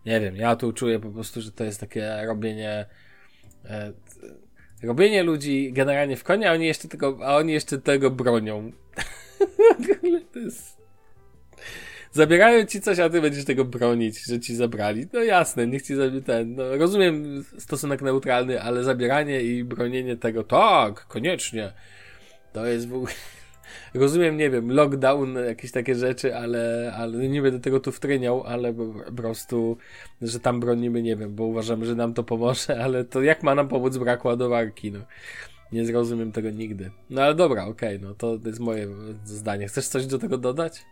Nie 0.05 0.19
wiem, 0.19 0.35
ja 0.35 0.55
tu 0.55 0.73
czuję 0.73 0.99
po 0.99 1.09
prostu, 1.09 1.41
że 1.41 1.51
to 1.51 1.63
jest 1.63 1.79
takie 1.79 2.25
robienie 2.25 2.85
e, 3.65 3.93
robienie 4.83 5.23
ludzi 5.23 5.73
generalnie 5.73 6.17
w 6.17 6.23
konia, 6.23 6.51
a 6.51 6.53
oni 6.53 6.65
jeszcze 6.65 6.87
tego, 6.87 7.17
a 7.23 7.35
oni 7.35 7.53
jeszcze 7.53 7.77
tego 7.77 8.11
bronią. 8.11 8.71
to 10.33 10.39
jest... 10.39 10.80
Zabierają 12.11 12.65
ci 12.65 12.81
coś, 12.81 12.99
a 12.99 13.09
ty 13.09 13.21
będziesz 13.21 13.45
tego 13.45 13.65
bronić, 13.65 14.25
że 14.25 14.39
ci 14.39 14.55
zabrali. 14.55 15.07
No 15.13 15.23
jasne, 15.23 15.67
niech 15.67 15.81
ci 15.81 15.95
zabi 15.95 16.21
ten. 16.21 16.55
No, 16.55 16.77
rozumiem 16.77 17.43
stosunek 17.57 18.01
neutralny, 18.01 18.61
ale 18.61 18.83
zabieranie 18.83 19.41
i 19.41 19.63
bronienie 19.63 20.17
tego, 20.17 20.43
tak, 20.43 21.07
koniecznie. 21.07 21.73
To 22.53 22.65
jest 22.65 22.87
w 22.87 22.93
ogóle 22.93 23.11
rozumiem, 23.93 24.37
nie 24.37 24.49
wiem, 24.49 24.71
lockdown, 24.71 25.35
jakieś 25.35 25.71
takie 25.71 25.95
rzeczy, 25.95 26.35
ale, 26.35 26.93
ale 26.97 27.29
nie 27.29 27.41
będę 27.41 27.59
tego 27.59 27.79
tu 27.79 27.91
wtryniał, 27.91 28.43
ale 28.43 28.73
po 28.73 29.11
prostu, 29.15 29.77
że 30.21 30.39
tam 30.39 30.59
bronimy, 30.59 31.01
nie 31.01 31.15
wiem, 31.15 31.35
bo 31.35 31.43
uważamy, 31.43 31.85
że 31.85 31.95
nam 31.95 32.13
to 32.13 32.23
pomoże, 32.23 32.83
ale 32.83 33.05
to 33.05 33.21
jak 33.21 33.43
ma 33.43 33.55
nam 33.55 33.67
pomóc 33.67 33.97
brak 33.97 34.25
ładowarki, 34.25 34.91
no. 34.91 34.99
Nie 35.71 35.85
zrozumiem 35.85 36.31
tego 36.31 36.49
nigdy. 36.49 36.91
No 37.09 37.21
ale 37.21 37.35
dobra, 37.35 37.65
okej, 37.65 37.97
okay, 37.97 38.07
no 38.09 38.15
to 38.15 38.37
jest 38.45 38.59
moje 38.59 38.87
zdanie. 39.25 39.67
Chcesz 39.67 39.87
coś 39.87 40.05
do 40.05 40.19
tego 40.19 40.37
dodać? 40.37 40.85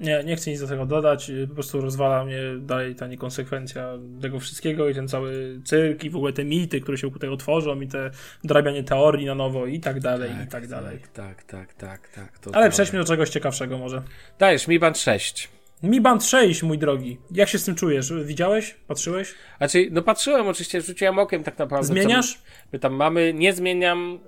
Nie, 0.00 0.24
nie 0.24 0.36
chcę 0.36 0.50
nic 0.50 0.60
do 0.60 0.66
tego 0.66 0.86
dodać, 0.86 1.30
po 1.48 1.54
prostu 1.54 1.80
rozwala 1.80 2.24
mnie 2.24 2.40
dalej 2.60 2.94
ta 2.94 3.06
niekonsekwencja 3.06 3.98
tego 4.22 4.40
wszystkiego 4.40 4.88
i 4.88 4.94
ten 4.94 5.08
cały 5.08 5.60
cyrk 5.64 6.04
i 6.04 6.10
w 6.10 6.16
ogóle 6.16 6.32
te 6.32 6.44
mity, 6.44 6.80
które 6.80 6.98
się 6.98 7.06
wokół 7.06 7.20
tego 7.20 7.36
tworzą 7.36 7.80
i 7.80 7.88
te 7.88 8.10
dorabianie 8.44 8.84
teorii 8.84 9.26
na 9.26 9.34
nowo 9.34 9.66
i 9.66 9.80
tak 9.80 10.00
dalej, 10.00 10.30
tak, 10.30 10.46
i 10.46 10.50
tak 10.50 10.66
dalej. 10.66 10.98
Tak, 11.12 11.42
tak, 11.42 11.74
tak, 11.74 12.08
tak. 12.08 12.38
tak 12.38 12.56
Ale 12.56 12.70
przejdźmy 12.70 12.98
do 12.98 13.04
czegoś 13.04 13.30
ciekawszego 13.30 13.78
może. 13.78 14.02
Dajesz, 14.38 14.68
Mi 14.68 14.78
Band 14.78 14.98
6. 14.98 15.48
Mi 15.82 16.00
Band 16.00 16.24
6, 16.24 16.62
mój 16.62 16.78
drogi. 16.78 17.18
Jak 17.30 17.48
się 17.48 17.58
z 17.58 17.64
tym 17.64 17.74
czujesz? 17.74 18.12
Widziałeś? 18.24 18.74
Patrzyłeś? 18.86 19.34
Znaczy, 19.58 19.88
no 19.90 20.02
patrzyłem 20.02 20.48
oczywiście, 20.48 20.80
rzuciłem 20.80 21.18
okiem 21.18 21.44
tak 21.44 21.58
naprawdę. 21.58 21.86
Zmieniasz? 21.86 22.38
My 22.72 22.78
tam 22.78 22.94
mamy, 22.94 23.34
nie 23.34 23.52
zmieniam 23.52 24.18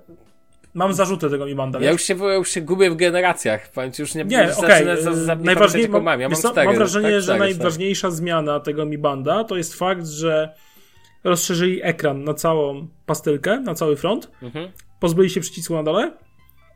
Mam 0.73 0.93
zarzuty 0.93 1.29
tego 1.29 1.45
Mi 1.45 1.55
Banda. 1.55 1.79
Ja 1.79 1.91
już 1.91 2.01
się, 2.01 2.15
ja 2.27 2.33
już 2.33 2.49
się 2.49 2.61
gubię 2.61 2.91
w 2.91 2.95
generacjach. 2.95 3.71
Powiem 3.71 3.91
ci, 3.91 4.01
już 4.01 4.15
nie, 4.15 4.23
nie 4.23 4.55
okej. 4.57 4.83
Okay. 4.83 5.35
Najważniej, 5.37 5.89
mam, 5.89 6.21
ja 6.21 6.29
mam, 6.29 6.41
co, 6.41 6.53
mam 6.53 6.75
wrażenie, 6.75 7.11
tak, 7.11 7.21
że 7.21 7.31
tak, 7.31 7.39
najważniejsza 7.39 8.07
tak. 8.07 8.17
zmiana 8.17 8.59
tego 8.59 8.85
Mi 8.85 8.97
Banda 8.97 9.43
to 9.43 9.57
jest 9.57 9.75
fakt, 9.75 10.07
że 10.07 10.53
rozszerzyli 11.23 11.83
ekran 11.83 12.23
na 12.23 12.33
całą 12.33 12.87
pastylkę, 13.05 13.59
na 13.59 13.75
cały 13.75 13.95
front. 13.95 14.31
Mhm. 14.41 14.71
Pozbyli 14.99 15.29
się 15.29 15.41
przycisku 15.41 15.73
na 15.73 15.83
dole. 15.83 16.11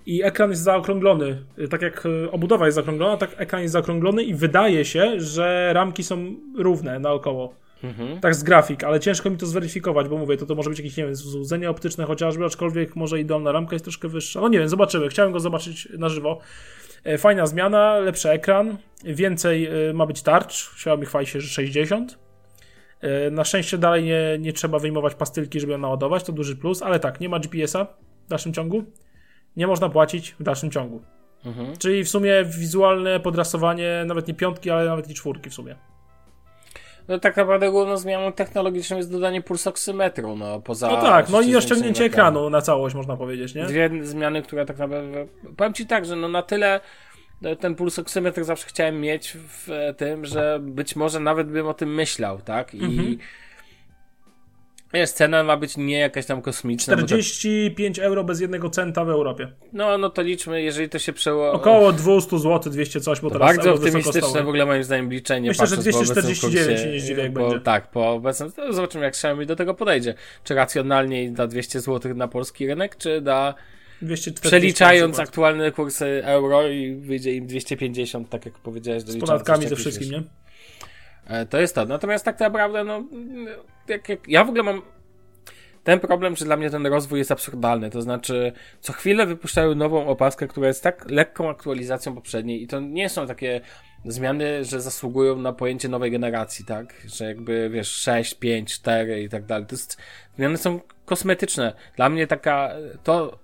I 0.06 0.24
ekran 0.24 0.50
jest 0.50 0.62
zaokrąglony. 0.62 1.46
Tak 1.70 1.82
jak 1.82 2.06
e, 2.06 2.32
obudowa 2.32 2.66
jest 2.66 2.76
zaokrąglona, 2.76 3.18
tak 3.18 3.30
ekran 3.38 3.62
jest 3.62 3.72
zaokrąglony 3.72 4.24
i 4.24 4.34
wydaje 4.34 4.86
się, 4.86 5.20
że 5.20 5.70
ramki 5.74 6.04
są 6.04 6.36
równe 6.58 7.00
naokoło. 7.00 7.56
Mhm. 7.84 8.20
Tak 8.20 8.36
z 8.36 8.44
grafik, 8.44 8.84
ale 8.84 9.00
ciężko 9.00 9.30
mi 9.30 9.38
to 9.38 9.46
zweryfikować, 9.46 10.08
bo 10.08 10.18
mówię, 10.18 10.38
to, 10.38 10.46
to 10.46 10.56
może 10.56 10.70
być 10.70 10.80
jakieś, 10.80 10.98
nie 10.98 11.06
wiem, 11.06 11.16
złudzenie 11.16 11.70
optyczne 11.70 12.06
chociażby, 12.06 12.46
aczkolwiek 12.46 12.96
może 12.96 13.20
i 13.20 13.26
dolna 13.26 13.52
ramka 13.52 13.76
jest 13.76 13.86
troszkę 13.86 14.08
wyższa. 14.08 14.42
No 14.42 14.48
nie 14.48 14.60
wiem, 14.60 14.70
zobaczymy. 14.70 15.10
Chciałem 15.10 15.32
go 15.32 15.40
zobaczyć 15.40 15.88
na 15.98 16.10
żywo. 16.10 16.40
E, 17.04 17.18
fajna 17.18 17.46
zmiana, 17.48 17.98
lepszy 17.98 18.30
ekran, 18.30 18.78
więcej 19.04 19.66
e, 19.66 19.94
ma 19.94 20.06
być 20.06 20.22
tarcz. 20.22 20.72
Xiaomi 20.74 21.06
chwali 21.06 21.28
się, 21.28 21.42
że 21.42 21.48
60. 21.48 22.20
E, 23.02 23.32
na 23.32 23.44
szczęście 23.44 23.78
dalej 23.78 24.04
nie, 24.04 24.38
nie 24.40 24.54
trzeba 24.54 24.80
wyjmować 24.80 25.16
pastylki, 25.16 25.60
żeby 25.60 25.72
ją 25.72 25.78
naładować, 25.78 26.24
to 26.24 26.32
duży 26.32 26.56
plus, 26.56 26.82
ale 26.82 27.00
tak, 27.00 27.20
nie 27.20 27.30
ma 27.30 27.40
GPS-a 27.40 27.86
w 28.26 28.30
dalszym 28.30 28.54
ciągu. 28.54 28.84
Nie 29.58 29.68
można 29.68 29.90
płacić 29.90 30.36
w 30.40 30.44
dalszym 30.44 30.72
ciągu. 30.72 31.02
Mhm. 31.46 31.78
Czyli 31.78 32.04
w 32.04 32.10
sumie 32.10 32.46
wizualne 32.46 33.20
podrasowanie, 33.20 34.04
nawet 34.06 34.28
nie 34.28 34.34
piątki, 34.34 34.70
ale 34.70 34.86
nawet 34.86 35.10
i 35.10 35.14
czwórki 35.14 35.50
w 35.50 35.54
sumie. 35.54 35.76
No 37.08 37.20
tak 37.20 37.38
naprawdę 37.38 37.72
główną 37.72 37.98
zmianą 37.98 38.32
technologiczną 38.32 38.98
jest 38.98 39.12
dodanie 39.12 39.42
pulsoksymetru, 39.42 40.36
no 40.36 40.62
poza... 40.62 40.88
No 40.88 41.02
tak, 41.02 41.30
no 41.30 41.42
i 41.42 41.56
osiągnięcie 41.56 42.06
ekranu 42.06 42.50
na 42.50 42.62
całość, 42.62 42.96
można 42.96 43.18
powiedzieć, 43.18 43.56
nie? 43.56 43.66
Dwie 43.66 43.90
zmiany, 44.02 44.42
które 44.42 44.66
tak 44.66 44.78
naprawdę... 44.78 45.26
Powiem 45.58 45.74
Ci 45.74 45.86
tak, 45.86 46.06
że 46.06 46.16
no 46.16 46.28
na 46.28 46.42
tyle 46.42 46.80
no, 47.42 47.56
ten 47.56 47.76
pulsoksymetr 47.76 48.44
zawsze 48.44 48.68
chciałem 48.68 49.02
mieć 49.02 49.38
w 49.38 49.94
tym, 49.98 50.26
że 50.26 50.60
być 50.62 50.96
może 50.96 51.20
nawet 51.20 51.48
bym 51.48 51.68
o 51.68 51.74
tym 51.74 51.96
myślał, 51.96 52.42
tak? 52.42 52.74
I 52.74 52.86
mhm. 52.86 53.18
Wiesz, 54.94 55.12
cena 55.12 55.44
ma 55.44 55.58
być 55.58 55.78
nie 55.78 55.98
jakaś 55.98 56.26
tam 56.26 56.42
kosmiczna. 56.42 56.98
45 56.98 57.98
to... 57.98 58.04
euro 58.04 58.24
bez 58.24 58.40
jednego 58.40 58.70
centa 58.70 59.06
w 59.06 59.10
Europie. 59.10 59.48
No, 59.74 59.98
no 59.98 60.10
to 60.10 60.22
liczmy, 60.22 60.62
jeżeli 60.62 60.90
to 60.90 61.00
się 61.00 61.14
przeło... 61.14 61.52
Około 61.52 61.94
200 61.94 62.40
zł, 62.40 62.72
200 62.72 63.02
coś, 63.02 63.20
bo 63.20 63.30
to 63.30 63.40
teraz 63.40 63.56
Bardzo 63.56 63.74
optymistyczne 63.74 64.44
w 64.44 64.48
ogóle 64.48 64.66
moim 64.66 64.84
zdaniem 64.84 65.12
liczenie. 65.12 65.50
Myślę, 65.50 65.68
że 65.68 65.78
249 65.78 66.80
się 66.80 66.88
nie 66.88 67.00
zdziwię, 67.00 67.24
jak 67.24 67.34
po, 67.34 67.40
będzie. 67.40 67.60
Tak, 67.60 67.92
po 67.92 68.12
obecnym... 68.12 68.52
Zobaczymy, 68.70 69.04
jak 69.04 69.14
Xiaomi 69.14 69.46
do 69.46 69.56
tego 69.56 69.74
podejdzie. 69.74 70.14
Czy 70.44 70.56
racjonalniej 70.56 71.32
da 71.32 71.48
200 71.48 71.80
zł 71.80 72.14
na 72.14 72.28
polski 72.28 72.68
rynek, 72.68 72.98
czy 72.98 73.22
da... 73.22 73.54
240 74.02 74.48
przeliczając 74.48 75.20
aktualne 75.20 75.72
kursy 75.72 76.22
euro 76.24 76.68
i 76.68 76.96
wyjdzie 76.96 77.36
im 77.36 77.48
250, 77.48 78.30
tak 78.30 78.46
jak 78.46 78.54
powiedziałeś. 78.54 79.04
Z 79.04 79.20
podatkami 79.20 79.68
ze 79.68 79.76
wszystkim, 79.76 80.12
nie? 80.12 80.24
E, 81.28 81.46
to 81.46 81.60
jest 81.60 81.76
to. 81.76 81.86
Natomiast 81.86 82.26
tak 82.26 82.40
naprawdę, 82.40 82.84
no, 82.84 83.04
jak, 83.88 84.10
jak, 84.10 84.28
ja 84.28 84.44
w 84.44 84.50
ogóle 84.50 84.64
mam 84.64 84.82
ten 85.84 86.00
problem, 86.00 86.36
że 86.36 86.46
dla 86.46 86.58
mnie 86.58 86.70
ten 86.70 86.86
rozwój 86.86 87.20
jest 87.20 87.32
absurdalny. 87.32 87.90
To 87.90 88.02
znaczy, 88.02 88.52
co 88.82 88.94
chwilę 88.94 89.26
wypuszczają 89.26 89.76
nową 89.76 90.08
opaskę, 90.08 90.48
która 90.48 90.68
jest 90.68 90.84
tak 90.84 91.12
lekką 91.12 91.50
aktualizacją 91.50 92.16
poprzedniej 92.16 92.64
i 92.64 92.68
to 92.68 92.80
nie 92.80 93.10
są 93.10 93.28
takie 93.28 93.62
zmiany, 94.06 94.66
że 94.66 94.82
zasługują 94.82 95.38
na 95.38 95.54
pojęcie 95.54 95.90
nowej 95.90 96.12
generacji, 96.12 96.66
tak? 96.66 96.94
Że 97.06 97.26
jakby, 97.26 97.70
wiesz, 97.70 97.92
6, 97.92 98.36
5, 98.36 98.74
4 98.74 99.24
i 99.24 99.30
tak 99.30 99.46
dalej. 99.46 99.68
To 99.68 99.76
jest, 99.76 99.98
zmiany 100.36 100.58
są 100.58 100.80
kosmetyczne. 101.06 101.74
Dla 101.96 102.10
mnie 102.10 102.28
taka, 102.28 102.72
to 103.04 103.40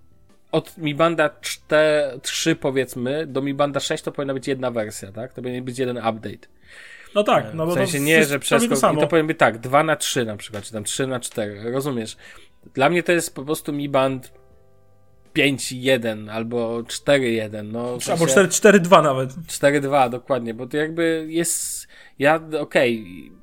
od 0.51 0.77
Mi 0.77 0.95
Banda 0.95 1.29
4, 1.41 2.19
3 2.21 2.55
powiedzmy 2.55 3.27
do 3.27 3.41
Mi 3.41 3.53
Banda 3.53 3.79
6 3.79 4.03
to 4.03 4.11
powinna 4.11 4.33
być 4.33 4.47
jedna 4.47 4.71
wersja, 4.71 5.11
tak? 5.11 5.33
To 5.33 5.41
powinien 5.41 5.63
być 5.63 5.79
jeden 5.79 5.97
update. 5.97 6.47
No 7.15 7.23
tak, 7.23 7.53
no 7.53 7.65
bo 7.65 7.71
w 7.71 7.75
sensie 7.75 7.99
nie, 7.99 8.25
że 8.25 8.39
przeskok, 8.39 8.93
i 8.93 8.97
to 8.97 9.07
powiem 9.07 9.35
tak, 9.35 9.57
2 9.57 9.83
na 9.83 9.95
3 9.95 10.25
na 10.25 10.37
przykład, 10.37 10.63
czy 10.63 10.71
tam 10.71 10.83
3 10.83 11.07
na 11.07 11.19
4, 11.19 11.71
rozumiesz? 11.71 12.17
Dla 12.73 12.89
mnie 12.89 13.03
to 13.03 13.11
jest 13.11 13.35
po 13.35 13.45
prostu 13.45 13.73
Mi 13.73 13.89
Band 13.89 14.33
5-1 15.35 16.31
albo 16.31 16.79
4-1, 16.79 17.63
no. 17.63 17.97
W 17.97 18.03
sensie, 18.03 18.23
albo 18.23 18.49
4-2 18.49 19.03
nawet. 19.03 19.29
4-2, 19.29 20.09
dokładnie, 20.09 20.53
bo 20.53 20.67
to 20.67 20.77
jakby 20.77 21.25
jest, 21.29 21.87
ja, 22.19 22.35
okej, 22.59 23.03
okay. 23.03 23.39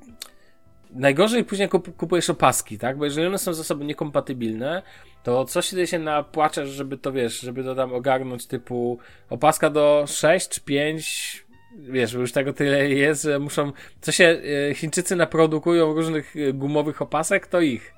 Najgorzej 0.91 1.43
później 1.43 1.69
kupujesz 1.97 2.29
opaski, 2.29 2.77
tak? 2.77 2.97
Bo 2.97 3.05
jeżeli 3.05 3.27
one 3.27 3.37
są 3.37 3.53
ze 3.53 3.63
sobą 3.63 3.83
niekompatybilne, 3.83 4.81
to 5.23 5.45
co 5.45 5.61
się 5.61 5.87
się 5.87 5.99
napłaczesz, 5.99 6.69
żeby 6.69 6.97
to 6.97 7.11
wiesz, 7.11 7.39
żeby 7.39 7.63
to 7.63 7.75
tam 7.75 7.93
ogarnąć 7.93 8.47
typu 8.47 8.99
opaska 9.29 9.69
do 9.69 10.05
6, 10.07 10.59
5, 10.59 11.45
wiesz, 11.75 12.13
już 12.13 12.31
tego 12.31 12.53
tyle 12.53 12.89
jest, 12.89 13.23
że 13.23 13.39
muszą, 13.39 13.71
co 14.01 14.11
się 14.11 14.41
e, 14.69 14.73
Chińczycy 14.75 15.15
naprodukują 15.15 15.93
różnych 15.93 16.35
e, 16.35 16.53
gumowych 16.53 17.01
opasek, 17.01 17.47
to 17.47 17.61
ich. 17.61 17.93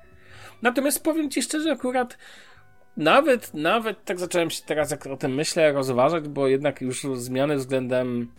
Natomiast 0.62 1.04
powiem 1.04 1.30
ci 1.30 1.42
szczerze, 1.42 1.72
akurat 1.72 2.18
nawet, 2.96 3.54
nawet 3.54 4.04
tak 4.04 4.18
zacząłem 4.18 4.50
się 4.50 4.62
teraz, 4.66 4.90
jak 4.90 5.06
o 5.06 5.16
tym 5.16 5.34
myślę, 5.34 5.72
rozważać, 5.72 6.28
bo 6.28 6.48
jednak 6.48 6.80
już 6.80 7.02
zmiany 7.14 7.56
względem 7.56 8.32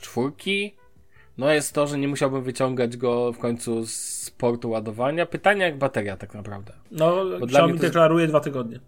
czwórki, 0.00 0.74
no 1.38 1.52
jest 1.52 1.74
to, 1.74 1.86
że 1.86 1.98
nie 1.98 2.08
musiałbym 2.08 2.42
wyciągać 2.42 2.96
go 2.96 3.32
w 3.32 3.38
końcu 3.38 3.86
z 3.86 4.30
portu 4.38 4.70
ładowania. 4.70 5.26
Pytanie 5.26 5.62
jak 5.62 5.78
bateria 5.78 6.16
tak 6.16 6.34
naprawdę. 6.34 6.72
No, 6.90 7.24
Xiaomi 7.42 7.78
deklaruje 7.78 8.26
dwa 8.26 8.40
tygodnie. 8.40 8.80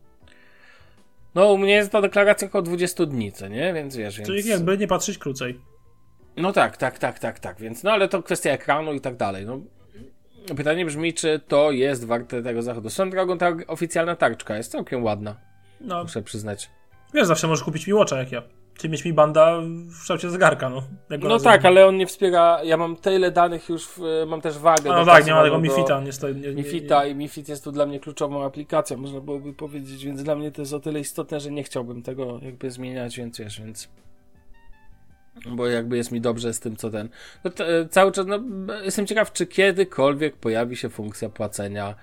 No, 1.35 1.53
u 1.53 1.59
mnie 1.59 1.73
jest 1.73 1.92
ta 1.92 2.01
deklaracja 2.01 2.49
około 2.49 2.62
20 2.62 3.07
dni, 3.07 3.33
co 3.33 3.49
nie? 3.49 3.73
Więc 3.73 3.97
wiesz, 3.97 4.16
więc... 4.16 4.29
Czyli 4.29 4.49
jakby 4.49 4.79
nie 4.79 4.87
patrzeć 4.87 5.18
krócej. 5.18 5.61
No 6.37 6.53
tak, 6.53 6.77
tak, 6.77 6.99
tak, 6.99 7.18
tak, 7.18 7.38
tak, 7.38 7.61
więc 7.61 7.83
no 7.83 7.92
ale 7.92 8.09
to 8.09 8.23
kwestia 8.23 8.51
ekranu 8.51 8.92
i 8.92 9.01
tak 9.01 9.16
dalej. 9.16 9.47
No, 9.47 9.61
pytanie 10.57 10.87
brzmi, 10.87 11.14
czy 11.14 11.40
to 11.49 11.70
jest 11.70 12.05
warte 12.05 12.42
tego 12.42 12.62
zachodu. 12.62 12.90
Swoją 12.90 13.11
drogą 13.11 13.38
ta 13.38 13.53
oficjalna 13.66 14.16
tarczka 14.16 14.57
jest 14.57 14.73
całkiem 14.73 15.05
ładna. 15.05 15.37
No. 15.81 16.03
Muszę 16.03 16.23
przyznać. 16.23 16.70
Wiesz, 17.14 17.27
zawsze 17.27 17.49
możesz 17.49 17.64
kupić 17.64 17.87
mi 17.87 17.94
Watcha 17.94 18.18
jak 18.18 18.33
ja. 18.33 18.42
Czyli 18.78 18.92
mieć 18.92 19.04
mi 19.04 19.12
banda 19.12 19.60
w 19.87 20.00
kształcie 20.00 20.30
zegarka, 20.30 20.70
no. 20.70 20.82
No 21.20 21.38
tak, 21.38 21.64
ale 21.64 21.87
on 21.87 21.96
nie 21.96 22.06
wspiera, 22.06 22.64
ja 22.64 22.76
mam 22.76 22.96
tyle 22.96 23.30
danych 23.30 23.68
już, 23.68 23.87
w, 23.87 24.00
mam 24.26 24.40
też 24.40 24.58
wagę. 24.58 24.90
No 24.90 25.04
tak, 25.04 25.26
nie 25.26 25.32
ma 25.32 25.42
tego 25.42 25.58
Mifita. 25.58 26.00
Nie, 26.00 26.40
nie, 26.40 26.54
Mifita 26.54 27.06
i 27.06 27.14
Mifit 27.14 27.48
jest 27.48 27.64
tu 27.64 27.72
dla 27.72 27.87
mnie 27.87 28.00
kluczową 28.00 28.44
aplikacją, 28.44 28.96
można 28.96 29.20
byłoby 29.20 29.52
powiedzieć, 29.52 30.04
więc 30.04 30.22
dla 30.22 30.34
mnie 30.37 30.52
to 30.52 30.62
jest 30.62 30.74
o 30.74 30.80
tyle 30.80 31.00
istotne, 31.00 31.40
że 31.40 31.50
nie 31.50 31.62
chciałbym 31.62 32.02
tego 32.02 32.38
jakby 32.42 32.70
zmieniać, 32.70 33.16
więc 33.16 33.38
wiesz, 33.38 33.60
więc 33.60 33.88
bo 35.46 35.66
jakby 35.66 35.96
jest 35.96 36.12
mi 36.12 36.20
dobrze 36.20 36.54
z 36.54 36.60
tym, 36.60 36.76
co 36.76 36.90
ten. 36.90 37.08
No 37.44 37.50
to, 37.50 37.68
e, 37.68 37.88
cały 37.88 38.12
czas, 38.12 38.26
no, 38.26 38.38
jestem 38.82 39.06
ciekaw, 39.06 39.32
czy 39.32 39.46
kiedykolwiek 39.46 40.37
pojawi 40.37 40.76
się 40.76 40.88
funkcja 40.88 41.28
płacenia 41.28 41.94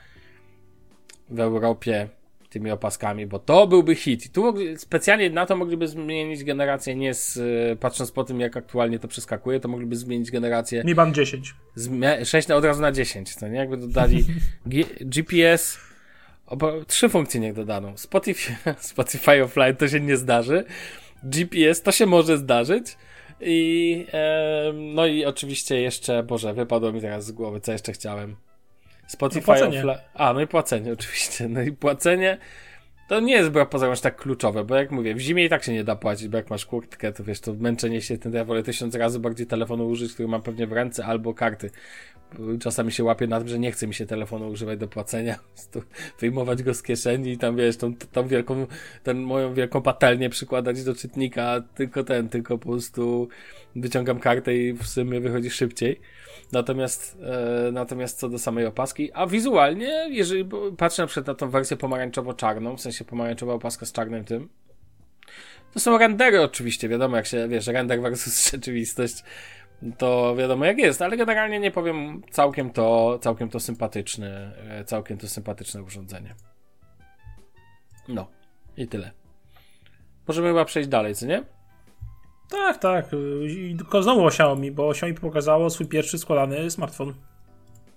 w 1.29 1.39
Europie 1.39 2.09
tymi 2.51 2.71
opaskami, 2.71 3.27
bo 3.27 3.39
to 3.39 3.67
byłby 3.67 3.95
hit. 3.95 4.25
I 4.25 4.29
tu 4.29 4.53
specjalnie 4.77 5.29
na 5.29 5.45
to 5.45 5.55
mogliby 5.55 5.87
zmienić 5.87 6.43
generację, 6.43 6.95
nie 6.95 7.13
z, 7.13 7.37
e, 7.37 7.75
patrząc 7.75 8.11
po 8.11 8.23
tym, 8.23 8.39
jak 8.39 8.57
aktualnie 8.57 8.99
to 8.99 9.07
przeskakuje, 9.07 9.59
to 9.59 9.67
mogliby 9.67 9.95
zmienić 9.95 10.31
generację. 10.31 10.83
Mi 10.83 10.95
ban 10.95 11.13
10. 11.13 11.55
Z 11.75 11.89
6 12.27 12.47
na, 12.47 12.55
od 12.55 12.65
razu 12.65 12.81
na 12.81 12.91
10, 12.91 13.35
to 13.35 13.47
nie? 13.47 13.57
Jakby 13.57 13.77
dodali 13.77 14.25
G 14.65 14.83
GPS, 15.01 15.79
trzy 16.87 17.09
funkcje 17.09 17.39
niech 17.39 17.53
dodano. 17.53 17.97
Spotify, 17.97 18.55
Spotify 18.79 19.43
offline 19.43 19.75
to 19.75 19.87
się 19.87 19.99
nie 19.99 20.17
zdarzy. 20.17 20.65
GPS 21.23 21.81
to 21.81 21.91
się 21.91 22.05
może 22.05 22.37
zdarzyć. 22.37 22.97
I 23.41 24.05
e, 24.13 24.73
no 24.73 25.07
i 25.07 25.25
oczywiście 25.25 25.81
jeszcze, 25.81 26.23
Boże, 26.23 26.53
wypadło 26.53 26.91
mi 26.91 27.01
teraz 27.01 27.25
z 27.25 27.31
głowy, 27.31 27.61
co 27.61 27.71
jeszcze 27.71 27.93
chciałem. 27.93 28.35
Spotify 29.11 29.51
no 29.59 29.67
offline. 29.67 29.97
A, 30.13 30.33
no 30.33 30.41
i 30.41 30.47
płacenie 30.47 30.93
oczywiście. 30.99 31.49
No 31.49 31.61
i 31.61 31.71
płacenie 31.71 32.37
to 33.07 33.19
nie 33.19 33.33
jest 33.33 33.51
poza 33.69 33.91
aż 33.91 34.01
tak 34.01 34.15
kluczowe, 34.15 34.63
bo 34.63 34.75
jak 34.75 34.91
mówię, 34.91 35.15
w 35.15 35.19
zimie 35.19 35.45
i 35.45 35.49
tak 35.49 35.63
się 35.63 35.73
nie 35.73 35.83
da 35.83 35.95
płacić, 35.95 36.27
bo 36.27 36.37
jak 36.37 36.49
masz 36.49 36.65
kurtkę, 36.65 37.13
to 37.13 37.23
wiesz, 37.23 37.39
to 37.39 37.53
męczenie 37.53 38.01
się, 38.01 38.17
ten 38.17 38.33
ja 38.33 38.45
wolę 38.45 38.63
tysiąc 38.63 38.95
razy 38.95 39.19
bardziej 39.19 39.47
telefonu 39.47 39.87
użyć, 39.87 40.13
który 40.13 40.27
mam 40.27 40.41
pewnie 40.41 40.67
w 40.67 40.71
ręce, 40.71 41.05
albo 41.05 41.33
karty. 41.33 41.69
Czasami 42.59 42.91
się 42.91 43.03
łapię 43.03 43.27
na 43.27 43.39
tym, 43.39 43.47
że 43.47 43.59
nie 43.59 43.71
chce 43.71 43.87
mi 43.87 43.93
się 43.93 44.05
telefonu 44.05 44.49
używać 44.49 44.79
do 44.79 44.87
płacenia, 44.87 45.39
wyjmować 46.19 46.63
go 46.63 46.73
z 46.73 46.83
kieszeni 46.83 47.31
i 47.31 47.37
tam, 47.37 47.55
wiesz, 47.55 47.77
tą, 47.77 47.95
tą 47.95 48.27
wielką, 48.27 48.67
ten 49.03 49.19
moją 49.19 49.53
wielką 49.53 49.81
patelnię 49.81 50.29
przykładać 50.29 50.83
do 50.83 50.95
czytnika, 50.95 51.63
tylko 51.75 52.03
ten, 52.03 52.29
tylko 52.29 52.57
po 52.57 52.69
prostu 52.69 53.27
wyciągam 53.75 54.19
kartę 54.19 54.55
i 54.55 54.73
w 54.73 54.87
sumie 54.87 55.19
wychodzi 55.19 55.49
szybciej. 55.49 55.99
Natomiast, 56.51 57.17
e, 57.67 57.71
natomiast 57.71 58.19
co 58.19 58.29
do 58.29 58.39
samej 58.39 58.65
opaski, 58.65 59.11
a 59.13 59.27
wizualnie, 59.27 60.07
jeżeli 60.09 60.49
patrzę 60.77 61.03
na 61.03 61.07
przykład 61.07 61.27
na 61.27 61.35
tą 61.35 61.49
wersję 61.49 61.77
pomarańczowo-czarną, 61.77 62.77
w 62.77 62.81
sensie 62.81 63.05
pomarańczowa 63.05 63.53
opaska 63.53 63.85
z 63.85 63.91
czarnym 63.91 64.25
tym, 64.25 64.49
to 65.73 65.79
są 65.79 65.97
rendery 65.97 66.41
oczywiście, 66.41 66.89
wiadomo 66.89 67.17
jak 67.17 67.25
się, 67.25 67.47
wiesz, 67.47 67.67
render 67.67 68.01
versus 68.01 68.43
rzeczywistość, 68.51 69.23
to 69.97 70.35
wiadomo 70.35 70.65
jak 70.65 70.77
jest, 70.77 71.01
ale 71.01 71.17
generalnie 71.17 71.59
nie 71.59 71.71
powiem, 71.71 72.21
całkiem 72.31 72.69
to, 72.69 73.19
całkiem 73.21 73.49
to 73.49 73.59
sympatyczne, 73.59 74.53
e, 74.69 74.85
całkiem 74.85 75.17
to 75.17 75.27
sympatyczne 75.27 75.83
urządzenie. 75.83 76.35
No, 78.07 78.27
i 78.77 78.87
tyle. 78.87 79.11
Możemy 80.27 80.47
chyba 80.47 80.65
przejść 80.65 80.89
dalej, 80.89 81.15
co 81.15 81.25
nie? 81.25 81.43
Tak, 82.51 82.77
tak. 82.77 83.05
I 83.47 83.75
tylko 83.77 84.03
znowu 84.03 84.25
o 84.25 84.27
Xiaomi, 84.27 84.71
bo 84.71 84.91
Xiaomi 84.91 85.15
pokazało 85.15 85.69
swój 85.69 85.87
pierwszy 85.87 86.17
składany 86.19 86.71
smartfon. 86.71 87.13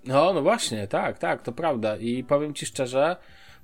No, 0.05 0.33
no 0.33 0.41
właśnie, 0.41 0.87
tak, 0.87 1.19
tak, 1.19 1.41
to 1.41 1.51
prawda. 1.51 1.97
I 1.97 2.23
powiem 2.23 2.53
ci 2.53 2.65
szczerze, 2.65 3.15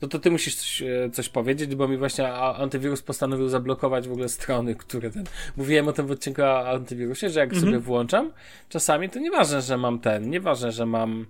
no 0.01 0.07
to 0.07 0.19
ty 0.19 0.31
musisz 0.31 0.55
coś, 0.55 0.81
e, 0.81 1.09
coś 1.09 1.29
powiedzieć, 1.29 1.75
bo 1.75 1.87
mi 1.87 1.97
właśnie 1.97 2.33
antywirus 2.33 3.01
postanowił 3.01 3.49
zablokować 3.49 4.07
w 4.07 4.11
ogóle 4.11 4.29
strony, 4.29 4.75
które 4.75 5.11
ten. 5.11 5.23
Mówiłem 5.57 5.87
o 5.87 5.93
tym 5.93 6.07
w 6.07 6.11
odcinku 6.11 6.41
o 6.41 6.69
antywirusie, 6.69 7.29
że 7.29 7.39
jak 7.39 7.49
mhm. 7.49 7.65
sobie 7.65 7.79
włączam, 7.79 8.31
czasami 8.69 9.09
to 9.09 9.19
nieważne, 9.19 9.61
że 9.61 9.77
mam 9.77 9.99
ten, 9.99 10.29
nieważne, 10.29 10.71
że 10.71 10.85
mam. 10.85 11.25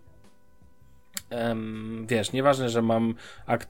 Um, 1.32 2.06
wiesz, 2.10 2.32
nieważne, 2.32 2.70
że 2.70 2.82
mam 2.82 3.16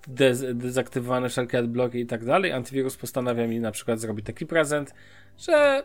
dez 0.08 0.46
dezaktywowane 0.54 1.30
wszelkie 1.30 1.60
adbloki 1.60 2.00
i 2.00 2.06
tak 2.06 2.26
dalej, 2.26 2.52
antywirus 2.52 2.98
postanawia 2.98 3.48
mi 3.48 3.60
na 3.60 3.72
przykład 3.72 4.00
zrobić 4.00 4.26
taki 4.26 4.46
prezent, 4.46 4.94
że 5.38 5.84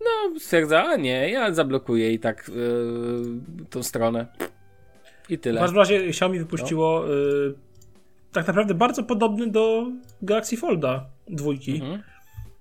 no, 0.00 0.40
stwierdza, 0.40 0.84
a 0.84 0.96
nie, 0.96 1.30
ja 1.30 1.52
zablokuję 1.52 2.12
i 2.12 2.18
tak 2.18 2.50
yy, 2.54 3.66
tą 3.70 3.82
stronę. 3.82 4.26
I 5.28 5.38
tyle. 5.38 5.60
W 5.60 5.62
każdym 5.62 5.78
razie 5.78 5.96
Xiaomi 5.96 6.38
wypuściło 6.38 7.04
no. 7.06 7.14
yy, 7.14 7.54
tak 8.32 8.46
naprawdę 8.46 8.74
bardzo 8.74 9.02
podobny 9.02 9.46
do 9.46 9.86
Galaxy 10.22 10.56
Folda 10.56 11.06
dwójki. 11.28 11.74
Mhm. 11.74 12.02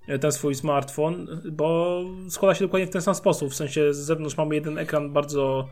E, 0.07 0.19
ten 0.19 0.31
swój 0.31 0.55
smartfon, 0.55 1.41
bo 1.51 2.01
składa 2.29 2.55
się 2.55 2.65
dokładnie 2.65 2.87
w 2.87 2.89
ten 2.89 3.01
sam 3.01 3.15
sposób. 3.15 3.49
W 3.49 3.55
sensie 3.55 3.93
z 3.93 3.97
zewnątrz 3.97 4.37
mamy 4.37 4.55
jeden 4.55 4.77
ekran 4.77 5.13
bardzo 5.13 5.69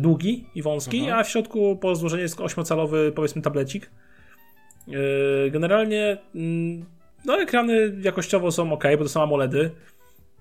długi 0.00 0.46
i 0.54 0.62
wąski, 0.62 0.98
mhm. 0.98 1.18
a 1.18 1.24
w 1.24 1.28
środku 1.28 1.76
po 1.76 1.96
złożeniu 1.96 2.22
jest 2.22 2.36
8-calowy 2.36 3.12
powiedzmy 3.12 3.42
tablecik. 3.42 3.90
Yy, 4.88 5.50
generalnie 5.50 6.18
yy, 6.34 6.42
no 7.24 7.42
ekrany 7.42 7.96
jakościowo 8.02 8.52
są 8.52 8.72
ok, 8.72 8.84
bo 8.98 9.04
to 9.04 9.08
są 9.08 9.22
AMOLEDy. 9.22 9.70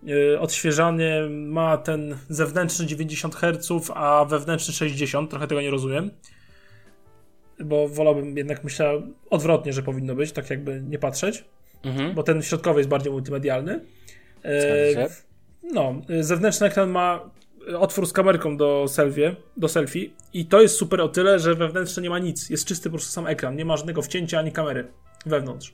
Yy, 0.03 0.39
odświeżanie 0.39 1.21
ma 1.29 1.77
ten 1.77 2.17
zewnętrzny 2.29 2.85
90 2.85 3.35
Hz, 3.35 3.91
a 3.95 4.25
wewnętrzny 4.25 4.73
60. 4.73 5.29
Trochę 5.29 5.47
tego 5.47 5.61
nie 5.61 5.71
rozumiem. 5.71 6.11
Bo 7.59 7.87
wolałbym 7.87 8.37
jednak 8.37 8.63
myślę 8.63 9.01
odwrotnie, 9.29 9.73
że 9.73 9.83
powinno 9.83 10.15
być, 10.15 10.31
tak 10.31 10.49
jakby 10.49 10.81
nie 10.81 10.99
patrzeć. 10.99 11.45
Mhm. 11.83 12.13
Bo 12.13 12.23
ten 12.23 12.41
środkowy 12.41 12.79
jest 12.79 12.89
bardziej 12.89 13.11
multimedialny. 13.11 13.79
No, 15.63 16.01
zewnętrzny 16.21 16.67
ekran 16.67 16.89
ma 16.89 17.29
otwór 17.77 18.07
z 18.07 18.13
kamerką 18.13 18.57
do 18.57 18.85
selfie, 18.87 19.35
do 19.57 19.67
selfie 19.67 20.09
i 20.33 20.45
to 20.45 20.61
jest 20.61 20.75
super 20.75 21.01
o 21.01 21.07
tyle, 21.07 21.39
że 21.39 21.55
wewnętrznie 21.55 22.03
nie 22.03 22.09
ma 22.09 22.19
nic. 22.19 22.49
Jest 22.49 22.65
czysty 22.65 22.89
po 22.89 22.93
prostu 22.93 23.11
sam 23.11 23.27
ekran, 23.27 23.55
nie 23.55 23.65
ma 23.65 23.77
żadnego 23.77 24.01
wcięcia 24.01 24.39
ani 24.39 24.51
kamery 24.51 24.87
wewnątrz. 25.25 25.73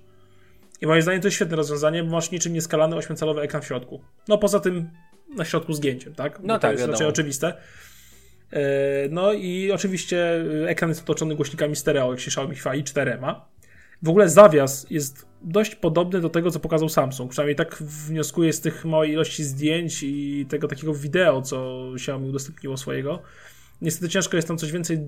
I 0.81 0.87
moim 0.87 1.01
zdaniem 1.01 1.21
to 1.21 1.27
jest 1.27 1.35
świetne 1.35 1.55
rozwiązanie, 1.55 2.03
bo 2.03 2.11
masz 2.11 2.31
niczym 2.31 2.53
nieskalany 2.53 2.95
8-calowy 2.95 3.39
ekran 3.39 3.61
w 3.61 3.65
środku. 3.65 4.01
No 4.27 4.37
poza 4.37 4.59
tym 4.59 4.89
na 5.35 5.45
środku 5.45 5.73
zdjęciem, 5.73 6.15
tak? 6.15 6.39
No 6.39 6.53
bo 6.53 6.53
tak, 6.53 6.61
to 6.61 6.67
jest 6.67 6.81
wiadomo. 6.81 6.93
raczej 6.93 7.07
oczywiste. 7.07 7.53
E, 8.51 8.61
no 9.09 9.33
i 9.33 9.71
oczywiście 9.71 10.45
ekran 10.67 10.89
jest 10.89 11.01
otoczony 11.01 11.35
głośnikami 11.35 11.75
stereo, 11.75 12.11
jak 12.11 12.19
się 12.19 12.27
Xiaomi 12.27 12.55
chwali, 12.55 12.83
4 12.83 13.17
ma. 13.17 13.45
W 14.01 14.09
ogóle 14.09 14.29
zawias 14.29 14.87
jest 14.89 15.25
dość 15.43 15.75
podobny 15.75 16.21
do 16.21 16.29
tego, 16.29 16.51
co 16.51 16.59
pokazał 16.59 16.89
Samsung. 16.89 17.31
Przynajmniej 17.31 17.55
tak 17.55 17.83
wnioskuję 17.83 18.53
z 18.53 18.61
tych 18.61 18.85
małej 18.85 19.11
ilości 19.11 19.43
zdjęć 19.43 20.03
i 20.03 20.45
tego 20.49 20.67
takiego 20.67 20.93
wideo, 20.93 21.41
co 21.41 21.87
Xiaomi 21.95 22.29
udostępniło 22.29 22.77
swojego. 22.77 23.19
Niestety 23.81 24.09
ciężko 24.09 24.35
jest 24.35 24.47
tam 24.47 24.57
coś 24.57 24.71
więcej 24.71 24.99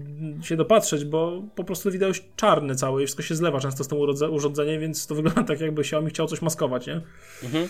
się 0.41 0.55
dopatrzeć, 0.55 1.05
bo 1.05 1.43
po 1.55 1.63
prostu 1.63 1.91
wideo 1.91 2.07
jest 2.07 2.23
czarne 2.35 2.75
całe 2.75 3.03
i 3.03 3.05
wszystko 3.05 3.23
się 3.23 3.35
zlewa 3.35 3.59
często 3.59 3.83
z 3.83 3.87
tym 3.87 3.97
urządzeniem, 4.31 4.81
więc 4.81 5.07
to 5.07 5.15
wygląda 5.15 5.43
tak, 5.43 5.59
jakby 5.59 5.81
Xiaomi 5.81 6.09
chciał 6.09 6.27
coś 6.27 6.41
maskować, 6.41 6.87
nie? 6.87 7.01
Mhm. 7.43 7.67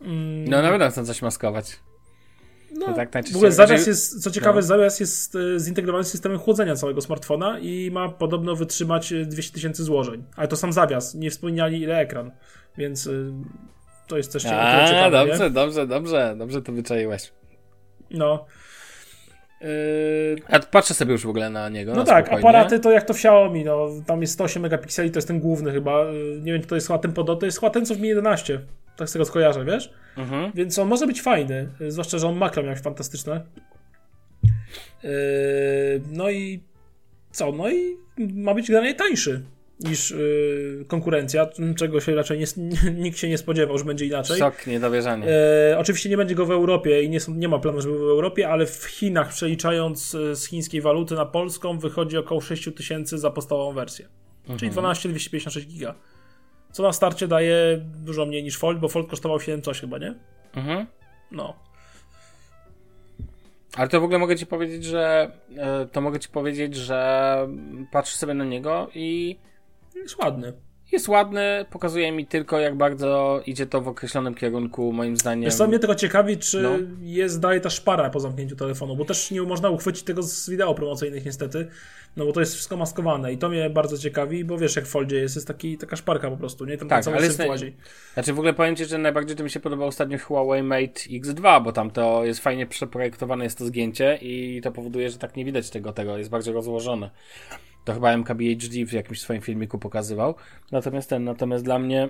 Mm. 0.00 0.44
No 0.44 0.62
na 0.62 0.70
pewno 0.70 0.90
chcą 0.90 1.06
coś 1.06 1.22
maskować. 1.22 1.80
No, 2.74 2.94
tak 2.94 3.28
w 3.32 3.36
ogóle 3.36 3.52
zawias 3.52 3.86
jest, 3.86 4.22
co 4.22 4.30
ciekawe, 4.30 4.60
no. 4.60 4.62
zawias 4.62 5.00
jest 5.00 5.36
e, 5.36 5.60
zintegrowany 5.60 6.04
z 6.04 6.10
systemem 6.10 6.38
chłodzenia 6.38 6.76
całego 6.76 7.00
smartfona 7.00 7.58
i 7.58 7.90
ma 7.90 8.08
podobno 8.08 8.56
wytrzymać 8.56 9.14
200 9.26 9.54
tysięcy 9.54 9.84
złożeń. 9.84 10.24
Ale 10.36 10.48
to 10.48 10.56
sam 10.56 10.72
zawias, 10.72 11.14
nie 11.14 11.30
wspomniali 11.30 11.82
ile 11.82 11.98
ekran, 11.98 12.30
więc 12.78 13.06
y, 13.06 13.32
to 14.06 14.16
jest 14.16 14.32
też 14.32 14.42
ciekawe. 14.42 15.06
A, 15.06 15.10
dobrze, 15.10 15.44
nie? 15.44 15.50
dobrze, 15.50 15.86
dobrze, 15.86 16.34
dobrze 16.38 16.62
to 16.62 16.72
wyczaiłeś. 16.72 17.32
No. 18.10 18.46
Ja 20.48 20.60
patrzę 20.60 20.94
sobie 20.94 21.12
już 21.12 21.26
w 21.26 21.28
ogóle 21.28 21.50
na 21.50 21.68
niego. 21.68 21.92
No 21.92 21.98
na 21.98 22.04
tak, 22.04 22.26
spokojnie. 22.26 22.48
aparaty 22.48 22.80
to 22.80 22.90
jak 22.90 23.04
to 23.04 23.14
w 23.14 23.16
Xiaomi, 23.16 23.64
no, 23.64 23.88
tam 24.06 24.20
jest 24.20 24.32
108 24.32 24.62
megapikseli, 24.62 25.10
to 25.10 25.18
jest 25.18 25.28
ten 25.28 25.40
główny 25.40 25.72
chyba. 25.72 26.04
Nie 26.42 26.52
wiem, 26.52 26.62
czy 26.62 26.68
to 26.68 26.74
jest 26.74 26.86
chyba 26.86 26.98
ten 26.98 27.12
podot, 27.12 27.40
to 27.40 27.46
jest 27.46 27.60
chyba 27.60 27.70
ten, 27.70 27.86
co 27.86 27.94
w 27.94 28.00
Mi 28.00 28.08
11. 28.08 28.60
Tak 28.96 29.08
z 29.08 29.12
tego 29.12 29.24
skojarzę, 29.24 29.64
wiesz? 29.64 29.92
Mhm. 30.16 30.52
Więc 30.54 30.78
on 30.78 30.88
może 30.88 31.06
być 31.06 31.22
fajny, 31.22 31.68
yy, 31.80 31.90
zwłaszcza, 31.90 32.18
że 32.18 32.28
on 32.28 32.36
makro 32.36 32.62
miał 32.62 32.76
fantastyczne. 32.76 33.44
Yy, 35.02 35.10
no 36.10 36.30
i 36.30 36.60
co? 37.32 37.52
No 37.52 37.70
i 37.70 37.96
ma 38.18 38.54
być 38.54 38.68
generalnie 38.68 38.94
tańszy 38.94 39.42
niż 39.80 40.10
yy, 40.10 40.84
konkurencja, 40.88 41.48
czego 41.76 42.00
się 42.00 42.14
raczej 42.14 42.38
nie, 42.38 42.46
nikt 43.04 43.18
się 43.18 43.28
nie 43.28 43.38
spodziewał, 43.38 43.78
że 43.78 43.84
będzie 43.84 44.06
inaczej. 44.06 44.38
Szok, 44.38 44.66
niedowierzanie. 44.66 45.26
E, 45.28 45.78
oczywiście 45.78 46.10
nie 46.10 46.16
będzie 46.16 46.34
go 46.34 46.46
w 46.46 46.50
Europie 46.50 47.02
i 47.02 47.10
nie, 47.10 47.20
są, 47.20 47.34
nie 47.34 47.48
ma 47.48 47.58
planu, 47.58 47.80
żeby 47.80 47.94
był 47.94 48.06
w 48.06 48.10
Europie, 48.10 48.48
ale 48.48 48.66
w 48.66 48.84
Chinach 48.84 49.28
przeliczając 49.28 50.14
e, 50.14 50.36
z 50.36 50.46
chińskiej 50.46 50.80
waluty 50.80 51.14
na 51.14 51.26
polską 51.26 51.78
wychodzi 51.78 52.16
około 52.16 52.40
6 52.40 52.68
tysięcy 52.76 53.18
za 53.18 53.30
podstawową 53.30 53.72
wersję. 53.72 54.08
Mhm. 54.40 54.58
Czyli 54.58 54.70
12 54.70 55.08
256 55.08 55.66
giga. 55.66 55.94
Co 56.72 56.82
na 56.82 56.92
starcie 56.92 57.28
daje 57.28 57.78
dużo 57.82 58.26
mniej 58.26 58.42
niż 58.42 58.58
Fold, 58.58 58.78
bo 58.78 58.88
Fold 58.88 59.10
kosztował 59.10 59.40
7 59.40 59.62
coś 59.62 59.80
chyba, 59.80 59.98
nie? 59.98 60.14
Mhm. 60.56 60.86
No. 61.30 61.54
Ale 63.76 63.88
to 63.88 64.00
w 64.00 64.04
ogóle 64.04 64.18
mogę 64.18 64.36
ci 64.36 64.46
powiedzieć, 64.46 64.84
że 64.84 65.32
e, 65.56 65.86
to 65.86 66.00
mogę 66.00 66.20
ci 66.20 66.28
powiedzieć, 66.28 66.76
że 66.76 67.48
patrzysz 67.92 68.16
sobie 68.16 68.34
na 68.34 68.44
niego 68.44 68.88
i 68.94 69.38
jest 69.94 70.18
ładny. 70.18 70.52
Jest 70.92 71.08
ładny, 71.08 71.64
pokazuje 71.70 72.12
mi 72.12 72.26
tylko, 72.26 72.58
jak 72.58 72.76
bardzo 72.76 73.42
idzie 73.46 73.66
to 73.66 73.80
w 73.80 73.88
określonym 73.88 74.34
kierunku, 74.34 74.92
moim 74.92 75.16
zdaniem. 75.16 75.44
Wiesz 75.44 75.54
co, 75.54 75.68
mnie 75.68 75.78
tylko 75.78 75.94
ciekawi, 75.94 76.38
czy 76.38 76.62
no. 76.62 76.70
jest 77.00 77.40
dalej 77.40 77.60
ta 77.60 77.70
szpara 77.70 78.10
po 78.10 78.20
zamknięciu 78.20 78.56
telefonu, 78.56 78.96
bo 78.96 79.04
też 79.04 79.30
nie 79.30 79.42
można 79.42 79.70
uchwycić 79.70 80.02
tego 80.02 80.22
z 80.22 80.50
wideo 80.50 80.74
promocyjnych 80.74 81.24
niestety, 81.24 81.68
no 82.16 82.26
bo 82.26 82.32
to 82.32 82.40
jest 82.40 82.54
wszystko 82.54 82.76
maskowane 82.76 83.32
i 83.32 83.38
to 83.38 83.48
mnie 83.48 83.70
bardzo 83.70 83.98
ciekawi, 83.98 84.44
bo 84.44 84.58
wiesz 84.58 84.76
jak 84.76 84.84
w 84.84 84.88
Foldzie 84.88 85.16
jest, 85.16 85.34
jest 85.34 85.48
taki, 85.48 85.78
taka 85.78 85.96
szparka 85.96 86.30
po 86.30 86.36
prostu, 86.36 86.64
nie? 86.64 86.78
Tam 86.78 86.88
tak, 86.88 87.06
ale 87.06 87.26
jest, 87.26 87.42
Znaczy 88.14 88.32
w 88.32 88.38
ogóle 88.38 88.54
powiem 88.54 88.76
Ci, 88.76 88.84
że 88.84 88.98
najbardziej 88.98 89.36
to 89.36 89.44
mi 89.44 89.50
się 89.50 89.60
podobał 89.60 89.88
ostatnio 89.88 90.18
Huawei 90.18 90.62
Mate 90.62 91.00
X2, 91.10 91.62
bo 91.64 91.72
tam 91.72 91.90
to 91.90 92.24
jest 92.24 92.40
fajnie 92.40 92.66
przeprojektowane, 92.66 93.44
jest 93.44 93.58
to 93.58 93.64
zgięcie 93.64 94.18
i 94.22 94.60
to 94.64 94.72
powoduje, 94.72 95.10
że 95.10 95.18
tak 95.18 95.36
nie 95.36 95.44
widać 95.44 95.70
tego, 95.70 95.92
tego 95.92 96.18
jest 96.18 96.30
bardziej 96.30 96.54
rozłożone. 96.54 97.10
To 97.84 97.94
chyba 97.94 98.12
MKBHD 98.12 98.86
w 98.86 98.92
jakimś 98.92 99.20
swoim 99.20 99.40
filmiku 99.40 99.78
pokazywał. 99.78 100.34
Natomiast 100.72 101.10
ten, 101.10 101.24
natomiast 101.24 101.64
dla 101.64 101.78
mnie 101.78 102.08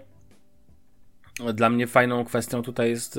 dla 1.54 1.70
mnie 1.70 1.86
fajną 1.86 2.24
kwestią 2.24 2.62
tutaj 2.62 2.90
jest 2.90 3.18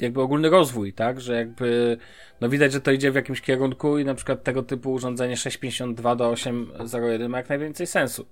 jakby 0.00 0.20
ogólny 0.20 0.50
rozwój, 0.50 0.92
tak, 0.92 1.20
że 1.20 1.36
jakby 1.36 1.96
no 2.40 2.48
widać, 2.48 2.72
że 2.72 2.80
to 2.80 2.90
idzie 2.90 3.12
w 3.12 3.14
jakimś 3.14 3.40
kierunku 3.40 3.98
i 3.98 4.04
na 4.04 4.14
przykład 4.14 4.44
tego 4.44 4.62
typu 4.62 4.92
urządzenie 4.92 5.36
652 5.36 6.16
do 6.16 6.28
801 6.28 7.30
ma 7.30 7.38
jak 7.38 7.48
najwięcej 7.48 7.86
sensu. 7.86 8.26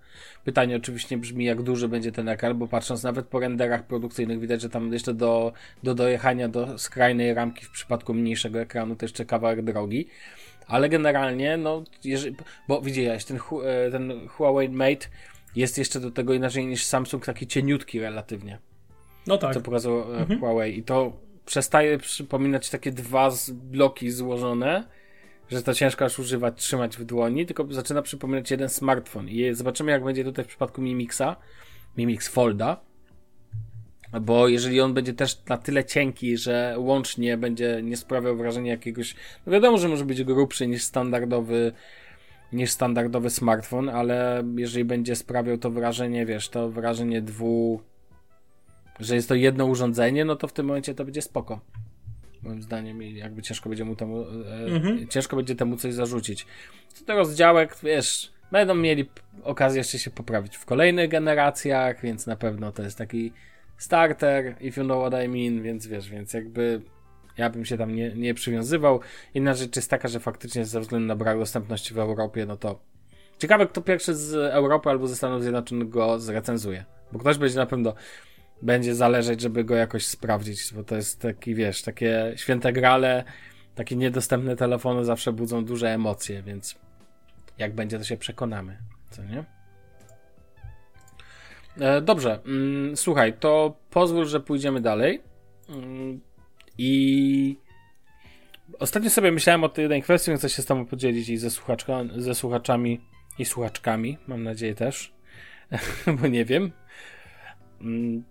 Pytanie 0.45 0.77
oczywiście 0.77 1.19
brzmi, 1.19 1.45
jak 1.45 1.63
duży 1.63 1.89
będzie 1.89 2.13
ten 2.13 2.29
ekran, 2.29 2.59
bo 2.59 2.69
patrząc 2.69 3.03
nawet 3.03 3.27
po 3.27 3.41
renderach 3.41 3.87
produkcyjnych 3.87 4.41
widać, 4.41 4.61
że 4.61 4.69
tam 4.69 4.93
jeszcze 4.93 5.15
do, 5.15 5.53
do 5.83 5.95
dojechania 5.95 6.49
do 6.49 6.79
skrajnej 6.79 7.35
ramki 7.35 7.65
w 7.65 7.71
przypadku 7.71 8.15
mniejszego 8.15 8.61
ekranu 8.61 8.97
to 8.97 9.05
jeszcze 9.05 9.25
kawałek 9.25 9.63
drogi. 9.63 10.07
Ale 10.69 10.89
generalnie, 10.89 11.57
no, 11.57 11.85
jeżeli, 12.05 12.37
bo 12.69 12.83
widziałeś, 12.83 13.25
ten, 13.25 13.39
e, 13.65 13.91
ten 13.91 14.29
Huawei 14.29 14.69
Mate 14.69 15.07
jest 15.57 15.79
jeszcze 15.79 16.01
do 16.01 16.11
tego 16.11 16.35
inaczej 16.35 16.67
niż 16.67 16.85
Samsung, 16.85 17.27
taki 17.27 17.47
cieniutki 17.47 18.01
relatywnie. 18.01 18.59
No 19.27 19.39
tak. 19.39 19.55
Co 19.55 19.61
pokazał 19.61 20.01
e, 20.01 20.19
mhm. 20.19 20.41
Huawei. 20.41 20.79
I 20.79 20.83
to 20.83 21.13
przestaje 21.47 21.99
przypominać 21.99 22.71
takie 22.71 22.93
dwa 22.93 23.31
bloki 23.53 24.11
złożone, 24.11 24.89
że 25.51 25.63
to 25.63 25.75
ciężko 25.75 26.05
aż 26.05 26.19
używać, 26.19 26.55
trzymać 26.57 26.97
w 26.97 27.05
dłoni, 27.05 27.47
tylko 27.47 27.67
zaczyna 27.71 28.03
przypominać 28.03 28.51
jeden 28.51 28.69
smartfon. 28.69 29.29
I 29.29 29.55
zobaczymy, 29.55 29.93
jak 29.93 30.05
będzie 30.05 30.25
tutaj 30.25 30.45
w 30.45 30.49
przypadku 30.49 30.83
Mimixa, 30.83 31.37
Mimix 31.97 32.29
Folda, 32.29 32.81
bo 34.21 34.49
jeżeli 34.49 34.81
on 34.81 34.95
będzie 34.95 35.15
też 35.15 35.39
na 35.49 35.57
tyle 35.57 35.85
cienki, 35.85 36.37
że 36.37 36.75
łącznie 36.79 37.37
będzie 37.37 37.81
nie 37.83 37.97
sprawiał 37.97 38.37
wrażenia 38.37 38.73
jakiegoś, 38.73 39.15
no 39.47 39.53
wiadomo, 39.53 39.79
że 39.79 39.89
może 39.89 40.05
być 40.05 40.25
grubszy 40.25 40.67
niż 40.67 40.83
standardowy 40.83 41.73
niż 42.53 42.71
standardowy 42.71 43.31
smartfon, 43.31 43.89
ale 43.89 44.45
jeżeli 44.57 44.85
będzie 44.85 45.17
sprawiał 45.17 45.59
to 45.59 45.71
wrażenie, 45.71 46.27
wiesz, 46.27 46.49
to 46.49 46.71
wrażenie 46.71 47.23
dwu 47.23 47.81
że 49.01 49.15
jest 49.15 49.29
to 49.29 49.35
jedno 49.35 49.67
urządzenie, 49.67 50.25
no 50.25 50.37
to 50.37 50.49
w 50.49 50.53
tym 50.53 50.67
momencie 50.67 50.95
to 50.95 51.05
będzie 51.05 51.23
spoko. 51.23 51.61
Moim 52.43 52.63
zdaniem 52.63 53.03
i 53.03 53.15
jakby 53.15 53.43
ciężko 53.43 53.69
będzie 53.69 53.85
mu 53.85 53.97
temu 53.97 54.21
e, 54.23 54.67
mhm. 54.67 55.09
ciężko 55.09 55.37
będzie 55.37 55.55
temu 55.55 55.77
coś 55.77 55.95
zarzucić. 55.95 56.47
Co 56.95 57.05
do 57.05 57.15
rozdziałek, 57.15 57.77
wiesz, 57.83 58.33
będą 58.53 58.75
mieli 58.75 59.11
okazję 59.43 59.79
jeszcze 59.79 59.99
się 59.99 60.11
poprawić 60.11 60.57
w 60.57 60.65
kolejnych 60.65 61.11
generacjach, 61.11 62.03
więc 62.03 62.27
na 62.27 62.37
pewno 62.37 62.73
to 62.73 62.83
jest 62.83 62.99
taki 62.99 63.33
starter, 63.79 64.57
if 64.61 64.81
you 64.81 64.87
know 64.87 64.99
what 64.99 65.25
I 65.25 65.29
mean, 65.29 65.63
więc 65.63 65.87
wiesz, 65.87 66.11
więc 66.11 66.33
jakby 66.33 66.83
ja 67.37 67.51
bym 67.51 67.65
się 67.65 67.79
tam 67.79 67.95
nie, 67.95 68.15
nie 68.15 68.35
przywiązywał. 68.35 69.01
Inna 69.35 69.55
rzecz 69.55 69.77
jest 69.77 69.91
taka, 69.91 70.09
że 70.09 70.21
faktycznie 70.21 70.65
ze 70.65 70.81
względu 70.81 71.07
na 71.07 71.17
brak 71.17 71.39
dostępności 71.39 71.95
w 71.95 71.99
Europie, 71.99 72.47
no 72.47 72.57
to 72.57 72.81
ciekawe, 73.39 73.67
kto 73.67 73.83
pierwszy 73.83 74.15
z 74.15 74.35
Europy 74.35 74.91
albo 74.91 75.07
ze 75.07 75.17
Stanów 75.17 75.43
Zjednoczonych 75.43 75.89
go 75.89 76.21
zrecenzuje. 76.21 76.85
Bo 77.13 77.19
ktoś 77.19 77.39
będzie 77.39 77.57
na 77.57 77.67
pewno 77.67 77.95
będzie 78.63 78.95
zależeć, 78.95 79.41
żeby 79.41 79.65
go 79.65 79.75
jakoś 79.75 80.07
sprawdzić, 80.07 80.75
bo 80.75 80.85
to 80.85 80.97
jest 80.97 81.21
taki, 81.21 81.55
wiesz, 81.55 81.83
takie 81.83 82.33
święte 82.37 82.73
grale, 82.73 83.25
takie 83.75 83.97
niedostępne 83.97 84.57
telefony 84.57 85.05
zawsze 85.05 85.33
budzą 85.33 85.65
duże 85.65 85.95
emocje, 85.95 86.43
więc 86.43 86.79
jak 87.59 87.75
będzie, 87.75 87.99
to 87.99 88.05
się 88.05 88.17
przekonamy, 88.17 88.79
co 89.11 89.25
nie? 89.25 89.58
E, 91.81 92.01
dobrze, 92.01 92.41
mm, 92.47 92.97
słuchaj, 92.97 93.33
to 93.33 93.77
pozwól, 93.91 94.27
że 94.27 94.41
pójdziemy 94.41 94.81
dalej. 94.81 95.21
Mm, 95.69 96.21
I 96.79 97.57
ostatnio 98.79 99.11
sobie 99.11 99.33
myślałem 99.33 99.65
o 99.65 99.69
tej 99.69 99.83
jednej 99.83 100.03
kwestii, 100.03 100.35
chcę 100.37 100.49
się 100.49 100.63
z 100.63 100.67
Tobą 100.67 100.87
podzielić 100.87 101.29
i 101.29 101.37
ze, 101.37 101.51
słuchaczka, 101.51 102.05
ze 102.17 102.35
słuchaczami 102.35 103.01
i 103.39 103.45
słuchaczkami, 103.45 104.19
mam 104.27 104.43
nadzieję 104.43 104.75
też, 104.75 105.15
bo 106.21 106.29
nie 106.29 106.45
wiem. 106.45 106.73
Mm, 107.81 108.25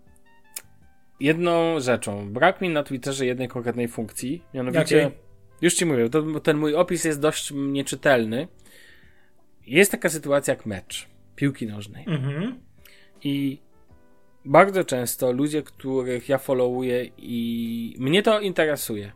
jedną 1.20 1.80
rzeczą. 1.80 2.34
Brak 2.34 2.62
mi 2.62 2.70
na 2.70 2.84
Twitterze 2.84 3.26
jednej 3.26 3.48
konkretnej 3.48 3.88
funkcji, 3.88 4.44
mianowicie. 4.54 4.98
Jakiej? 4.98 5.18
Już 5.62 5.74
ci 5.74 5.86
mówię, 5.86 6.10
to, 6.10 6.40
ten 6.40 6.58
mój 6.58 6.76
opis 6.76 7.04
jest 7.06 7.22
dość 7.22 7.54
nieczytelny. 7.56 8.48
Jest 9.68 9.92
taka 9.92 10.10
sytuacja 10.10 10.54
jak 10.54 10.66
mecz 10.66 11.08
piłki 11.36 11.68
nożnej. 11.68 12.06
Mhm. 12.08 12.66
I 13.23 13.62
bardzo 14.45 14.84
często 14.84 15.32
ludzie, 15.32 15.63
których 15.63 16.30
ja 16.30 16.38
followuję 16.38 17.06
i 17.17 17.95
mnie 17.99 18.23
to 18.23 18.39
interesuje. 18.39 19.12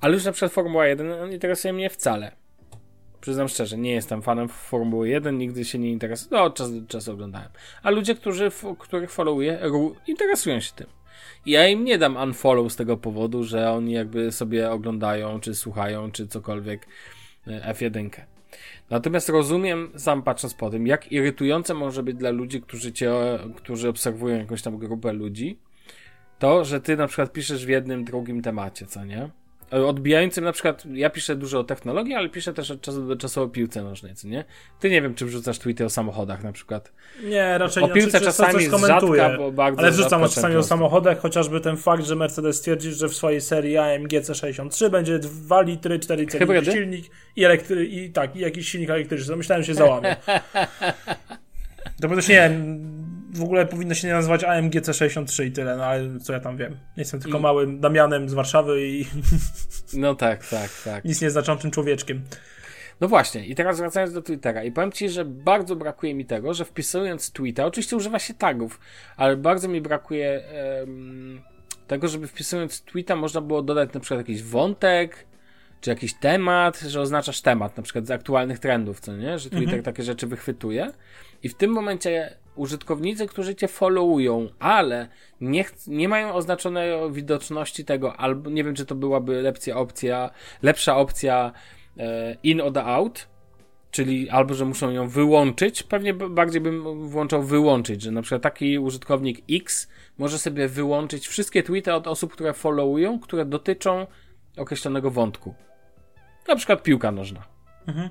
Ale 0.00 0.14
już 0.14 0.24
na 0.24 0.32
przykład 0.32 0.52
Formuła 0.52 0.86
1 0.86 1.32
interesuje 1.32 1.72
mnie 1.72 1.90
wcale. 1.90 2.36
Przyznam 3.20 3.48
szczerze, 3.48 3.78
nie 3.78 3.92
jestem 3.92 4.22
fanem 4.22 4.48
Formuły 4.48 5.08
1, 5.08 5.38
nigdy 5.38 5.64
się 5.64 5.78
nie 5.78 5.90
interesuję. 5.90 6.28
No, 6.32 6.42
od 6.42 6.54
czasu 6.54 6.80
do 6.80 6.86
czasu 6.86 7.12
oglądałem. 7.12 7.48
A 7.82 7.90
ludzie, 7.90 8.14
którzy, 8.14 8.50
których 8.78 9.10
followuję, 9.10 9.60
interesują 10.06 10.60
się 10.60 10.72
tym. 10.72 10.86
I 11.46 11.50
ja 11.50 11.68
im 11.68 11.84
nie 11.84 11.98
dam 11.98 12.16
unfollow 12.16 12.72
z 12.72 12.76
tego 12.76 12.96
powodu, 12.96 13.44
że 13.44 13.72
oni 13.72 13.92
jakby 13.92 14.32
sobie 14.32 14.70
oglądają, 14.70 15.40
czy 15.40 15.54
słuchają, 15.54 16.12
czy 16.12 16.26
cokolwiek 16.26 16.86
e, 17.46 17.74
F1. 17.74 18.10
Natomiast 18.90 19.28
rozumiem, 19.28 19.90
sam 19.96 20.22
patrząc 20.22 20.54
po 20.54 20.70
tym, 20.70 20.86
jak 20.86 21.12
irytujące 21.12 21.74
może 21.74 22.02
być 22.02 22.16
dla 22.16 22.30
ludzi, 22.30 22.60
którzy 22.60 22.92
cię, 22.92 23.12
którzy 23.56 23.88
obserwują 23.88 24.38
jakąś 24.38 24.62
tam 24.62 24.78
grupę 24.78 25.12
ludzi, 25.12 25.58
to, 26.38 26.64
że 26.64 26.80
ty 26.80 26.96
na 26.96 27.06
przykład 27.06 27.32
piszesz 27.32 27.66
w 27.66 27.68
jednym, 27.68 28.04
drugim 28.04 28.42
temacie, 28.42 28.86
co 28.86 29.04
nie? 29.04 29.30
Odbijającym 29.70 30.44
na 30.44 30.52
przykład, 30.52 30.84
ja 30.92 31.10
piszę 31.10 31.36
dużo 31.36 31.60
o 31.60 31.64
technologii, 31.64 32.14
ale 32.14 32.28
piszę 32.28 32.54
też 32.54 32.70
od 32.70 32.80
czasu 32.80 33.06
do 33.06 33.16
czasu 33.16 33.42
o 33.42 33.48
piłce 33.48 33.82
nożnej, 33.82 34.14
co 34.14 34.28
nie? 34.28 34.44
Ty 34.80 34.90
nie 34.90 35.02
wiem, 35.02 35.14
czy 35.14 35.26
wrzucasz 35.26 35.58
tweety 35.58 35.84
o 35.84 35.90
samochodach 35.90 36.44
na 36.44 36.52
przykład. 36.52 36.92
Nie, 37.24 37.58
raczej 37.58 37.82
nie. 37.82 37.90
O 37.90 37.94
piłce 37.94 38.20
czasami 38.20 38.52
coś 38.52 38.68
komentuję, 38.68 39.22
rzadka, 39.22 39.38
bo 39.38 39.52
bardzo 39.52 39.80
Ale 39.80 39.90
wrzucam 39.90 40.22
czasami 40.22 40.56
o 40.56 40.62
samochodach, 40.62 41.20
chociażby 41.20 41.60
ten 41.60 41.76
fakt, 41.76 42.04
że 42.04 42.16
Mercedes 42.16 42.56
stwierdził, 42.56 42.92
że 42.92 43.08
w 43.08 43.14
swojej 43.14 43.40
serii 43.40 43.76
AMG 43.76 44.12
C63 44.12 44.90
będzie 44.90 45.18
2 45.18 45.62
litry, 45.62 45.98
4 45.98 46.26
cylindry 46.26 46.72
silnik 46.72 47.06
i, 47.36 47.42
elektry- 47.42 47.86
i 47.88 48.10
tak, 48.10 48.36
i 48.36 48.38
jakiś 48.38 48.68
silnik 48.68 48.90
elektryczny. 48.90 49.36
Myślałem, 49.36 49.62
że 49.62 49.66
się 49.66 49.74
załamie. 49.74 50.16
to 52.00 52.08
też 52.08 52.28
nie 52.28 52.50
w 53.34 53.42
ogóle 53.42 53.66
powinno 53.66 53.94
się 53.94 54.08
nie 54.08 54.14
nazywać 54.14 54.44
AMG 54.44 54.74
C63 54.74 55.44
i 55.44 55.52
tyle, 55.52 55.76
no 55.76 55.84
ale 55.84 56.20
co 56.20 56.32
ja 56.32 56.40
tam 56.40 56.56
wiem. 56.56 56.76
Jestem 56.96 57.20
tylko 57.20 57.38
I... 57.38 57.40
małym 57.40 57.80
Damianem 57.80 58.28
z 58.28 58.34
Warszawy 58.34 58.88
i... 58.88 59.06
No 59.92 60.14
tak, 60.14 60.46
tak, 60.46 60.70
tak. 60.84 61.04
Nic 61.04 61.22
nieznaczącym 61.22 61.70
człowieczkiem. 61.70 62.22
No 63.00 63.08
właśnie, 63.08 63.46
i 63.46 63.54
teraz 63.54 63.78
wracając 63.78 64.12
do 64.12 64.22
Twittera. 64.22 64.64
I 64.64 64.72
powiem 64.72 64.92
Ci, 64.92 65.08
że 65.08 65.24
bardzo 65.24 65.76
brakuje 65.76 66.14
mi 66.14 66.26
tego, 66.26 66.54
że 66.54 66.64
wpisując 66.64 67.32
tweeta, 67.32 67.66
oczywiście 67.66 67.96
używa 67.96 68.18
się 68.18 68.34
tagów, 68.34 68.80
ale 69.16 69.36
bardzo 69.36 69.68
mi 69.68 69.80
brakuje 69.80 70.42
um, 70.80 71.40
tego, 71.86 72.08
żeby 72.08 72.26
wpisując 72.26 72.82
tweeta 72.82 73.16
można 73.16 73.40
było 73.40 73.62
dodać 73.62 73.92
na 73.92 74.00
przykład 74.00 74.20
jakiś 74.20 74.42
wątek, 74.42 75.26
czy 75.80 75.90
jakiś 75.90 76.14
temat, 76.14 76.80
że 76.80 77.00
oznaczasz 77.00 77.40
temat, 77.40 77.76
na 77.76 77.82
przykład 77.82 78.06
z 78.06 78.10
aktualnych 78.10 78.58
trendów, 78.58 79.00
co 79.00 79.16
nie? 79.16 79.38
Że 79.38 79.50
Twitter 79.50 79.64
mhm. 79.64 79.82
takie 79.82 80.02
rzeczy 80.02 80.26
wychwytuje. 80.26 80.92
I 81.42 81.48
w 81.48 81.54
tym 81.54 81.70
momencie 81.70 82.36
użytkownicy, 82.58 83.26
którzy 83.26 83.54
cię 83.54 83.68
followują, 83.68 84.48
ale 84.58 85.08
nie, 85.40 85.64
nie 85.86 86.08
mają 86.08 86.34
oznaczonej 86.34 87.12
widoczności 87.12 87.84
tego, 87.84 88.16
albo 88.16 88.50
nie 88.50 88.64
wiem, 88.64 88.74
czy 88.74 88.86
to 88.86 88.94
byłaby 88.94 89.42
lepsza 89.42 89.76
opcja, 89.76 90.30
lepsza 90.62 90.96
opcja 90.96 91.52
e, 91.98 92.36
in 92.42 92.60
or 92.60 92.78
out, 92.78 93.28
czyli 93.90 94.30
albo, 94.30 94.54
że 94.54 94.64
muszą 94.64 94.90
ją 94.90 95.08
wyłączyć, 95.08 95.82
pewnie 95.82 96.14
bardziej 96.14 96.60
bym 96.60 97.08
włączał 97.08 97.42
wyłączyć, 97.42 98.02
że 98.02 98.10
na 98.10 98.22
przykład 98.22 98.42
taki 98.42 98.78
użytkownik 98.78 99.44
X 99.50 99.88
może 100.18 100.38
sobie 100.38 100.68
wyłączyć 100.68 101.28
wszystkie 101.28 101.62
tweety 101.62 101.94
od 101.94 102.06
osób, 102.06 102.32
które 102.32 102.52
followują, 102.52 103.20
które 103.20 103.44
dotyczą 103.44 104.06
określonego 104.56 105.10
wątku. 105.10 105.54
Na 106.48 106.56
przykład 106.56 106.82
piłka 106.82 107.12
nożna. 107.12 107.42
Mhm. 107.86 108.08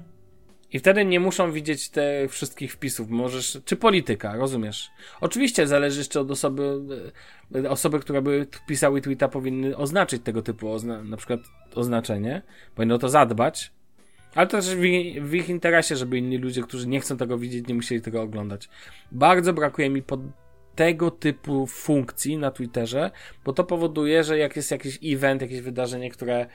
I 0.74 0.80
wtedy 0.80 1.06
nie 1.06 1.20
muszą 1.20 1.52
widzieć 1.52 1.90
tych 1.90 2.32
wszystkich 2.32 2.74
wpisów. 2.74 3.10
Możesz, 3.10 3.58
czy 3.66 3.76
polityka, 3.76 4.36
rozumiesz? 4.36 4.90
Oczywiście 5.22 5.68
zależy 5.68 6.00
jeszcze 6.00 6.20
od 6.20 6.32
osoby, 6.32 6.80
e, 7.56 7.70
osoby, 7.70 8.00
które 8.00 8.22
by 8.22 8.48
pisały 8.68 9.02
tweeta 9.02 9.28
powinny 9.28 9.78
oznaczyć 9.78 10.24
tego 10.24 10.42
typu 10.42 10.72
ozna 10.72 11.04
na 11.04 11.18
przykład 11.18 11.40
oznaczenie, 11.76 12.42
powinno 12.76 12.98
to 12.98 13.10
zadbać. 13.10 13.72
Ale 14.36 14.48
to 14.48 14.58
też 14.58 14.76
w, 14.76 14.80
w 15.22 15.34
ich 15.34 15.50
interesie, 15.50 15.96
żeby 15.96 16.18
inni 16.18 16.38
ludzie, 16.38 16.62
którzy 16.62 16.88
nie 16.88 17.00
chcą 17.00 17.18
tego 17.18 17.38
widzieć, 17.38 17.68
nie 17.68 17.76
musieli 17.76 18.02
tego 18.02 18.22
oglądać. 18.22 18.70
Bardzo 19.12 19.54
brakuje 19.54 19.90
mi 19.90 20.02
pod 20.04 20.20
tego 20.76 21.12
typu 21.12 21.68
funkcji 21.68 22.38
na 22.38 22.52
Twitterze, 22.52 23.12
bo 23.46 23.54
to 23.54 23.64
powoduje, 23.64 24.24
że 24.24 24.38
jak 24.38 24.56
jest 24.56 24.72
jakiś 24.72 25.00
event, 25.04 25.42
jakieś 25.42 25.62
wydarzenie, 25.62 26.12
które 26.12 26.46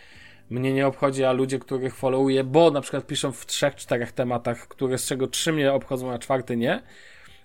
mnie 0.53 0.72
nie 0.72 0.86
obchodzi, 0.86 1.24
a 1.24 1.32
ludzie, 1.32 1.59
których 1.59 1.94
followuję, 1.94 2.44
bo 2.44 2.70
na 2.70 2.80
przykład 2.80 3.07
piszą 3.07 3.32
w 3.32 3.46
trzech, 3.46 3.74
czterech 3.74 4.12
tematach, 4.12 4.68
które 4.68 4.98
z 4.98 5.07
czego 5.07 5.26
trzy 5.26 5.53
mnie 5.53 5.72
obchodzą, 5.72 6.12
a 6.12 6.18
czwarty 6.18 6.57
nie. 6.57 6.82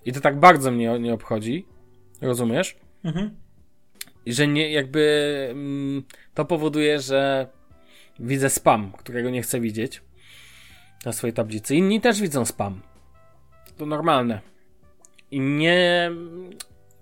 I 0.06 0.14
to 0.14 0.22
tak 0.22 0.40
bardzo 0.40 0.72
mnie 0.72 1.00
nie 1.00 1.14
obchodzi. 1.14 1.66
Rozumiesz? 2.22 2.78
Mhm. 3.04 3.36
I 4.26 4.34
że 4.34 4.48
nie, 4.48 4.72
jakby 4.72 5.48
mm, 5.52 6.04
to 6.34 6.46
powoduje, 6.46 7.00
że 7.00 7.48
widzę 8.20 8.50
spam, 8.50 8.92
którego 8.92 9.30
nie 9.30 9.42
chcę 9.42 9.60
widzieć 9.60 10.02
na 11.06 11.12
swojej 11.14 11.34
tablicy. 11.34 11.76
Inni 11.76 12.02
też 12.02 12.22
widzą 12.22 12.46
spam. 12.46 12.82
To 13.78 13.86
normalne. 13.86 14.42
I 15.32 15.40
nie. 15.40 16.12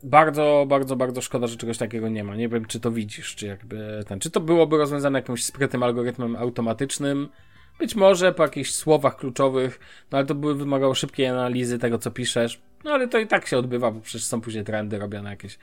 Bardzo, 0.05 0.65
bardzo, 0.67 0.95
bardzo 0.95 1.21
szkoda, 1.21 1.47
że 1.47 1.57
czegoś 1.57 1.77
takiego 1.77 2.09
nie 2.09 2.23
ma. 2.23 2.35
Nie 2.35 2.49
wiem, 2.49 2.65
czy 2.65 2.79
to 2.79 2.91
widzisz, 2.91 3.35
czy 3.35 3.47
jakby 3.47 4.03
ten. 4.07 4.19
Czy 4.19 4.31
to 4.31 4.39
byłoby 4.39 4.77
rozwiązane 4.77 5.19
jakimś 5.19 5.43
sprytnym 5.43 5.83
algorytmem 5.83 6.35
automatycznym? 6.35 7.29
Być 7.79 7.95
może 7.95 8.33
po 8.33 8.43
jakichś 8.43 8.71
słowach 8.71 9.15
kluczowych, 9.15 9.79
no 10.11 10.17
ale 10.17 10.27
to 10.27 10.35
by 10.35 10.55
wymagało 10.55 10.95
szybkiej 10.95 11.27
analizy 11.27 11.79
tego, 11.79 11.97
co 11.97 12.11
piszesz. 12.11 12.61
No 12.83 12.91
ale 12.91 13.07
to 13.07 13.19
i 13.19 13.27
tak 13.27 13.47
się 13.47 13.57
odbywa, 13.57 13.91
bo 13.91 14.01
przecież 14.01 14.25
są 14.25 14.41
później 14.41 14.63
trendy 14.63 14.99
robione 14.99 15.29
jakieś. 15.29 15.57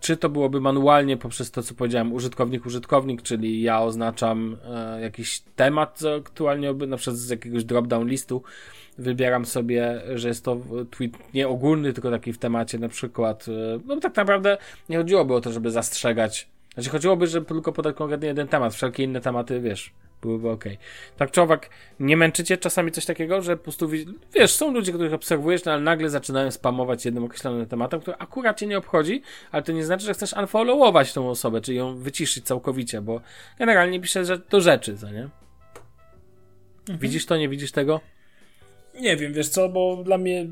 Czy 0.00 0.16
to 0.16 0.28
byłoby 0.28 0.60
manualnie 0.60 1.16
poprzez 1.16 1.50
to, 1.50 1.62
co 1.62 1.74
powiedziałem, 1.74 2.12
użytkownik, 2.12 2.66
użytkownik, 2.66 3.22
czyli 3.22 3.62
ja 3.62 3.82
oznaczam 3.82 4.56
e, 4.64 5.00
jakiś 5.00 5.40
temat, 5.56 5.98
co 5.98 6.14
aktualnie, 6.14 6.72
na 6.72 6.96
przykład 6.96 7.16
z 7.16 7.30
jakiegoś 7.30 7.64
drop-down 7.64 8.08
listu, 8.08 8.42
wybieram 8.98 9.46
sobie, 9.46 10.02
że 10.14 10.28
jest 10.28 10.44
to 10.44 10.56
tweet 10.90 11.12
nie 11.34 11.48
ogólny, 11.48 11.92
tylko 11.92 12.10
taki 12.10 12.32
w 12.32 12.38
temacie 12.38 12.78
na 12.78 12.88
przykład, 12.88 13.46
e, 13.48 13.80
no 13.86 14.00
tak 14.00 14.16
naprawdę 14.16 14.58
nie 14.88 14.96
chodziłoby 14.96 15.34
o 15.34 15.40
to, 15.40 15.52
żeby 15.52 15.70
zastrzegać, 15.70 16.48
znaczy 16.74 16.90
chodziłoby, 16.90 17.26
żeby 17.26 17.46
tylko 17.46 17.72
podać 17.72 17.96
konkretnie 17.96 18.28
jeden 18.28 18.48
temat, 18.48 18.74
wszelkie 18.74 19.04
inne 19.04 19.20
tematy, 19.20 19.60
wiesz, 19.60 19.92
byłyby 20.22 20.50
ok. 20.50 20.64
Tak 21.16 21.30
czy 21.30 21.42
owak, 21.42 21.70
nie 22.00 22.16
męczycie 22.16 22.58
czasami 22.58 22.92
coś 22.92 23.04
takiego, 23.06 23.42
że 23.42 23.56
po 23.56 23.62
prostu, 23.62 23.88
wi- 23.88 24.06
wiesz, 24.34 24.52
są 24.52 24.72
ludzie, 24.72 24.92
których 24.92 25.12
obserwujesz, 25.14 25.64
no, 25.64 25.72
ale 25.72 25.80
nagle 25.82 26.10
zaczynają 26.10 26.50
spamować 26.50 27.04
jednym 27.04 27.24
określonym 27.24 27.66
tematem, 27.66 28.00
który 28.00 28.16
akurat 28.16 28.58
cię 28.58 28.66
nie 28.66 28.78
obchodzi, 28.78 29.22
ale 29.52 29.62
to 29.62 29.72
nie 29.72 29.84
znaczy, 29.84 30.04
że 30.06 30.14
chcesz 30.14 30.32
unfollowować 30.32 31.12
tą 31.12 31.30
osobę, 31.30 31.60
czyli 31.60 31.78
ją 31.78 31.96
wyciszyć 31.96 32.44
całkowicie, 32.46 33.00
bo 33.00 33.20
generalnie 33.58 34.00
pisze, 34.00 34.24
że 34.24 34.38
do 34.38 34.60
rzeczy, 34.60 34.98
co 34.98 35.10
nie? 35.10 35.28
Widzisz 36.88 37.26
to, 37.26 37.36
nie 37.36 37.48
widzisz 37.48 37.72
tego? 37.72 38.00
Nie 39.00 39.16
wiem, 39.16 39.32
wiesz 39.32 39.48
co, 39.48 39.68
bo 39.68 39.96
dla 40.04 40.18
mnie. 40.18 40.46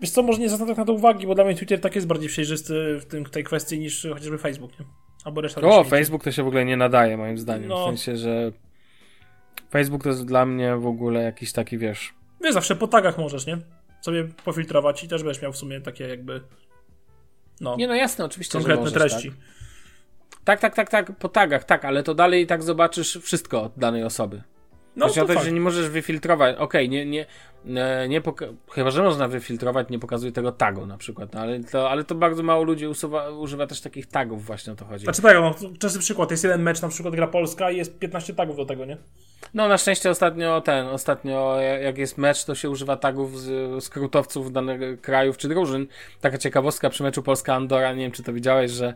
Wiesz 0.00 0.10
co, 0.10 0.22
może 0.22 0.38
nie 0.38 0.48
zwracam 0.48 0.68
tak 0.68 0.76
na 0.76 0.84
to 0.84 0.92
uwagi, 0.92 1.26
bo 1.26 1.34
dla 1.34 1.44
mnie 1.44 1.54
Twitter 1.54 1.80
tak 1.80 1.94
jest 1.94 2.06
bardziej 2.06 2.28
przejrzysty 2.28 2.98
w 3.00 3.04
tym, 3.04 3.24
tej 3.24 3.44
kwestii 3.44 3.78
niż 3.78 4.06
chociażby 4.14 4.38
Facebook, 4.38 4.80
nie? 4.80 4.86
Albo 5.24 5.40
reszta 5.40 5.60
O. 5.60 5.84
Facebook 5.84 6.24
to 6.24 6.32
się 6.32 6.42
w 6.42 6.46
ogóle 6.46 6.64
nie 6.64 6.76
nadaje, 6.76 7.16
moim 7.16 7.38
zdaniem. 7.38 7.68
No. 7.68 7.82
W 7.82 7.86
sensie, 7.86 8.16
że 8.16 8.52
Facebook 9.70 10.02
to 10.02 10.08
jest 10.08 10.24
dla 10.24 10.46
mnie 10.46 10.76
w 10.76 10.86
ogóle 10.86 11.22
jakiś 11.22 11.52
taki, 11.52 11.78
wiesz. 11.78 12.14
Wiesz, 12.40 12.54
zawsze 12.54 12.76
po 12.76 12.88
tagach 12.88 13.18
możesz, 13.18 13.46
nie? 13.46 13.58
Sobie 14.00 14.24
pofiltrować 14.44 15.04
i 15.04 15.08
też 15.08 15.22
będziesz 15.22 15.42
miał 15.42 15.52
w 15.52 15.56
sumie 15.56 15.80
takie 15.80 16.08
jakby. 16.08 16.40
No, 17.60 17.76
Nie, 17.76 17.86
no 17.86 17.94
jasne, 17.94 18.24
oczywiście, 18.24 18.52
konkretne 18.52 18.84
możesz, 18.84 18.98
treści. 18.98 19.30
Tak. 19.30 20.60
tak, 20.60 20.60
tak, 20.60 20.74
tak, 20.74 20.90
tak, 20.90 21.18
po 21.18 21.28
tagach, 21.28 21.64
tak, 21.64 21.84
ale 21.84 22.02
to 22.02 22.14
dalej 22.14 22.42
i 22.42 22.46
tak 22.46 22.62
zobaczysz 22.62 23.18
wszystko 23.22 23.62
od 23.62 23.78
danej 23.78 24.04
osoby. 24.04 24.42
No, 24.96 25.06
Chodzi 25.06 25.20
to 25.20 25.24
o 25.26 25.28
to, 25.28 25.40
że 25.40 25.52
nie 25.52 25.60
możesz 25.60 25.88
wyfiltrować. 25.88 26.56
Okej, 26.56 26.88
nie, 26.88 27.06
nie, 27.06 27.26
nie, 27.64 28.06
nie 28.08 28.20
poka- 28.20 28.54
chyba, 28.70 28.90
że 28.90 29.02
można 29.02 29.28
wyfiltrować, 29.28 29.88
nie 29.90 29.98
pokazuje 29.98 30.32
tego 30.32 30.52
tagu 30.52 30.86
na 30.86 30.98
przykład, 30.98 31.34
no, 31.34 31.40
ale, 31.40 31.60
to, 31.60 31.90
ale 31.90 32.04
to 32.04 32.14
bardzo 32.14 32.42
mało 32.42 32.64
ludzi 32.64 32.86
usuwa, 32.86 33.30
używa 33.30 33.66
też 33.66 33.80
takich 33.80 34.06
tagów, 34.06 34.44
właśnie 34.44 34.72
o 34.72 34.76
to 34.76 34.84
chodzi. 34.84 35.04
Znaczy 35.04 35.22
tak, 35.22 35.36
no, 35.36 35.54
czasy 35.78 35.98
przykład, 35.98 36.30
jest 36.30 36.44
jeden 36.44 36.62
mecz, 36.62 36.82
na 36.82 36.88
przykład 36.88 37.14
gra 37.14 37.26
Polska 37.26 37.70
i 37.70 37.76
jest 37.76 37.98
15 37.98 38.34
tagów 38.34 38.56
do 38.56 38.66
tego, 38.66 38.84
nie? 38.84 38.96
No 39.54 39.68
na 39.68 39.78
szczęście 39.78 40.10
ostatnio 40.10 40.60
ten, 40.60 40.86
ostatnio 40.86 41.60
jak 41.60 41.98
jest 41.98 42.18
mecz, 42.18 42.44
to 42.44 42.54
się 42.54 42.70
używa 42.70 42.96
tagów 42.96 43.40
z 43.40 43.84
skrótowców 43.84 44.52
danych 44.52 45.00
krajów 45.00 45.36
czy 45.36 45.48
drużyn. 45.48 45.86
Taka 46.20 46.38
ciekawostka 46.38 46.90
przy 46.90 47.02
meczu 47.02 47.22
Polska-Andora, 47.22 47.94
nie 47.94 48.02
wiem 48.02 48.12
czy 48.12 48.22
to 48.22 48.32
widziałeś, 48.32 48.70
że 48.70 48.94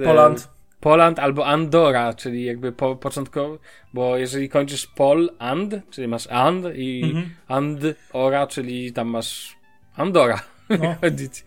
e, 0.00 0.04
Poland. 0.04 0.48
Poland 0.82 1.18
albo 1.18 1.46
Andora, 1.46 2.14
czyli 2.14 2.44
jakby 2.44 2.72
po, 2.72 2.96
początkowo, 2.96 3.58
bo 3.94 4.16
jeżeli 4.16 4.48
kończysz 4.48 4.86
Pol, 4.86 5.30
And, 5.38 5.74
czyli 5.90 6.08
masz 6.08 6.26
And 6.26 6.66
i 6.74 7.02
Mhm. 7.04 7.30
Andora, 7.48 8.46
czyli 8.46 8.92
tam 8.92 9.08
masz 9.08 9.56
Andora. 9.96 10.42
No. 10.70 10.94
Chodzić. 11.00 11.44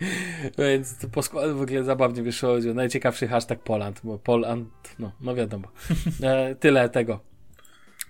Więc 0.58 0.98
to 0.98 1.08
po 1.08 1.22
składu 1.22 1.58
w 1.58 1.62
ogóle 1.62 1.84
zabawnie 1.84 2.24
wyszło. 2.24 2.50
Najciekawszy 2.74 3.28
hashtag 3.28 3.60
Poland, 3.60 4.02
bo 4.04 4.20
Poland, 4.20 4.70
no, 5.00 5.12
no 5.22 5.36
wiadomo. 5.36 5.68
E, 6.24 6.56
tyle 6.56 6.90
tego. 6.90 7.20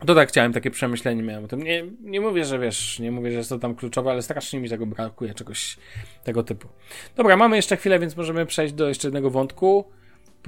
To 0.05 0.15
tak 0.15 0.29
chciałem, 0.29 0.53
takie 0.53 0.71
przemyślenie 0.71 1.23
miałem 1.23 1.45
o 1.45 1.47
tym. 1.47 1.63
Nie, 1.63 1.83
nie 2.01 2.21
mówię, 2.21 2.45
że 2.45 2.59
wiesz, 2.59 2.99
nie 2.99 3.11
mówię, 3.11 3.31
że 3.31 3.37
jest 3.37 3.49
to 3.49 3.59
tam 3.59 3.75
kluczowe, 3.75 4.11
ale 4.11 4.21
strasznie 4.21 4.59
mi 4.59 4.69
tego 4.69 4.85
brakuje, 4.85 5.33
czegoś 5.33 5.77
tego 6.23 6.43
typu. 6.43 6.67
Dobra, 7.15 7.37
mamy 7.37 7.55
jeszcze 7.55 7.77
chwilę, 7.77 7.99
więc 7.99 8.17
możemy 8.17 8.45
przejść 8.45 8.73
do 8.73 8.87
jeszcze 8.87 9.07
jednego 9.07 9.29
wątku. 9.29 9.85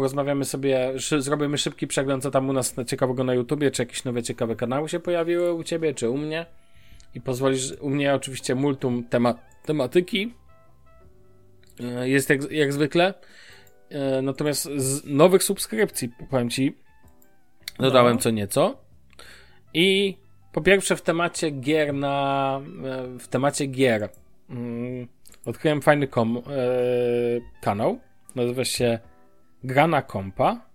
Porozmawiamy 0.01 0.45
sobie, 0.45 0.93
zrobimy 1.19 1.57
szybki 1.57 1.87
przegląd, 1.87 2.23
co 2.23 2.31
tam 2.31 2.49
u 2.49 2.53
nas 2.53 2.77
na- 2.77 2.85
ciekawego 2.85 3.23
na 3.23 3.33
YouTubie, 3.33 3.71
czy 3.71 3.81
jakieś 3.81 4.03
nowe 4.03 4.23
ciekawe 4.23 4.55
kanały 4.55 4.89
się 4.89 4.99
pojawiły 4.99 5.53
u 5.53 5.63
ciebie, 5.63 5.93
czy 5.93 6.09
u 6.09 6.17
mnie. 6.17 6.45
I 7.15 7.21
pozwolisz, 7.21 7.73
u 7.81 7.89
mnie 7.89 8.13
oczywiście 8.13 8.55
multum 8.55 9.03
tema, 9.03 9.35
tematyki. 9.65 10.33
E, 11.79 12.09
Jest 12.09 12.29
jak, 12.29 12.51
jak 12.51 12.73
zwykle. 12.73 13.13
E, 13.89 14.21
Natomiast 14.21 14.63
z 14.75 15.05
nowych 15.05 15.43
subskrypcji, 15.43 16.09
powiem 16.29 16.49
ci, 16.49 16.77
dodałem 17.79 18.15
No. 18.15 18.21
co 18.21 18.29
nieco. 18.31 18.77
I 19.73 20.17
po 20.53 20.61
pierwsze 20.61 20.95
w 20.95 21.01
temacie 21.01 21.51
gier 21.51 21.93
na... 21.93 22.61
e, 22.85 23.19
w 23.19 23.27
temacie 23.27 23.65
gier 23.65 24.09
mm, 24.49 25.07
odkryłem 25.45 25.81
fajny 25.81 26.07
kom, 26.07 26.41
kanał. 27.61 27.99
Nazywa 28.35 28.65
się 28.65 28.99
Grana 29.63 30.01
Kompa. 30.01 30.67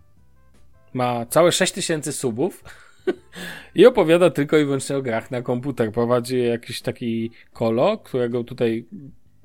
Ma 0.93 1.27
całe 1.27 1.53
6000 1.53 2.13
subów. 2.13 2.65
I 3.75 3.87
opowiada 3.87 4.31
tylko 4.31 4.59
i 4.59 4.65
wyłącznie 4.65 4.97
o 4.97 5.03
grach 5.03 5.31
na 5.31 5.43
komputer. 5.43 5.93
Prowadzi 5.93 6.43
jakiś 6.43 6.83
taki 6.83 7.31
kolo, 7.53 7.99
którego 7.99 8.45
tutaj 8.45 8.87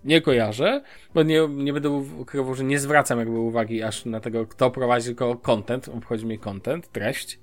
nie 0.04 0.22
kojarzę, 0.22 0.82
bo 1.14 1.24
nie, 1.24 1.48
nie 1.50 1.74
będę 1.74 1.90
ukrywał, 1.90 2.56
że 2.56 2.64
nie 2.64 2.80
zwracam 2.80 3.20
jakby 3.20 3.40
uwagi 3.40 3.84
aż 3.84 4.06
na 4.06 4.20
tego, 4.20 4.46
kto 4.46 4.72
prowadzi, 4.72 5.06
tylko 5.06 5.36
content, 5.36 5.90
obchodzi 5.90 6.26
mnie 6.26 6.38
content, 6.38 6.92
treść. 6.92 7.40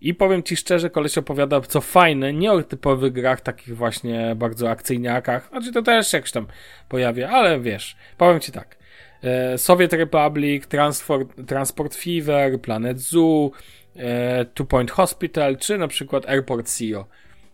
I 0.00 0.14
powiem 0.14 0.42
ci 0.42 0.56
szczerze, 0.56 0.90
koleś 0.90 1.18
opowiada, 1.18 1.60
co 1.60 1.80
fajne, 1.80 2.32
nie 2.32 2.52
o 2.52 2.62
typowych 2.62 3.12
grach, 3.12 3.40
takich 3.40 3.76
właśnie 3.76 4.34
bardzo 4.36 4.70
akcyjniakach, 4.70 5.48
znaczy 5.48 5.72
to 5.72 5.82
też 5.82 6.12
jakoś 6.12 6.32
tam 6.32 6.46
pojawia, 6.88 7.28
ale 7.28 7.60
wiesz, 7.60 7.96
powiem 8.18 8.40
ci 8.40 8.52
tak. 8.52 8.83
E, 9.24 9.58
Soviet 9.58 9.92
Republic, 9.92 10.66
Transport, 10.66 11.46
Transport 11.46 11.94
Fever, 11.94 12.60
Planet 12.60 13.00
Zoo, 13.00 13.50
e, 13.96 14.44
Two 14.44 14.64
Point 14.64 14.90
Hospital, 14.90 15.56
czy 15.56 15.78
na 15.78 15.88
przykład 15.88 16.26
Airport 16.26 16.68
CEO. 16.68 17.06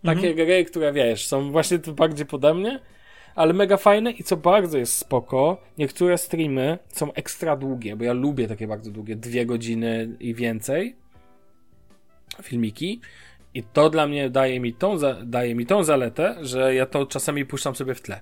Takie 0.05 0.35
gry, 0.35 0.65
które 0.65 0.93
wiesz, 0.93 1.27
są 1.27 1.51
właśnie 1.51 1.79
tu 1.79 1.93
bardziej 1.93 2.25
pode 2.25 2.53
mnie, 2.53 2.79
ale 3.35 3.53
mega 3.53 3.77
fajne 3.77 4.11
i 4.11 4.23
co 4.23 4.37
bardzo 4.37 4.77
jest 4.77 4.97
spoko, 4.97 5.61
niektóre 5.77 6.17
streamy 6.17 6.77
są 6.87 7.13
ekstra 7.13 7.55
długie, 7.55 7.95
bo 7.95 8.03
ja 8.03 8.13
lubię 8.13 8.47
takie 8.47 8.67
bardzo 8.67 8.91
długie, 8.91 9.15
dwie 9.15 9.45
godziny 9.45 10.15
i 10.19 10.33
więcej 10.35 10.95
filmiki 12.43 13.01
i 13.53 13.63
to 13.63 13.89
dla 13.89 14.07
mnie 14.07 14.29
daje 14.29 14.59
mi 14.59 14.73
tą, 14.73 14.97
daje 15.23 15.55
mi 15.55 15.65
tą 15.65 15.83
zaletę, 15.83 16.35
że 16.41 16.75
ja 16.75 16.85
to 16.85 17.05
czasami 17.05 17.45
puszczam 17.45 17.75
sobie 17.75 17.95
w 17.95 18.01
tle. 18.01 18.21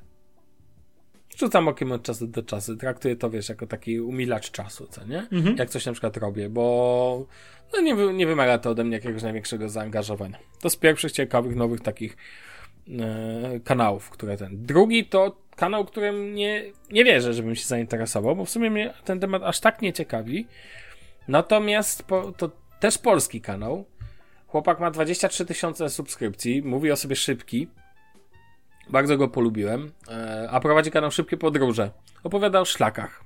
Rzucam 1.39 1.67
okiem 1.67 1.91
od 1.91 2.03
czasu 2.03 2.27
do 2.27 2.43
czasu, 2.43 2.77
traktuję 2.77 3.15
to, 3.15 3.29
wiesz, 3.29 3.49
jako 3.49 3.67
taki 3.67 3.99
umilacz 3.99 4.51
czasu, 4.51 4.87
co 4.87 5.05
nie? 5.05 5.27
Mhm. 5.31 5.57
Jak 5.57 5.69
coś 5.69 5.85
na 5.85 5.91
przykład 5.91 6.17
robię, 6.17 6.49
bo 6.49 7.25
no 7.73 7.81
nie, 7.81 7.93
nie 8.13 8.27
wymaga 8.27 8.57
to 8.57 8.69
ode 8.69 8.83
mnie 8.83 8.95
jakiegoś 8.95 9.23
największego 9.23 9.69
zaangażowania. 9.69 10.37
To 10.61 10.69
z 10.69 10.75
pierwszych 10.75 11.11
ciekawych, 11.11 11.55
nowych 11.55 11.81
takich 11.81 12.17
e, 12.99 13.59
kanałów, 13.59 14.09
które 14.09 14.37
ten. 14.37 14.65
Drugi 14.65 15.05
to 15.05 15.37
kanał, 15.55 15.85
którym 15.85 16.35
nie, 16.35 16.63
nie 16.91 17.03
wierzę, 17.03 17.33
żebym 17.33 17.55
się 17.55 17.65
zainteresował, 17.65 18.35
bo 18.35 18.45
w 18.45 18.49
sumie 18.49 18.69
mnie 18.69 18.93
ten 19.05 19.19
temat 19.19 19.43
aż 19.43 19.59
tak 19.59 19.81
nie 19.81 19.93
ciekawi. 19.93 20.47
Natomiast 21.27 22.03
po, 22.03 22.31
to 22.31 22.51
też 22.79 22.97
polski 22.97 23.41
kanał. 23.41 23.85
Chłopak 24.47 24.79
ma 24.79 24.91
23 24.91 25.45
tysiące 25.45 25.89
subskrypcji, 25.89 26.61
mówi 26.61 26.91
o 26.91 26.95
sobie 26.95 27.15
szybki. 27.15 27.67
Bardzo 28.89 29.17
go 29.17 29.27
polubiłem. 29.27 29.91
E, 30.11 30.47
a 30.51 30.59
prowadzi 30.59 30.91
kanał 30.91 31.11
Szybkie 31.11 31.37
Podróże. 31.37 31.91
Opowiada 32.23 32.59
o 32.59 32.65
szlakach. 32.65 33.23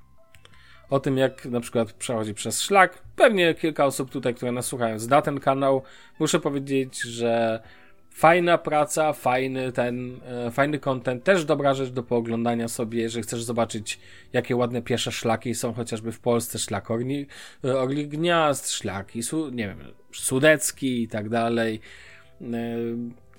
o 0.90 1.00
tym, 1.00 1.18
jak 1.18 1.46
na 1.46 1.60
przykład 1.60 1.92
przechodzi 1.92 2.34
przez 2.34 2.62
szlak. 2.62 3.02
Pewnie 3.16 3.54
kilka 3.54 3.84
osób 3.84 4.10
tutaj, 4.10 4.34
które 4.34 4.52
nas 4.52 4.66
słuchają, 4.66 4.98
zda 4.98 5.22
ten 5.22 5.40
kanał. 5.40 5.82
Muszę 6.18 6.40
powiedzieć, 6.40 7.00
że 7.02 7.62
fajna 8.10 8.58
praca, 8.58 9.12
fajny 9.12 9.72
ten, 9.72 10.20
e, 10.26 10.50
fajny 10.50 10.78
content, 10.78 11.24
też 11.24 11.44
dobra 11.44 11.74
rzecz 11.74 11.90
do 11.90 12.02
pooglądania 12.02 12.68
sobie, 12.68 13.02
jeżeli 13.02 13.22
chcesz 13.22 13.42
zobaczyć, 13.42 14.00
jakie 14.32 14.56
ładne 14.56 14.82
piesze 14.82 15.12
szlaki 15.12 15.54
są 15.54 15.72
chociażby 15.72 16.12
w 16.12 16.20
Polsce, 16.20 16.58
szlak 16.58 16.90
Orli, 16.90 17.26
e, 17.64 17.78
Orli 17.78 18.08
Gniazd, 18.08 18.70
szlaki, 18.72 19.20
nie 19.52 19.68
wiem, 19.68 19.78
Sudecki 20.12 21.02
i 21.02 21.08
tak 21.08 21.28
dalej. 21.28 21.80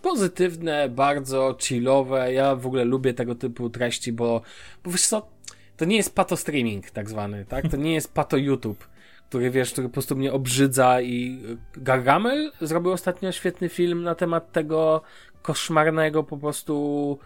Pozytywne, 0.06 0.90
bardzo 0.90 1.58
chillowe. 1.62 2.34
Ja 2.34 2.56
w 2.56 2.68
ogóle 2.68 2.86
lubię 2.86 3.14
tego 3.14 3.36
typu 3.36 3.70
treści, 3.70 4.14
bo, 4.14 4.42
bo 4.84 4.92
wiesz 4.92 5.08
co, 5.08 5.28
to 5.78 5.86
nie 5.86 5.96
jest 5.96 6.16
pato 6.16 6.38
streaming 6.38 6.92
tak 6.92 7.10
zwany, 7.10 7.46
tak? 7.46 7.68
To 7.72 7.78
nie 7.78 7.94
jest 7.94 8.14
pato 8.14 8.38
YouTube 8.38 8.88
który 9.30 9.52
wiesz, 9.52 9.72
który 9.72 9.88
po 9.88 9.94
prostu 9.94 10.16
mnie 10.16 10.34
obrzydza 10.34 11.02
i 11.02 11.42
Gargamel 11.78 12.52
zrobił 12.62 12.92
ostatnio 12.92 13.32
świetny 13.32 13.70
film 13.70 14.04
na 14.04 14.16
temat 14.16 14.52
tego 14.52 15.02
koszmarnego 15.42 16.24
po 16.24 16.38
prostu 16.38 17.20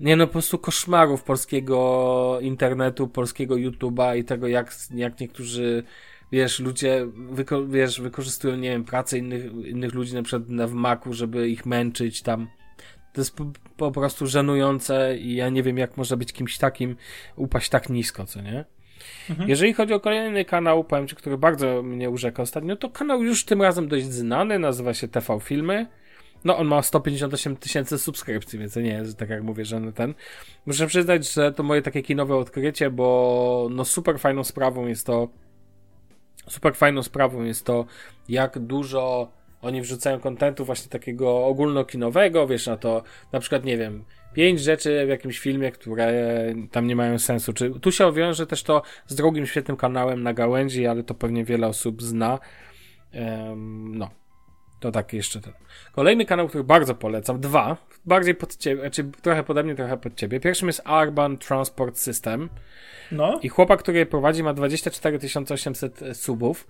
nie 0.00 0.16
no, 0.16 0.26
po 0.26 0.32
prostu 0.32 0.58
koszmarów 0.58 1.22
polskiego 1.22 2.38
internetu, 2.40 3.08
polskiego 3.08 3.54
YouTube'a 3.54 4.18
i 4.18 4.24
tego 4.24 4.48
jak, 4.48 4.74
jak 4.94 5.20
niektórzy 5.20 5.84
wiesz, 6.32 6.60
ludzie 6.60 7.06
wyko 7.30 7.66
wiesz, 7.66 8.00
wykorzystują, 8.00 8.56
nie 8.56 8.70
wiem, 8.70 8.84
pracę 8.84 9.18
innych, 9.18 9.44
innych 9.66 9.94
ludzi 9.94 10.14
na 10.14 10.22
przykład 10.22 10.70
w 10.70 10.72
maku, 10.72 11.14
żeby 11.14 11.48
ich 11.48 11.66
męczyć 11.66 12.22
tam. 12.22 12.48
To 13.12 13.20
jest 13.20 13.36
po, 13.36 13.46
po 13.76 13.90
prostu 13.90 14.26
żenujące 14.26 15.16
i 15.18 15.34
ja 15.34 15.48
nie 15.48 15.62
wiem, 15.62 15.78
jak 15.78 15.96
może 15.96 16.16
być 16.16 16.32
kimś 16.32 16.58
takim 16.58 16.96
upaść 17.36 17.68
tak 17.68 17.90
nisko, 17.90 18.26
co 18.26 18.40
nie? 18.40 18.64
Mhm. 19.30 19.48
Jeżeli 19.48 19.72
chodzi 19.72 19.94
o 19.94 20.00
kolejny 20.00 20.44
kanał, 20.44 20.84
powiem 20.84 21.08
Ci, 21.08 21.16
który 21.16 21.38
bardzo 21.38 21.82
mnie 21.82 22.10
urzeka 22.10 22.42
ostatnio, 22.42 22.76
to 22.76 22.90
kanał 22.90 23.22
już 23.22 23.44
tym 23.44 23.62
razem 23.62 23.88
dość 23.88 24.06
znany, 24.06 24.58
nazywa 24.58 24.94
się 24.94 25.08
TV 25.08 25.40
Filmy. 25.40 25.86
No, 26.44 26.58
on 26.58 26.66
ma 26.66 26.82
158 26.82 27.56
tysięcy 27.56 27.98
subskrypcji, 27.98 28.58
więc 28.58 28.76
nie 28.76 28.92
jest, 28.92 29.18
tak 29.18 29.30
jak 29.30 29.42
mówię, 29.42 29.64
że 29.64 29.92
ten. 29.92 30.14
Muszę 30.66 30.86
przyznać, 30.86 31.32
że 31.32 31.52
to 31.52 31.62
moje 31.62 31.82
takie 31.82 32.02
kinowe 32.02 32.36
odkrycie, 32.36 32.90
bo 32.90 33.68
no 33.70 33.84
super 33.84 34.18
fajną 34.18 34.44
sprawą 34.44 34.86
jest 34.86 35.06
to, 35.06 35.28
super 36.48 36.74
fajną 36.74 37.02
sprawą 37.02 37.42
jest 37.42 37.66
to, 37.66 37.86
jak 38.28 38.58
dużo 38.58 39.32
oni 39.62 39.82
wrzucają 39.82 40.20
kontentu 40.20 40.64
właśnie 40.64 40.90
takiego 40.90 41.46
ogólnokinowego, 41.46 42.46
wiesz, 42.46 42.66
na 42.66 42.76
to, 42.76 43.02
na 43.32 43.40
przykład, 43.40 43.64
nie 43.64 43.78
wiem, 43.78 44.04
pięć 44.34 44.60
rzeczy 44.60 45.06
w 45.06 45.08
jakimś 45.08 45.38
filmie, 45.38 45.72
które 45.72 46.12
tam 46.70 46.86
nie 46.86 46.96
mają 46.96 47.18
sensu. 47.18 47.52
Czy, 47.52 47.70
tu 47.70 47.92
się 47.92 48.12
wiąże 48.12 48.46
też 48.46 48.62
to 48.62 48.82
z 49.06 49.14
drugim 49.14 49.46
świetnym 49.46 49.76
kanałem 49.76 50.22
na 50.22 50.34
gałęzi, 50.34 50.86
ale 50.86 51.02
to 51.02 51.14
pewnie 51.14 51.44
wiele 51.44 51.66
osób 51.66 52.02
zna. 52.02 52.38
Um, 53.14 53.98
no. 53.98 54.10
To 54.82 54.92
tak 54.92 55.12
jeszcze 55.12 55.40
ten. 55.40 55.52
Kolejny 55.92 56.24
kanał, 56.24 56.48
który 56.48 56.64
bardzo 56.64 56.94
polecam, 56.94 57.40
dwa, 57.40 57.76
bardziej 58.04 58.34
pod 58.34 58.56
ciebie, 58.56 58.90
czy 58.90 59.02
znaczy 59.02 59.22
trochę 59.22 59.42
pode 59.44 59.62
mnie, 59.62 59.74
trochę 59.74 59.96
pod 59.96 60.14
ciebie. 60.14 60.40
Pierwszym 60.40 60.68
jest 60.68 60.82
Urban 61.02 61.38
Transport 61.38 61.98
System. 61.98 62.48
No. 63.12 63.40
I 63.42 63.48
chłopak, 63.48 63.82
który 63.82 63.98
je 63.98 64.06
prowadzi, 64.06 64.42
ma 64.42 64.54
24 64.54 65.18
800 65.50 66.00
subów 66.12 66.66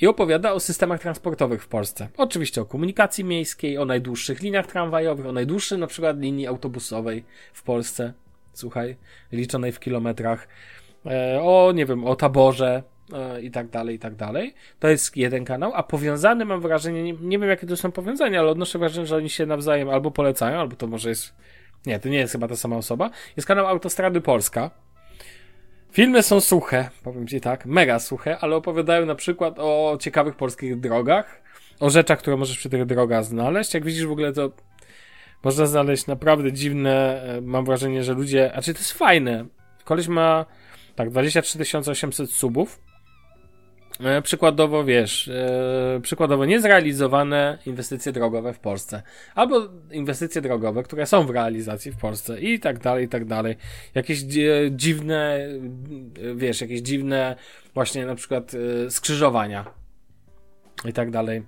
i 0.00 0.06
opowiada 0.06 0.52
o 0.52 0.60
systemach 0.60 1.00
transportowych 1.00 1.62
w 1.62 1.68
Polsce. 1.68 2.08
Oczywiście 2.16 2.60
o 2.60 2.64
komunikacji 2.64 3.24
miejskiej, 3.24 3.78
o 3.78 3.84
najdłuższych 3.84 4.42
liniach 4.42 4.66
tramwajowych, 4.66 5.26
o 5.26 5.32
najdłuższej 5.32 5.78
na 5.78 5.86
przykład 5.86 6.20
linii 6.20 6.46
autobusowej 6.46 7.24
w 7.52 7.62
Polsce. 7.62 8.12
Słuchaj, 8.52 8.96
liczonej 9.32 9.72
w 9.72 9.80
kilometrach. 9.80 10.48
E, 11.06 11.42
o, 11.42 11.72
nie 11.74 11.86
wiem, 11.86 12.04
o 12.04 12.16
taborze, 12.16 12.82
i 13.42 13.50
tak 13.50 13.68
dalej, 13.68 13.96
i 13.96 13.98
tak 13.98 14.14
dalej. 14.14 14.54
To 14.78 14.88
jest 14.88 15.16
jeden 15.16 15.44
kanał, 15.44 15.72
a 15.74 15.82
powiązany 15.82 16.44
mam 16.44 16.60
wrażenie, 16.60 17.02
nie, 17.02 17.12
nie 17.12 17.38
wiem 17.38 17.48
jakie 17.48 17.66
to 17.66 17.76
są 17.76 17.92
powiązania, 17.92 18.40
ale 18.40 18.50
odnoszę 18.50 18.78
wrażenie, 18.78 19.06
że 19.06 19.16
oni 19.16 19.30
się 19.30 19.46
nawzajem 19.46 19.88
albo 19.88 20.10
polecają, 20.10 20.60
albo 20.60 20.76
to 20.76 20.86
może 20.86 21.08
jest, 21.08 21.34
nie, 21.86 21.98
to 22.00 22.08
nie 22.08 22.18
jest 22.18 22.32
chyba 22.32 22.48
ta 22.48 22.56
sama 22.56 22.76
osoba. 22.76 23.10
Jest 23.36 23.46
kanał 23.46 23.66
Autostrady 23.66 24.20
Polska, 24.20 24.70
Filmy 25.92 26.22
są 26.22 26.40
suche, 26.40 26.90
powiem 27.02 27.26
ci 27.26 27.40
tak, 27.40 27.66
mega 27.66 27.98
suche, 27.98 28.38
ale 28.38 28.56
opowiadają 28.56 29.06
na 29.06 29.14
przykład 29.14 29.54
o 29.58 29.98
ciekawych 30.00 30.36
polskich 30.36 30.80
drogach, 30.80 31.42
o 31.80 31.90
rzeczach, 31.90 32.18
które 32.18 32.36
możesz 32.36 32.58
przy 32.58 32.70
tych 32.70 32.86
drogach 32.86 33.24
znaleźć. 33.24 33.74
Jak 33.74 33.84
widzisz 33.84 34.06
w 34.06 34.10
ogóle 34.10 34.32
to 34.32 34.52
można 35.44 35.66
znaleźć 35.66 36.06
naprawdę 36.06 36.52
dziwne, 36.52 37.22
e, 37.22 37.40
mam 37.40 37.64
wrażenie, 37.64 38.04
że 38.04 38.12
ludzie, 38.12 38.52
a 38.54 38.62
czy 38.62 38.74
to 38.74 38.78
jest 38.78 38.92
fajne. 38.92 39.46
Koleś 39.84 40.08
ma 40.08 40.46
tak 40.94 41.10
23 41.10 41.78
800 41.90 42.30
subów 42.30 42.80
E, 42.84 42.93
przykładowo, 44.22 44.84
wiesz, 44.84 45.28
e, 45.28 46.00
przykładowo 46.02 46.44
niezrealizowane 46.44 47.58
inwestycje 47.66 48.12
drogowe 48.12 48.52
w 48.52 48.58
Polsce, 48.58 49.02
albo 49.34 49.68
inwestycje 49.92 50.42
drogowe, 50.42 50.82
które 50.82 51.06
są 51.06 51.26
w 51.26 51.30
realizacji 51.30 51.92
w 51.92 51.96
Polsce 51.96 52.40
i 52.40 52.60
tak 52.60 52.78
dalej, 52.78 53.04
i 53.04 53.08
tak 53.08 53.24
dalej. 53.24 53.56
Jakieś 53.94 54.18
dziwne, 54.70 55.48
wiesz, 56.34 56.60
jakieś 56.60 56.80
dziwne 56.80 57.36
właśnie 57.74 58.06
na 58.06 58.14
przykład 58.14 58.52
e, 58.86 58.90
skrzyżowania 58.90 59.64
i 60.84 60.92
tak 60.92 61.10
dalej, 61.10 61.42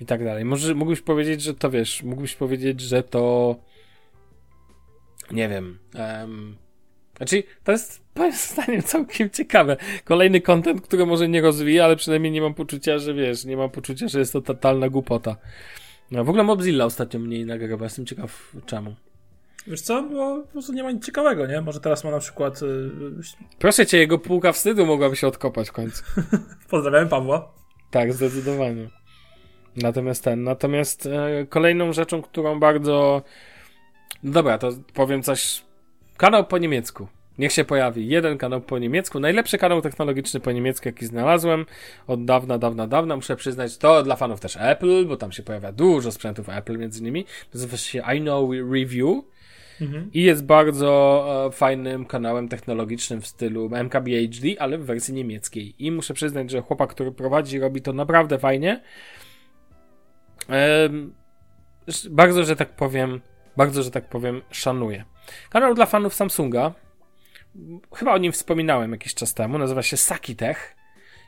i 0.00 0.06
tak 0.06 0.24
dalej. 0.24 0.44
Może 0.44 0.74
mógłbyś 0.74 1.00
powiedzieć, 1.00 1.42
że 1.42 1.54
to, 1.54 1.70
wiesz, 1.70 2.02
mógłbyś 2.02 2.34
powiedzieć, 2.34 2.80
że 2.80 3.02
to 3.02 3.56
nie 5.30 5.48
wiem, 5.48 5.78
um, 5.94 6.56
znaczy, 7.18 7.42
to 7.64 7.72
jest 7.72 8.02
moim 8.16 8.32
zdaniem 8.52 8.82
całkiem 8.82 9.30
ciekawe. 9.30 9.76
Kolejny 10.04 10.40
content, 10.40 10.80
który 10.80 11.06
może 11.06 11.28
nie 11.28 11.40
rozwija, 11.40 11.84
ale 11.84 11.96
przynajmniej 11.96 12.32
nie 12.32 12.40
mam 12.40 12.54
poczucia, 12.54 12.98
że 12.98 13.14
wiesz, 13.14 13.44
nie 13.44 13.56
mam 13.56 13.70
poczucia, 13.70 14.08
że 14.08 14.18
jest 14.18 14.32
to 14.32 14.40
totalna 14.40 14.88
głupota. 14.88 15.36
No, 16.10 16.24
w 16.24 16.28
ogóle 16.28 16.44
Mobzilla 16.44 16.84
ostatnio 16.84 17.20
mniej 17.20 17.46
nagrywa, 17.46 17.84
jestem 17.84 18.06
ciekaw 18.06 18.52
czemu. 18.66 18.94
Wiesz 19.66 19.80
co, 19.80 20.02
bo 20.02 20.42
po 20.42 20.52
prostu 20.52 20.72
nie 20.72 20.82
ma 20.82 20.90
nic 20.90 21.06
ciekawego, 21.06 21.46
nie? 21.46 21.60
Może 21.60 21.80
teraz 21.80 22.04
ma 22.04 22.10
na 22.10 22.18
przykład... 22.18 22.62
Yy... 22.62 23.20
Proszę 23.58 23.86
cię, 23.86 23.98
jego 23.98 24.18
półka 24.18 24.52
wstydu 24.52 24.86
mogłaby 24.86 25.16
się 25.16 25.26
odkopać 25.26 25.68
w 25.68 25.72
końcu. 25.72 26.04
Pozdrawiam 26.70 27.08
Pawła. 27.08 27.52
Tak, 27.90 28.12
zdecydowanie. 28.12 28.88
Natomiast 29.76 30.24
ten, 30.24 30.42
natomiast 30.42 31.06
e, 31.06 31.46
kolejną 31.46 31.92
rzeczą, 31.92 32.22
którą 32.22 32.60
bardzo... 32.60 33.22
Dobra, 34.24 34.58
to 34.58 34.70
powiem 34.94 35.22
coś 35.22 35.62
Kanał 36.18 36.44
po 36.44 36.58
niemiecku. 36.58 37.08
Niech 37.38 37.52
się 37.52 37.64
pojawi 37.64 38.08
jeden 38.08 38.38
kanał 38.38 38.60
po 38.60 38.78
niemiecku. 38.78 39.20
Najlepszy 39.20 39.58
kanał 39.58 39.82
technologiczny 39.82 40.40
po 40.40 40.52
niemiecku, 40.52 40.88
jaki 40.88 41.06
znalazłem 41.06 41.66
od 42.06 42.24
dawna, 42.24 42.58
dawna, 42.58 42.86
dawna. 42.86 43.16
Muszę 43.16 43.36
przyznać, 43.36 43.78
to 43.78 44.02
dla 44.02 44.16
fanów 44.16 44.40
też 44.40 44.56
Apple, 44.60 45.06
bo 45.06 45.16
tam 45.16 45.32
się 45.32 45.42
pojawia 45.42 45.72
dużo 45.72 46.12
sprzętów 46.12 46.48
Apple 46.48 46.78
między 46.78 47.00
innymi. 47.00 47.24
Nazywa 47.54 47.76
się 47.76 48.02
I 48.16 48.20
Know 48.20 48.50
Review. 48.50 49.24
Mhm. 49.80 50.10
I 50.12 50.22
jest 50.22 50.46
bardzo 50.46 51.24
e, 51.46 51.52
fajnym 51.52 52.04
kanałem 52.04 52.48
technologicznym 52.48 53.20
w 53.20 53.26
stylu 53.26 53.70
MKBHD, 53.72 54.48
ale 54.58 54.78
w 54.78 54.84
wersji 54.84 55.14
niemieckiej. 55.14 55.74
I 55.78 55.90
muszę 55.90 56.14
przyznać, 56.14 56.50
że 56.50 56.62
chłopak, 56.62 56.90
który 56.90 57.12
prowadzi, 57.12 57.58
robi 57.58 57.82
to 57.82 57.92
naprawdę 57.92 58.38
fajnie. 58.38 58.82
E, 60.50 60.88
bardzo, 62.10 62.44
że 62.44 62.56
tak 62.56 62.76
powiem, 62.76 63.20
bardzo, 63.56 63.82
że 63.82 63.90
tak 63.90 64.08
powiem, 64.08 64.42
szanuję. 64.50 65.04
Kanał 65.50 65.74
dla 65.74 65.86
fanów 65.86 66.14
Samsunga. 66.14 66.72
Chyba 67.94 68.14
o 68.14 68.18
nim 68.18 68.32
wspominałem 68.32 68.92
jakiś 68.92 69.14
czas 69.14 69.34
temu. 69.34 69.58
Nazywa 69.58 69.82
się 69.82 69.96
Sakitech 69.96 70.76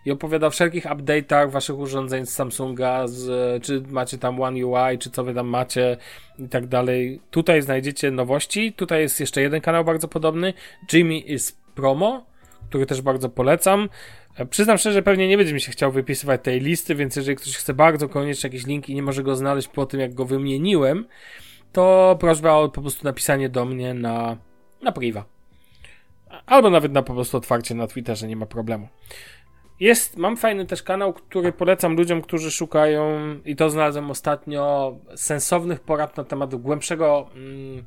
i 0.04 0.10
opowiada 0.10 0.46
o 0.46 0.50
wszelkich 0.50 0.84
update'ach 0.84 1.50
waszych 1.50 1.78
urządzeń 1.78 2.26
z 2.26 2.30
Samsunga, 2.30 3.08
z, 3.08 3.64
czy 3.64 3.82
macie 3.88 4.18
tam 4.18 4.40
One 4.40 4.66
UI, 4.66 4.98
czy 4.98 5.10
co 5.10 5.24
wy 5.24 5.34
tam 5.34 5.46
macie 5.46 5.96
i 6.38 6.48
tak 6.48 6.66
dalej. 6.66 7.20
Tutaj 7.30 7.62
znajdziecie 7.62 8.10
nowości. 8.10 8.72
Tutaj 8.72 9.00
jest 9.00 9.20
jeszcze 9.20 9.42
jeden 9.42 9.60
kanał 9.60 9.84
bardzo 9.84 10.08
podobny. 10.08 10.54
Jimmy 10.92 11.18
is 11.18 11.56
Promo, 11.74 12.26
który 12.68 12.86
też 12.86 13.02
bardzo 13.02 13.28
polecam. 13.28 13.88
E, 14.36 14.46
przyznam 14.46 14.78
szczerze, 14.78 15.02
pewnie 15.02 15.28
nie 15.28 15.36
będzie 15.36 15.54
mi 15.54 15.60
się 15.60 15.72
chciał 15.72 15.92
wypisywać 15.92 16.40
tej 16.42 16.60
listy, 16.60 16.94
więc 16.94 17.16
jeżeli 17.16 17.36
ktoś 17.36 17.56
chce 17.56 17.74
bardzo 17.74 18.08
koniecznie 18.08 18.48
jakiś 18.48 18.66
link 18.66 18.88
i 18.88 18.94
nie 18.94 19.02
może 19.02 19.22
go 19.22 19.36
znaleźć 19.36 19.68
po 19.68 19.86
tym, 19.86 20.00
jak 20.00 20.14
go 20.14 20.24
wymieniłem, 20.24 21.06
to 21.72 22.16
prośba 22.20 22.52
o 22.52 22.68
po 22.68 22.80
prostu 22.80 23.04
napisanie 23.04 23.48
do 23.48 23.64
mnie 23.64 23.94
na, 23.94 24.36
na 24.82 24.92
priva. 24.92 25.24
Albo 26.46 26.70
nawet 26.70 26.92
na 26.92 27.02
po 27.02 27.14
prostu 27.14 27.36
otwarcie 27.36 27.74
na 27.74 27.86
Twitterze, 27.86 28.28
nie 28.28 28.36
ma 28.36 28.46
problemu. 28.46 28.88
Jest, 29.80 30.16
mam 30.16 30.36
fajny 30.36 30.66
też 30.66 30.82
kanał, 30.82 31.12
który 31.12 31.52
polecam 31.52 31.96
ludziom, 31.96 32.22
którzy 32.22 32.50
szukają, 32.50 33.18
i 33.44 33.56
to 33.56 33.70
znalazłem 33.70 34.10
ostatnio, 34.10 34.96
sensownych 35.16 35.80
porad 35.80 36.16
na 36.16 36.24
temat 36.24 36.54
głębszego 36.54 37.30
mm, 37.34 37.84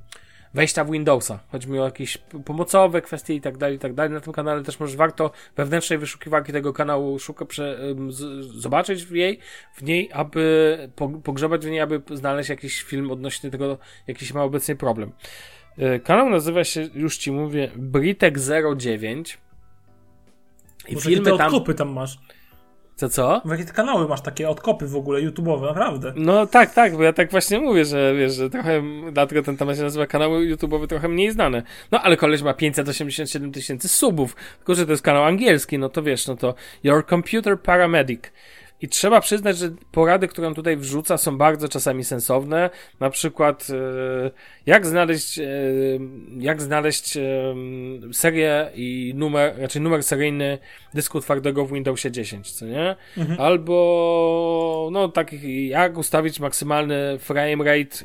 wejścia 0.54 0.84
w 0.84 0.92
Windowsa. 0.92 1.40
Chodzi 1.52 1.70
mi 1.70 1.80
o 1.80 1.86
jakieś 1.86 2.18
pomocowe 2.46 3.02
kwestie 3.02 3.34
i 3.34 3.42
tak 3.42 3.58
dalej, 3.58 3.76
i 3.76 3.80
tak 3.80 3.94
dalej. 3.94 4.12
Na 4.12 4.20
tym 4.20 4.34
kanale 4.34 4.64
też 4.64 4.80
może 4.80 4.98
warto 4.98 5.32
wewnętrznej 5.56 6.00
wyszukiwarki 6.00 6.52
tego 6.52 6.74
kanału 6.74 7.20
szuka, 7.20 7.46
prze, 7.46 7.80
zobaczyć 8.40 9.06
w 9.06 9.12
jej, 9.12 9.40
w 9.76 9.84
niej, 9.84 10.10
aby 10.14 10.78
pogrzebać 11.24 11.66
w 11.66 11.70
niej, 11.70 11.80
aby 11.80 12.02
znaleźć 12.14 12.50
jakiś 12.50 12.84
film 12.84 13.12
odnośnie 13.12 13.52
tego, 13.52 13.78
jakiś 14.08 14.34
ma 14.34 14.44
obecnie 14.44 14.76
problem. 14.76 15.12
E, 15.78 16.00
kanał 16.00 16.30
nazywa 16.30 16.64
się, 16.64 16.90
już 16.94 17.18
ci 17.18 17.32
mówię, 17.32 17.72
Britek09 17.78 19.38
I 20.88 20.96
Może 20.96 21.10
filmy 21.10 21.38
tam... 21.38 21.48
odkopy 21.48 21.74
tam 21.74 21.90
masz. 21.90 22.20
Co, 22.96 23.10
co? 23.10 23.42
W 23.46 23.52
jakie 23.52 23.66
ty 23.66 23.74
kanały 23.74 24.08
masz 24.08 24.22
takie 24.22 24.50
odkopy 24.50 24.88
w 24.88 24.96
ogóle 24.96 25.22
YouTube'owe, 25.22 25.62
naprawdę. 25.62 26.14
No 26.16 26.46
tak, 26.46 26.74
tak, 26.74 26.98
bo 26.98 27.04
ja 27.04 27.14
tak 27.14 27.32
właśnie 27.32 27.60
mówię, 27.60 27.86
że 27.86 28.16
wiesz, 28.16 28.34
że 28.34 28.50
trochę, 28.50 28.84
dlatego 29.12 29.44
ten 29.44 29.58
temat 29.58 29.78
się 29.78 29.84
nazywa 29.84 30.08
kanały 30.08 30.56
YouTube'owy 30.56 30.88
trochę 30.88 31.08
mniej 31.08 31.32
znane. 31.32 31.64
No 31.92 32.02
ale 32.02 32.18
koleś 32.18 32.42
ma 32.42 32.54
587 32.54 33.52
tysięcy 33.52 33.88
subów, 33.88 34.36
tylko 34.58 34.76
że 34.76 34.86
to 34.86 34.92
jest 34.92 35.04
kanał 35.04 35.24
angielski, 35.24 35.80
no 35.80 35.90
to 35.90 36.04
wiesz, 36.04 36.28
no 36.28 36.36
to 36.36 36.56
Your 36.84 37.06
Computer 37.08 37.60
Paramedic. 37.60 38.22
I 38.84 38.88
trzeba 38.88 39.22
przyznać, 39.22 39.58
że 39.58 39.70
porady, 39.92 40.28
które 40.28 40.48
on 40.48 40.56
tutaj 40.56 40.78
wrzuca, 40.78 41.18
są 41.18 41.38
bardzo 41.38 41.70
czasami 41.70 42.04
sensowne. 42.04 42.70
Na 43.00 43.10
przykład, 43.10 43.68
e, 43.70 44.32
jak 44.66 44.86
znaleźć, 44.86 45.40
e, 45.40 45.46
jak 46.40 46.62
znaleźć 46.62 47.18
e, 47.18 47.22
serię 48.14 48.70
i 48.76 49.14
numer, 49.16 49.56
raczej 49.58 49.82
numer 49.82 50.04
seryjny 50.04 50.58
dysku 50.94 51.20
twardego 51.22 51.66
w 51.66 51.74
Windowsie 51.74 52.12
10, 52.12 52.52
co 52.52 52.66
nie? 52.66 52.96
Albo, 53.38 54.90
no, 54.92 55.10
takich, 55.10 55.44
jak 55.68 55.98
ustawić 55.98 56.40
maksymalny 56.40 57.18
frame 57.20 57.64
rate 57.64 57.98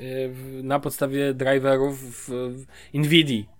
na 0.62 0.80
podstawie 0.80 1.34
driverów 1.34 1.98
w, 2.00 2.28
w 2.28 2.66
NVIDII 2.94 3.57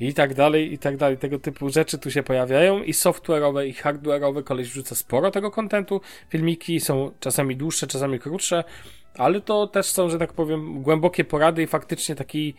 i 0.00 0.14
tak 0.14 0.34
dalej, 0.34 0.72
i 0.72 0.78
tak 0.78 0.96
dalej. 0.96 1.18
Tego 1.18 1.38
typu 1.38 1.70
rzeczy 1.70 1.98
tu 1.98 2.10
się 2.10 2.22
pojawiają 2.22 2.82
i 2.82 2.92
software'owe, 2.92 3.66
i 3.66 3.74
hardware'owe. 3.74 4.44
Koleś 4.44 4.68
wrzuca 4.68 4.94
sporo 4.94 5.30
tego 5.30 5.50
kontentu. 5.50 6.00
Filmiki 6.28 6.80
są 6.80 7.10
czasami 7.20 7.56
dłuższe, 7.56 7.86
czasami 7.86 8.18
krótsze, 8.18 8.64
ale 9.14 9.40
to 9.40 9.66
też 9.66 9.86
są, 9.86 10.08
że 10.08 10.18
tak 10.18 10.32
powiem, 10.32 10.82
głębokie 10.82 11.24
porady 11.24 11.62
i 11.62 11.66
faktycznie 11.66 12.14
taki, 12.14 12.54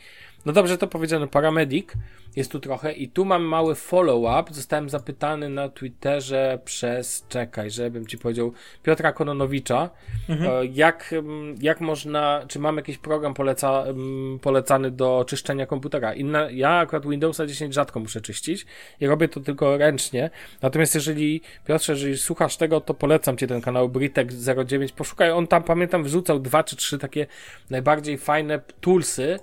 no 0.46 0.54
dobrze 0.54 0.78
to 0.78 0.88
powiedziano, 0.88 1.28
paramedic 1.28 1.88
jest 2.36 2.52
tu 2.52 2.60
trochę 2.60 2.94
i 2.94 3.10
tu 3.10 3.26
mam 3.26 3.44
mały 3.44 3.76
follow-up. 3.76 4.54
Zostałem 4.54 4.90
zapytany 4.90 5.50
na 5.50 5.70
Twitterze 5.70 6.60
przez, 6.66 7.26
czekaj, 7.30 7.72
żebym 7.72 8.08
ci 8.08 8.18
powiedział, 8.18 8.54
Piotra 8.84 9.12
Kononowicza, 9.12 9.90
e, 10.30 10.66
jak, 10.66 11.14
mm, 11.14 11.56
jak 11.62 11.82
można, 11.82 12.46
czy 12.48 12.60
mam 12.60 12.78
jakiś 12.78 12.98
program 12.98 13.34
poleca, 13.34 13.84
mm, 13.84 14.40
polecany 14.40 14.92
do 14.92 15.26
czyszczenia 15.28 15.66
komputera. 15.66 16.14
Inna, 16.14 16.52
ja 16.52 16.70
akurat 16.70 17.08
Windowsa 17.08 17.46
10 17.46 17.74
rzadko 17.74 18.00
muszę 18.00 18.22
czyścić 18.22 18.66
i 19.00 19.08
robię 19.08 19.28
to 19.28 19.40
tylko 19.40 19.78
ręcznie. 19.78 20.30
Natomiast 20.62 20.96
jeżeli, 20.96 21.42
Piotrze, 21.66 21.94
jeżeli 21.94 22.18
słuchasz 22.18 22.58
tego, 22.58 22.82
to 22.82 22.94
polecam 22.94 23.38
ci 23.38 23.48
ten 23.48 23.62
kanał 23.62 23.90
Britek 23.90 24.30
09. 24.66 24.92
Poszukaj, 24.92 25.32
on 25.32 25.48
tam, 25.48 25.64
pamiętam, 25.64 26.04
wrzucał 26.04 26.40
dwa 26.40 26.64
czy 26.64 26.76
trzy 26.76 26.98
takie 26.98 27.28
najbardziej 27.70 28.18
fajne 28.18 28.60
toolsy, 28.82 29.40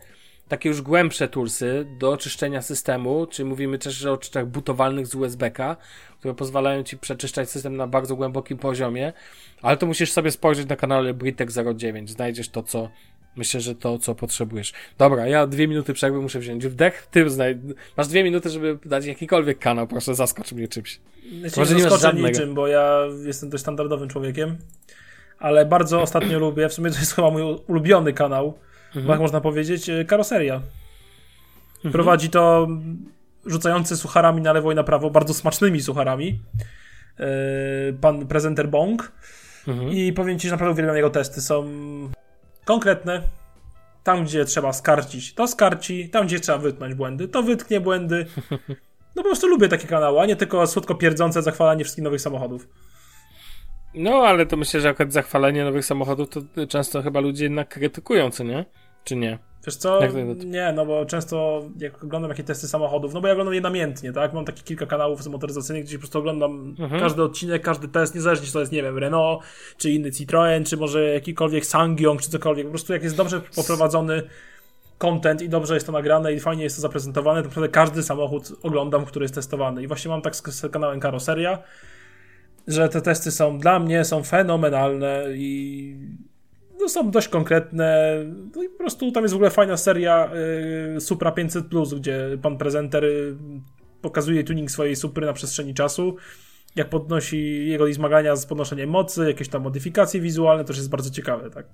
takie 0.53 0.68
już 0.68 0.82
głębsze 0.82 1.28
toolsy 1.28 1.86
do 1.98 2.16
czyszczenia 2.16 2.62
systemu, 2.62 3.26
czy 3.26 3.44
mówimy 3.44 3.78
też 3.78 4.05
o 4.05 4.16
czyszczach 4.16 4.46
butowalnych 4.46 5.07
z 5.07 5.14
USB-ka, 5.14 5.76
które 6.18 6.34
pozwalają 6.34 6.82
ci 6.82 6.98
przeczyszczać 6.98 7.50
system 7.50 7.76
na 7.76 7.86
bardzo 7.86 8.16
głębokim 8.16 8.59
poziomie, 8.59 9.12
ale 9.62 9.76
to 9.76 9.86
musisz 9.86 10.12
sobie 10.12 10.30
spojrzeć 10.30 10.68
na 10.68 10.76
kanale 10.76 11.14
Britek09, 11.14 12.09
znajdziesz 12.09 12.48
to, 12.48 12.62
co 12.62 12.88
myślę, 13.36 13.61
że 13.61 13.74
to, 13.74 13.98
co 13.98 14.14
potrzebujesz. 14.14 14.72
Dobra, 14.98 15.26
ja 15.26 15.46
dwie 15.46 15.68
minuty 15.68 15.94
przerwy 15.94 16.20
muszę 16.20 16.38
wziąć 16.38 16.66
wdech, 16.66 17.07
ty 17.11 17.30
znaj... 17.30 17.59
masz 17.96 18.09
dwie 18.09 18.24
minuty, 18.24 18.50
żeby 18.50 18.78
dać 18.84 19.07
jakikolwiek 19.07 19.59
kanał, 19.59 19.86
proszę 19.86 20.14
zaskocz 20.14 20.53
mnie 20.53 20.68
czymś. 20.68 21.00
Znaczy, 21.40 21.61
Może 21.61 21.74
nie 21.74 21.78
nie 21.78 21.82
masz 21.84 21.92
zaskoczę 21.92 22.12
żadnego. 22.12 22.28
niczym, 22.28 22.55
bo 22.55 22.66
ja 22.66 22.98
jestem 23.24 23.50
dość 23.50 23.62
standardowym 23.62 24.09
człowiekiem, 24.09 24.57
ale 25.38 25.66
bardzo 25.66 26.00
ostatnio 26.03 26.38
lubię, 26.38 26.68
w 26.68 26.72
sumie 26.72 26.90
to 26.90 26.98
jest 26.98 27.14
chyba 27.14 27.30
mój 27.30 27.42
ulubiony 27.66 28.12
kanał, 28.12 28.59
Mhm. 28.97 29.09
jak 29.09 29.20
można 29.20 29.40
powiedzieć, 29.40 29.88
e, 29.88 30.05
karoseria. 30.05 30.62
Prowadzi 31.93 32.30
to 32.30 32.68
rzucający 33.47 33.97
sucharami 33.97 34.43
na 34.43 34.53
lewo 34.53 34.72
i 34.72 34.74
na 34.74 34.84
prawo, 34.84 35.11
bardzo 35.11 35.34
smacznymi 35.34 35.80
sucharami, 35.80 36.40
e, 37.20 37.26
pan 38.01 38.26
prezenter 38.26 38.68
Bong. 38.68 39.12
Mhm. 39.68 39.88
I 39.90 40.12
powiem 40.12 40.38
ci, 40.38 40.49
że 40.49 40.55
naprawdę 40.55 40.72
uwielbiam 40.72 40.97
jego 40.97 41.11
testy. 41.11 41.40
Są 41.40 41.64
konkretne. 42.64 43.22
Tam, 44.05 44.24
gdzie 44.24 44.45
trzeba 44.45 44.72
skarcić, 44.72 45.34
to 45.34 45.49
skarci. 45.49 46.09
Tam, 46.09 46.26
gdzie 46.26 46.40
trzeba 46.40 46.59
wytknąć 46.59 46.95
błędy, 46.95 47.28
to 47.28 47.43
wytknie 47.43 47.80
błędy. 47.80 48.26
No 49.16 49.22
po 49.22 49.28
prostu 49.28 49.47
lubię 49.47 49.68
takie 49.68 49.86
kanały, 49.86 50.20
a 50.20 50.26
nie 50.26 50.36
tylko 50.36 50.66
słodko 50.66 50.95
pierdzące 50.95 51.43
zachwalanie 51.43 51.84
wszystkich 51.84 52.05
nowych 52.05 52.20
samochodów. 52.20 52.68
No, 53.95 54.12
ale 54.12 54.47
to 54.47 54.57
myślę, 54.57 54.80
że 54.80 54.88
akurat 54.88 55.12
zachwalenie 55.12 55.64
nowych 55.64 55.84
samochodów 55.84 56.28
to 56.28 56.66
często 56.68 57.03
chyba 57.03 57.20
ludzie 57.20 57.45
jednak 57.45 57.68
krytykują, 57.68 58.30
co 58.30 58.45
nie? 58.45 58.64
Czy 59.05 59.16
nie? 59.16 59.38
Wiesz 59.66 59.76
co? 59.76 60.00
Nie, 60.44 60.72
no 60.76 60.86
bo 60.86 61.07
często 61.07 61.62
jak 61.78 62.05
oglądam 62.05 62.30
jakieś 62.30 62.46
testy 62.46 62.68
samochodów, 62.68 63.14
no 63.14 63.20
bo 63.20 63.26
ja 63.26 63.32
oglądam 63.32 63.55
je 63.55 63.61
namiętnie, 63.61 64.12
tak? 64.12 64.32
Mam 64.32 64.44
takie 64.44 64.62
kilka 64.62 64.86
kanałów 64.86 65.26
motoryzacyjnych, 65.26 65.84
gdzie 65.84 65.96
po 65.96 66.00
prostu 66.00 66.18
oglądam 66.18 66.74
Mhm. 66.78 67.00
każdy 67.00 67.22
odcinek, 67.22 67.62
każdy 67.62 67.88
test, 67.88 68.14
niezależnie 68.14 68.46
czy 68.46 68.53
to 68.53 68.61
jest, 68.61 68.72
nie 68.72 68.82
wiem, 68.82 68.98
Renault, 68.98 69.42
czy 69.76 69.90
inny 69.90 70.11
Citroën, 70.11 70.64
czy 70.64 70.76
może 70.76 71.05
jakikolwiek 71.05 71.66
Sangyong, 71.66 72.20
czy 72.22 72.30
cokolwiek. 72.30 72.66
Po 72.66 72.70
prostu 72.70 72.92
jak 72.92 73.03
jest 73.03 73.16
dobrze 73.16 73.40
poprowadzony 73.57 74.22
content 74.98 75.42
i 75.42 75.48
dobrze 75.48 75.74
jest 75.74 75.86
to 75.86 75.92
nagrane 75.92 76.32
i 76.32 76.40
fajnie 76.40 76.62
jest 76.64 76.76
to 76.76 76.82
zaprezentowane, 76.82 77.42
to 77.42 77.48
naprawdę 77.48 77.68
każdy 77.68 78.03
samochód 78.03 78.53
oglądam, 78.62 79.05
który 79.05 79.24
jest 79.24 79.34
testowany. 79.34 79.82
I 79.82 79.86
właśnie 79.86 80.09
mam 80.09 80.22
tak 80.22 80.36
z 80.36 80.70
kanałem 80.72 81.00
Karoseria, 81.00 81.59
że 82.68 82.88
te 82.88 83.00
testy 83.00 83.30
są 83.30 83.59
dla 83.59 83.78
mnie 83.78 84.05
są 84.05 84.22
fenomenalne 84.22 85.24
i 85.34 85.96
no, 86.83 86.89
są 86.89 87.11
dość 87.11 87.28
konkretne. 87.28 88.16
No 88.57 88.62
i 88.62 88.68
po 88.68 88.78
prostu 88.78 89.12
tam 89.12 89.24
jest 89.24 89.33
w 89.35 89.37
ogóle 89.37 89.51
fajna 89.51 89.76
seria 89.76 90.30
y, 90.97 91.01
Supra 91.01 91.33
500, 91.33 91.66
gdzie 91.97 92.39
pan 92.43 92.59
prezenter 92.59 93.05
y, 93.05 93.37
pokazuje 94.03 94.45
tuning 94.45 94.70
swojej 94.70 94.97
Supry 94.97 95.26
na 95.26 95.33
przestrzeni 95.33 95.74
czasu. 95.74 96.16
Jak 96.76 96.89
podnosi 96.89 97.68
jego 97.68 97.93
zmagania 97.93 98.37
z 98.37 98.47
podnoszeniem 98.47 98.91
mocy, 98.91 99.26
jakieś 99.26 99.49
tam 99.49 99.62
modyfikacje 99.62 100.20
wizualne, 100.20 100.64
też 100.64 100.76
jest 100.76 100.91
bardzo 100.91 101.11
ciekawe, 101.11 101.51
tak. 101.51 101.66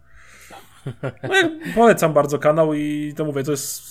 No 1.23 1.35
ja 1.35 1.51
polecam 1.75 2.13
bardzo 2.13 2.39
kanał 2.39 2.75
i 2.75 3.15
to 3.17 3.25
mówię, 3.25 3.43
to 3.45 3.51
jest. 3.51 3.83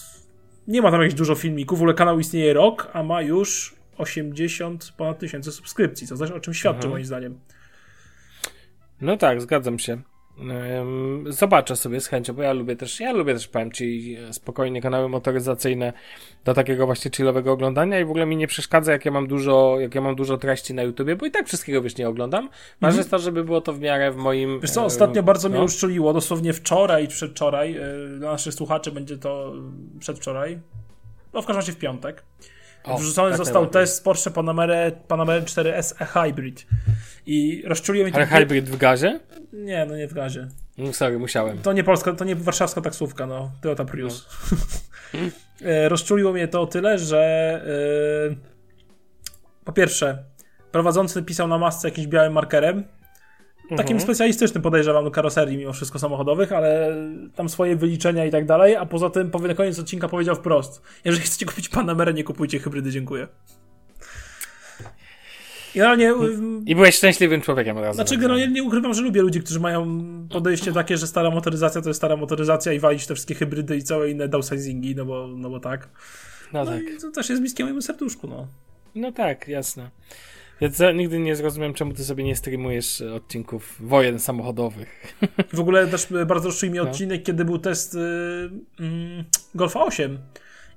Nie 0.68 0.82
ma 0.82 0.92
tam 0.92 1.02
jakichś 1.02 1.18
dużo 1.18 1.36
filmików. 1.36 1.80
W 1.80 1.82
ogóle 1.82 1.94
kanał 1.94 2.20
istnieje 2.20 2.54
rok, 2.54 2.88
a 2.94 3.04
ma 3.04 3.22
już 3.22 3.76
80 3.98 4.94
ponad 4.98 5.20
tysięcy 5.20 5.52
subskrypcji, 5.52 6.08
co 6.08 6.18
też 6.18 6.32
o 6.32 6.40
czym 6.40 6.54
świadczy, 6.54 6.78
Mhm. 6.78 6.92
moim 6.92 7.06
zdaniem. 7.06 7.40
No 9.02 9.18
tak, 9.18 9.42
zgadzam 9.42 9.80
się. 9.80 10.02
Zobaczę 11.30 11.76
sobie 11.76 12.02
z 12.02 12.08
chęcią, 12.08 12.34
bo 12.34 12.42
ja 12.42 12.54
lubię 12.54 12.76
też, 12.76 13.00
ja 13.00 13.12
lubię 13.12 13.34
też, 13.34 13.48
powiem 13.48 13.72
Ci, 13.72 14.18
spokojnie 14.32 14.82
kanały 14.82 15.10
motoryzacyjne 15.10 15.94
do 16.46 16.54
takiego 16.54 16.86
właśnie 16.86 17.12
chillowego 17.12 17.52
oglądania 17.52 18.00
i 18.00 18.06
w 18.06 18.10
ogóle 18.10 18.26
mi 18.26 18.38
nie 18.38 18.48
przeszkadza, 18.48 18.92
jak 18.92 19.06
ja 19.06 19.12
mam 19.12 19.28
dużo, 19.28 19.76
jak 19.80 19.96
ja 19.96 20.02
mam 20.02 20.16
dużo 20.16 20.38
treści 20.38 20.74
na 20.74 20.84
YouTubie, 20.84 21.16
bo 21.16 21.26
i 21.26 21.32
tak 21.32 21.48
wszystkiego, 21.48 21.82
wiesz, 21.82 21.98
nie 21.98 22.10
oglądam. 22.10 22.50
Ważne 22.82 22.98
jest 22.98 23.12
to, 23.12 23.20
żeby 23.20 23.44
było 23.44 23.62
to 23.62 23.74
w 23.74 23.80
miarę 23.80 24.12
w 24.12 24.16
moim... 24.16 24.50
Mhm. 24.50 24.62
Wiesz 24.62 24.72
co, 24.72 24.82
e, 24.82 24.86
ostatnio 24.86 25.24
bardzo 25.24 25.50
mnie 25.50 25.58
no. 25.58 25.64
uszczuliło, 25.64 26.14
dosłownie 26.14 26.54
wczoraj 26.54 27.06
i 27.06 27.08
przedwczoraj, 27.08 27.74
yy, 27.74 28.18
dla 28.20 28.32
naszych 28.32 28.54
słuchaczy 28.54 28.92
będzie 28.92 29.18
to 29.18 29.54
przedwczoraj, 30.00 30.60
no 31.34 31.42
w 31.42 31.46
każdym 31.46 31.60
razie 31.60 31.72
w 31.72 31.78
piątek. 31.78 32.24
O, 32.88 32.98
Wrzucony 32.98 33.30
tak 33.30 33.38
został 33.38 33.62
najlepiej. 33.62 33.82
test 33.82 34.04
Porsche 34.04 34.32
Panamera, 34.32 34.76
Panamera 35.08 35.46
4S 35.46 35.94
e 36.00 36.06
Hybrid. 36.06 36.68
I 37.26 37.64
to... 38.12 38.18
Ale 38.18 38.26
hybrid 38.26 38.70
w 38.70 38.78
gazie? 38.78 39.20
Nie, 39.54 39.86
no 39.86 39.98
nie 39.98 40.08
w 40.08 40.14
gazie. 40.14 40.48
No 40.78 40.94
sorry, 40.94 41.20
musiałem. 41.20 41.58
To 41.58 41.74
nie 41.74 41.84
polska, 41.84 42.14
to 42.14 42.26
nie 42.26 42.36
warszawska 42.36 42.82
taksówka, 42.82 43.26
no. 43.26 43.52
Toyota 43.62 43.86
Prius. 43.86 44.26
E, 45.62 45.90
Rozczuliło 45.90 46.34
mnie 46.34 46.48
to 46.48 46.62
o 46.62 46.68
tyle, 46.68 47.00
że 47.00 47.22
e, 48.32 49.66
po 49.66 49.72
pierwsze, 49.72 50.24
prowadzący 50.72 51.24
pisał 51.24 51.48
na 51.48 51.58
masce 51.58 51.88
jakimś 51.88 52.08
białym 52.08 52.34
markerem. 52.34 52.84
Takim 53.76 54.00
specjalistycznym 54.00 54.64
podejrzewam 54.64 55.04
do 55.04 55.12
karoserii 55.12 55.58
mimo 55.58 55.74
wszystko 55.74 56.00
samochodowych, 56.00 56.52
ale 56.52 56.96
tam 57.36 57.50
swoje 57.50 57.76
wyliczenia 57.76 58.26
i 58.26 58.32
tak 58.32 58.46
dalej, 58.46 58.76
a 58.76 58.86
poza 58.86 59.10
tym 59.10 59.32
na 59.48 59.54
koniec 59.54 59.80
odcinka 59.80 60.08
powiedział 60.08 60.36
wprost. 60.36 60.82
Jeżeli 61.06 61.24
chcecie 61.26 61.46
kupić 61.46 61.70
Panamerę, 61.70 62.14
nie 62.14 62.24
kupujcie 62.24 62.60
hybrydy, 62.60 62.92
dziękuję. 62.92 63.28
Generalnie, 65.76 66.14
I 66.66 66.76
byłeś 66.76 66.96
szczęśliwym 66.96 67.42
człowiekiem 67.42 67.78
od 67.78 67.84
razu. 67.84 67.96
znaczy 67.96 68.18
generalnie 68.18 68.48
nie 68.48 68.64
ukrywam, 68.64 68.94
że 68.94 69.02
lubię 69.02 69.22
ludzi, 69.22 69.40
którzy 69.42 69.60
mają 69.60 70.02
podejście 70.30 70.74
takie, 70.74 70.98
że 70.98 71.08
stara 71.08 71.30
motoryzacja 71.32 71.82
to 71.82 71.90
jest 71.90 71.98
stara 71.98 72.16
motoryzacja 72.16 72.74
i 72.74 72.80
walić 72.80 73.08
te 73.08 73.14
wszystkie 73.16 73.36
hybrydy 73.36 73.78
i 73.78 73.84
całe 73.84 74.12
inne 74.12 74.28
downsizingi, 74.28 74.96
no 74.96 75.06
bo, 75.06 75.28
no 75.28 75.50
bo 75.50 75.60
tak. 75.60 75.90
No 76.54 76.66
No 76.66 76.72
tak. 76.72 76.82
to 77.02 77.12
też 77.12 77.30
jest 77.30 77.42
bliskie 77.42 77.64
mojemu 77.64 77.82
serduszku, 77.82 78.28
no. 78.28 78.48
No 78.96 79.12
tak, 79.12 79.48
jasne. 79.48 79.90
Ja 80.62 80.70
za- 80.70 80.92
nigdy 80.92 81.20
nie 81.20 81.36
zrozumiem, 81.36 81.74
czemu 81.74 81.94
ty 81.94 82.04
sobie 82.06 82.24
nie 82.24 82.36
streamujesz 82.36 83.02
e, 83.02 83.14
odcinków 83.14 83.76
wojen 83.80 84.20
samochodowych. 84.20 85.18
W 85.54 85.60
ogóle 85.60 85.88
też 85.88 86.12
y, 86.12 86.26
bardzo 86.26 86.48
rozczulił 86.50 86.72
mnie 86.72 86.82
No. 86.84 86.90
odcinek, 86.90 87.24
kiedy 87.24 87.46
był 87.46 87.60
test 87.60 87.96
y, 87.96 88.00
Golfa 89.56 89.82
8 89.84 90.20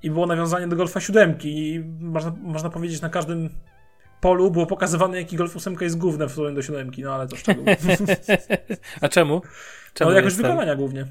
i 0.03 0.11
było 0.11 0.25
nawiązanie 0.27 0.67
do 0.67 0.75
Golfa 0.75 0.99
7 0.99 1.35
i 1.43 1.83
można, 1.99 2.35
można 2.41 2.69
powiedzieć 2.69 3.01
na 3.01 3.09
każdym 3.09 3.49
polu 4.21 4.51
było 4.51 4.65
pokazywane, 4.65 5.17
jaki 5.17 5.35
Golf 5.35 5.55
8 5.57 5.75
jest 5.81 5.97
główne 5.97 6.27
w 6.27 6.31
stosunku 6.31 6.55
do 6.55 6.61
7, 6.61 6.91
no 6.97 7.13
ale 7.15 7.27
to 7.27 7.35
szczegół. 7.35 7.65
A 9.01 9.09
czemu? 9.09 9.41
Czemu 9.93 10.09
No 10.11 10.15
jakoś 10.17 10.33
wykonania 10.35 10.75
głównie. 10.75 11.05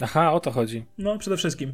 Aha, 0.00 0.32
o 0.32 0.40
to 0.40 0.50
chodzi. 0.50 0.84
No 0.98 1.18
przede 1.18 1.36
wszystkim. 1.36 1.72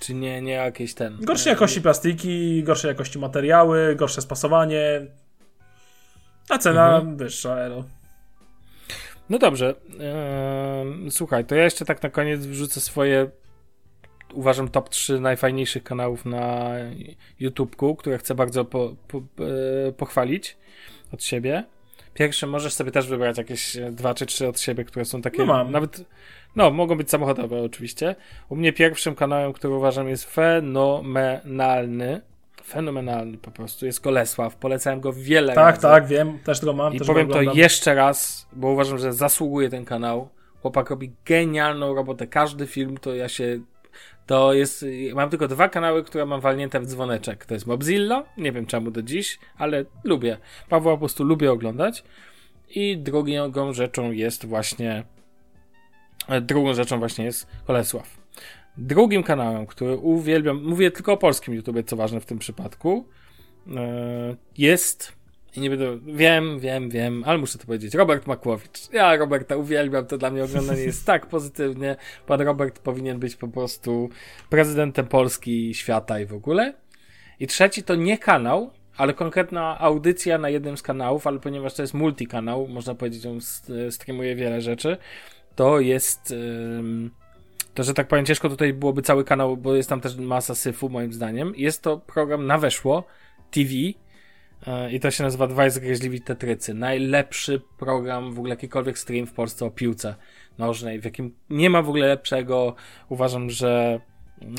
Czy 0.00 0.14
nie, 0.14 0.42
nie 0.42 0.52
jakieś 0.52 0.94
ten... 0.94 1.18
Gorszej 1.20 1.50
jakości 1.50 1.80
plastiki, 1.80 2.62
gorszej 2.62 2.88
jakości 2.88 3.18
materiały, 3.18 3.96
gorsze 3.96 4.22
spasowanie. 4.22 5.06
A 6.48 6.58
cena 6.58 6.96
mhm. 6.96 7.16
wyższa, 7.16 7.56
elo. 7.56 7.84
No 9.30 9.38
dobrze. 9.38 9.74
Eee, 10.00 11.10
słuchaj, 11.10 11.44
to 11.44 11.54
ja 11.54 11.64
jeszcze 11.64 11.84
tak 11.84 12.02
na 12.02 12.10
koniec 12.10 12.46
wrzucę 12.46 12.80
swoje 12.80 13.30
uważam 14.32 14.68
top 14.68 14.88
3 14.88 15.20
najfajniejszych 15.20 15.82
kanałów 15.82 16.24
na 16.24 16.70
YouTubeku, 17.40 17.96
które 17.96 18.18
chcę 18.18 18.34
bardzo 18.34 18.64
po, 18.64 18.94
po, 19.08 19.18
e, 19.18 19.22
pochwalić 19.92 20.56
od 21.12 21.24
siebie. 21.24 21.64
Pierwsze 22.14 22.46
możesz 22.46 22.72
sobie 22.72 22.90
też 22.90 23.06
wybrać 23.06 23.38
jakieś 23.38 23.76
dwa 23.90 24.14
czy 24.14 24.26
trzy 24.26 24.48
od 24.48 24.60
siebie, 24.60 24.84
które 24.84 25.04
są 25.04 25.22
takie. 25.22 25.38
No 25.38 25.46
mam. 25.46 25.70
Nawet. 25.70 26.04
No, 26.56 26.70
mogą 26.70 26.96
być 26.96 27.10
samochodowe 27.10 27.62
oczywiście. 27.62 28.16
U 28.48 28.56
mnie 28.56 28.72
pierwszym 28.72 29.14
kanałem, 29.14 29.52
który 29.52 29.74
uważam 29.74 30.08
jest 30.08 30.34
fenomenalny. 30.34 32.20
Fenomenalny 32.64 33.38
po 33.38 33.50
prostu. 33.50 33.86
Jest 33.86 34.00
Kolesław. 34.00 34.56
Polecałem 34.56 35.00
go 35.00 35.12
wiele 35.12 35.54
tak, 35.54 35.66
razy. 35.66 35.82
Tak, 35.82 35.92
tak, 35.92 36.06
wiem. 36.06 36.38
Też 36.38 36.64
go 36.64 36.72
mam. 36.72 36.94
I 36.94 36.98
też 36.98 37.06
powiem 37.06 37.28
to 37.28 37.42
jeszcze 37.42 37.94
raz, 37.94 38.48
bo 38.52 38.68
uważam, 38.68 38.98
że 38.98 39.12
zasługuje 39.12 39.70
ten 39.70 39.84
kanał. 39.84 40.28
Chłopak 40.62 40.90
robi 40.90 41.12
genialną 41.24 41.94
robotę. 41.94 42.26
Każdy 42.26 42.66
film 42.66 42.98
to 42.98 43.14
ja 43.14 43.28
się 43.28 43.60
to 44.26 44.52
jest. 44.52 44.84
Mam 45.14 45.30
tylko 45.30 45.48
dwa 45.48 45.68
kanały, 45.68 46.04
które 46.04 46.26
mam 46.26 46.40
walnięte 46.40 46.80
w 46.80 46.86
dzwoneczek. 46.86 47.46
To 47.46 47.54
jest 47.54 47.66
Mobzilla, 47.66 48.24
nie 48.36 48.52
wiem 48.52 48.66
czemu 48.66 48.90
do 48.90 49.02
dziś, 49.02 49.38
ale 49.58 49.84
lubię. 50.04 50.38
Pawła 50.68 50.92
po 50.92 50.98
prostu 50.98 51.24
lubię 51.24 51.52
oglądać. 51.52 52.04
I 52.70 52.98
drugą 52.98 53.72
rzeczą 53.72 54.12
jest 54.12 54.46
właśnie. 54.46 55.04
Drugą 56.40 56.74
rzeczą 56.74 56.98
właśnie 56.98 57.24
jest 57.24 57.46
Kolesław. 57.66 58.21
Drugim 58.76 59.22
kanałem, 59.22 59.66
który 59.66 59.96
uwielbiam, 59.96 60.64
mówię 60.64 60.90
tylko 60.90 61.12
o 61.12 61.16
polskim 61.16 61.54
YouTube, 61.54 61.86
co 61.86 61.96
ważne 61.96 62.20
w 62.20 62.26
tym 62.26 62.38
przypadku, 62.38 63.08
e, 63.76 64.36
jest 64.58 65.22
nie 65.56 65.70
będę. 65.70 65.98
Wiem, 65.98 66.60
wiem, 66.60 66.90
wiem, 66.90 67.22
ale 67.26 67.38
muszę 67.38 67.58
to 67.58 67.66
powiedzieć. 67.66 67.94
Robert 67.94 68.26
Makłowicz. 68.26 68.92
Ja 68.92 69.16
Roberta 69.16 69.56
uwielbiam, 69.56 70.06
to 70.06 70.18
dla 70.18 70.30
mnie 70.30 70.44
oglądanie 70.44 70.82
jest 70.82 71.06
tak 71.06 71.26
pozytywnie. 71.26 71.96
Pan 72.26 72.40
Robert 72.40 72.78
powinien 72.78 73.18
być 73.18 73.36
po 73.36 73.48
prostu 73.48 74.08
prezydentem 74.50 75.06
Polski, 75.06 75.74
świata 75.74 76.20
i 76.20 76.26
w 76.26 76.34
ogóle. 76.34 76.74
I 77.40 77.46
trzeci 77.46 77.82
to 77.82 77.94
nie 77.94 78.18
kanał, 78.18 78.70
ale 78.96 79.14
konkretna 79.14 79.78
audycja 79.78 80.38
na 80.38 80.48
jednym 80.48 80.76
z 80.76 80.82
kanałów, 80.82 81.26
ale 81.26 81.38
ponieważ 81.38 81.74
to 81.74 81.82
jest 81.82 81.94
multikanał, 81.94 82.68
można 82.68 82.94
powiedzieć, 82.94 83.26
on 83.26 83.38
streamuje 83.90 84.36
wiele 84.36 84.60
rzeczy, 84.60 84.96
to 85.54 85.80
jest. 85.80 86.34
To, 87.74 87.82
że 87.82 87.94
tak 87.94 88.08
powiem, 88.08 88.26
ciężko 88.26 88.48
tutaj 88.48 88.72
byłoby 88.72 89.02
cały 89.02 89.24
kanał, 89.24 89.56
bo 89.56 89.74
jest 89.74 89.88
tam 89.88 90.00
też 90.00 90.16
masa 90.16 90.54
syfu, 90.54 90.88
moim 90.88 91.12
zdaniem. 91.12 91.52
Jest 91.56 91.82
to 91.82 91.98
program 91.98 92.46
na 92.46 92.58
weszło 92.58 93.04
TV 93.50 93.70
E, 94.66 94.92
I 94.92 95.00
to 95.00 95.10
się 95.10 95.24
nazywa 95.24 95.46
Dwaj 95.46 95.70
zgryźliwi 95.70 96.20
tetrycy. 96.20 96.74
Najlepszy 96.74 97.62
program, 97.78 98.32
w 98.32 98.38
ogóle 98.38 98.50
jakikolwiek 98.50 98.98
stream 98.98 99.26
w 99.26 99.32
Polsce 99.32 99.66
o 99.66 99.70
piłce 99.70 100.14
nożnej, 100.58 101.00
w 101.00 101.04
jakim 101.04 101.34
nie 101.50 101.70
ma 101.70 101.82
w 101.82 101.88
ogóle 101.88 102.06
lepszego. 102.06 102.74
Uważam, 103.08 103.50
że 103.50 104.00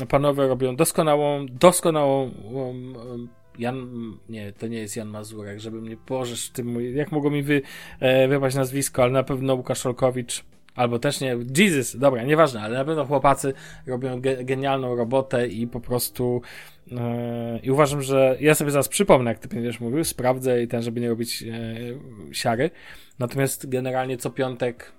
panowie 0.08 0.46
robią 0.46 0.76
doskonałą, 0.76 1.46
doskonałą 1.46 2.30
um, 2.52 2.96
um, 2.96 3.28
Jan, 3.58 3.88
nie, 4.28 4.52
to 4.52 4.66
nie 4.66 4.78
jest 4.78 4.96
Jan 4.96 5.08
Mazurek, 5.08 5.60
żeby 5.60 5.80
mnie, 5.80 5.96
bożesz, 6.08 6.50
tym, 6.50 6.96
jak 6.96 7.12
mogło 7.12 7.30
mi 7.30 7.42
wy, 7.42 7.62
e, 8.00 8.28
wypaść 8.28 8.56
nazwisko, 8.56 9.02
ale 9.02 9.12
na 9.12 9.22
pewno 9.22 9.54
Łukasz 9.54 9.86
Olkowicz, 9.86 10.44
albo 10.74 10.98
też 10.98 11.20
nie, 11.20 11.36
Jesus, 11.58 11.96
dobra, 11.96 12.22
nieważne, 12.22 12.60
ale 12.60 12.78
na 12.78 12.84
pewno 12.84 13.06
chłopacy 13.06 13.54
robią 13.86 14.20
ge, 14.20 14.44
genialną 14.44 14.96
robotę 14.96 15.48
i 15.48 15.66
po 15.66 15.80
prostu 15.80 16.42
Yy, 16.86 17.58
I 17.62 17.70
uważam, 17.70 18.02
że 18.02 18.36
ja 18.40 18.54
sobie 18.54 18.70
zaraz 18.70 18.88
przypomnę, 18.88 19.30
jak 19.30 19.38
ty 19.38 19.48
będziesz 19.48 19.80
mówił, 19.80 20.04
sprawdzę 20.04 20.62
i 20.62 20.68
ten, 20.68 20.82
żeby 20.82 21.00
nie 21.00 21.08
robić 21.08 21.42
e, 21.42 22.34
siary. 22.34 22.70
Natomiast 23.18 23.68
generalnie 23.68 24.16
co 24.16 24.30
piątek 24.30 24.92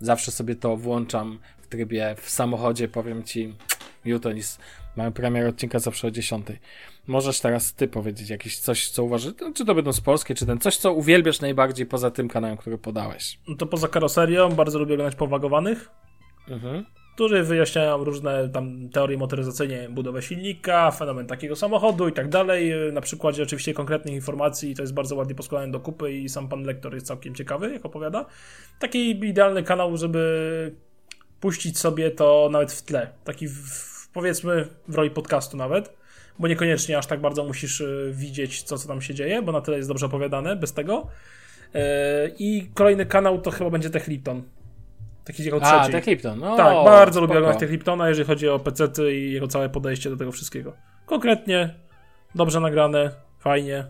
zawsze 0.00 0.30
sobie 0.30 0.56
to 0.56 0.76
włączam 0.76 1.38
w 1.60 1.66
trybie 1.66 2.14
w 2.18 2.30
samochodzie, 2.30 2.88
powiem 2.88 3.22
ci, 3.22 3.54
Newton 4.04 4.36
jest, 4.36 4.60
mamy 4.96 5.12
premier 5.12 5.46
odcinka 5.46 5.78
zawsze 5.78 6.08
o 6.08 6.10
10. 6.10 6.46
Możesz 7.06 7.40
teraz 7.40 7.74
ty 7.74 7.88
powiedzieć 7.88 8.30
jakieś 8.30 8.58
coś, 8.58 8.88
co 8.88 9.04
uważasz, 9.04 9.32
no, 9.40 9.52
czy 9.54 9.64
to 9.64 9.74
będą 9.74 9.92
z 9.92 10.00
polskie, 10.00 10.34
czy 10.34 10.46
ten, 10.46 10.58
coś, 10.58 10.76
co 10.76 10.92
uwielbiasz 10.92 11.40
najbardziej 11.40 11.86
poza 11.86 12.10
tym 12.10 12.28
kanałem, 12.28 12.56
który 12.56 12.78
podałeś. 12.78 13.38
No 13.48 13.56
to 13.56 13.66
poza 13.66 13.88
karoserią 13.88 14.50
bardzo 14.50 14.78
lubię 14.78 14.94
oglądać 14.94 15.18
powagowanych. 15.18 15.90
Mhm 16.48 16.84
którzy 17.20 17.42
wyjaśniają 17.42 18.04
różne 18.04 18.48
tam 18.48 18.88
teorie 18.88 19.18
motoryzacyjne, 19.18 19.88
budowę 19.88 20.22
silnika, 20.22 20.90
fenomen 20.90 21.26
takiego 21.26 21.56
samochodu 21.56 22.08
i 22.08 22.12
tak 22.12 22.28
dalej. 22.28 22.72
Na 22.92 23.00
przykładzie 23.00 23.42
oczywiście 23.42 23.74
konkretnych 23.74 24.14
informacji, 24.14 24.74
to 24.74 24.82
jest 24.82 24.94
bardzo 24.94 25.16
ładnie 25.16 25.34
poskładane 25.34 25.72
do 25.72 25.80
kupy 25.80 26.12
i 26.12 26.28
sam 26.28 26.48
pan 26.48 26.62
lektor 26.62 26.94
jest 26.94 27.06
całkiem 27.06 27.34
ciekawy, 27.34 27.72
jak 27.72 27.86
opowiada. 27.86 28.26
Taki 28.78 29.10
idealny 29.10 29.62
kanał, 29.62 29.96
żeby 29.96 30.74
puścić 31.40 31.78
sobie 31.78 32.10
to 32.10 32.48
nawet 32.52 32.72
w 32.72 32.82
tle. 32.82 33.12
Taki 33.24 33.48
w, 33.48 33.89
powiedzmy 34.12 34.68
w 34.88 34.94
roli 34.94 35.10
podcastu 35.10 35.56
nawet, 35.56 35.96
bo 36.38 36.48
niekoniecznie 36.48 36.98
aż 36.98 37.06
tak 37.06 37.20
bardzo 37.20 37.44
musisz 37.44 37.80
y, 37.80 38.12
widzieć, 38.14 38.62
co, 38.62 38.78
co 38.78 38.88
tam 38.88 39.02
się 39.02 39.14
dzieje, 39.14 39.42
bo 39.42 39.52
na 39.52 39.60
tyle 39.60 39.76
jest 39.76 39.88
dobrze 39.88 40.06
opowiadane 40.06 40.56
bez 40.56 40.72
tego. 40.72 41.06
Y, 41.74 41.78
I 42.38 42.70
kolejny 42.74 43.06
kanał 43.06 43.40
to 43.40 43.50
chyba 43.50 43.70
będzie 43.70 43.90
Tech 43.90 44.08
Lipton. 44.08 44.42
Taki 45.24 45.44
jego 45.44 45.60
trzeci. 45.60 45.74
A, 45.76 45.88
Tech 45.88 46.06
Lipton. 46.06 46.38
No, 46.38 46.56
tak, 46.56 46.74
bardzo 46.84 47.12
spoko. 47.12 47.26
lubię 47.26 47.38
oglądać 47.38 47.60
Tech 47.60 47.70
Liptona, 47.70 48.08
jeżeli 48.08 48.26
chodzi 48.26 48.48
o 48.48 48.58
PC 48.58 49.12
i 49.12 49.32
jego 49.32 49.48
całe 49.48 49.68
podejście 49.68 50.10
do 50.10 50.16
tego 50.16 50.32
wszystkiego. 50.32 50.72
Konkretnie, 51.06 51.74
dobrze 52.34 52.60
nagrane, 52.60 53.10
fajnie. 53.38 53.84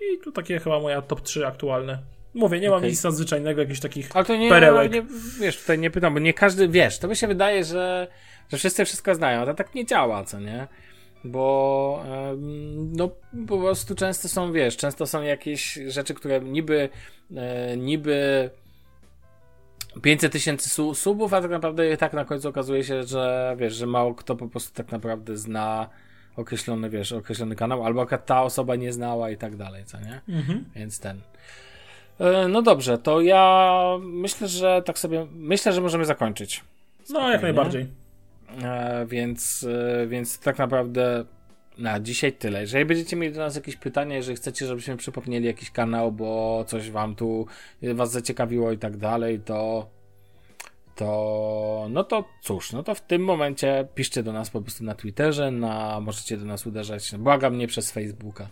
I 0.00 0.18
tu 0.24 0.32
takie 0.32 0.60
chyba 0.60 0.80
moja 0.80 1.02
top 1.02 1.20
3 1.20 1.46
aktualne. 1.46 1.98
Mówię, 2.34 2.60
nie 2.60 2.70
mam 2.70 2.78
okay. 2.78 2.90
nic 2.90 3.04
nadzwyczajnego, 3.04 3.60
jakichś 3.60 3.80
takich 3.80 4.08
Ale 4.14 4.24
to 4.24 4.36
nie, 4.36 4.48
perełek. 4.48 4.92
Nie, 4.92 5.02
wiesz, 5.40 5.60
tutaj 5.60 5.78
nie 5.78 5.90
pytam, 5.90 6.14
bo 6.14 6.20
nie 6.20 6.34
każdy, 6.34 6.68
wiesz, 6.68 6.98
to 6.98 7.08
mi 7.08 7.16
się 7.16 7.26
wydaje, 7.26 7.64
że, 7.64 8.08
że 8.48 8.56
wszyscy 8.56 8.84
wszystko 8.84 9.14
znają, 9.14 9.40
a 9.40 9.46
to 9.46 9.54
tak 9.54 9.74
nie 9.74 9.86
działa, 9.86 10.24
co 10.24 10.40
nie? 10.40 10.66
Bo 11.24 12.04
no 12.76 13.10
po 13.48 13.58
prostu 13.58 13.94
często 13.94 14.28
są, 14.28 14.52
wiesz, 14.52 14.76
często 14.76 15.06
są 15.06 15.22
jakieś 15.22 15.78
rzeczy, 15.86 16.14
które 16.14 16.40
niby 16.40 16.88
e, 17.36 17.76
niby 17.76 18.50
500 20.02 20.32
tysięcy 20.32 20.68
su 20.68 20.94
subów, 20.94 21.34
a 21.34 21.42
tak 21.42 21.50
naprawdę 21.50 21.96
tak 21.96 22.12
na 22.12 22.24
końcu 22.24 22.48
okazuje 22.48 22.84
się, 22.84 23.02
że 23.02 23.56
wiesz, 23.58 23.74
że 23.74 23.86
mało 23.86 24.14
kto 24.14 24.36
po 24.36 24.48
prostu 24.48 24.74
tak 24.74 24.92
naprawdę 24.92 25.36
zna 25.36 25.88
określony, 26.36 26.90
wiesz, 26.90 27.12
określony 27.12 27.56
kanał, 27.56 27.84
albo 27.84 28.06
ta 28.06 28.42
osoba 28.42 28.76
nie 28.76 28.92
znała 28.92 29.30
i 29.30 29.36
tak 29.36 29.56
dalej, 29.56 29.84
co 29.84 29.98
nie? 30.00 30.20
Mhm. 30.28 30.64
Więc 30.76 31.00
ten. 31.00 31.20
E, 32.20 32.48
no 32.48 32.62
dobrze, 32.62 32.98
to 32.98 33.20
ja 33.20 33.82
myślę, 34.00 34.48
że 34.48 34.82
tak 34.84 34.98
sobie, 34.98 35.26
myślę, 35.32 35.72
że 35.72 35.80
możemy 35.80 36.04
zakończyć. 36.04 36.64
No, 37.10 37.30
jak 37.30 37.42
najbardziej. 37.42 37.86
E, 38.62 39.06
więc, 39.06 39.66
e, 40.02 40.06
więc 40.06 40.38
tak 40.38 40.58
naprawdę 40.58 41.24
na 41.78 42.00
dzisiaj 42.00 42.32
tyle. 42.32 42.60
Jeżeli 42.60 42.84
będziecie 42.84 43.16
mieli 43.16 43.34
do 43.34 43.40
nas 43.40 43.54
jakieś 43.56 43.76
pytania, 43.76 44.16
jeżeli 44.16 44.36
chcecie, 44.36 44.66
żebyśmy 44.66 44.96
przypomnieli 44.96 45.46
jakiś 45.46 45.70
kanał, 45.70 46.12
bo 46.12 46.64
coś 46.66 46.90
wam 46.90 47.14
tu 47.14 47.46
was 47.82 48.10
zaciekawiło 48.10 48.72
i 48.72 48.78
tak 48.78 48.96
dalej, 48.96 49.40
to 49.40 49.90
to 50.94 51.86
no 51.90 52.04
to 52.04 52.24
cóż, 52.42 52.72
no 52.72 52.82
to 52.82 52.94
w 52.94 53.00
tym 53.00 53.24
momencie 53.24 53.88
piszcie 53.94 54.22
do 54.22 54.32
nas 54.32 54.50
po 54.50 54.60
prostu 54.62 54.84
na 54.84 54.94
Twitterze, 54.94 55.50
na 55.50 56.00
możecie 56.00 56.36
do 56.36 56.44
nas 56.44 56.66
uderzać, 56.66 57.16
błagam 57.18 57.58
nie 57.58 57.66
przez 57.66 57.92
Facebooka. 57.92 58.48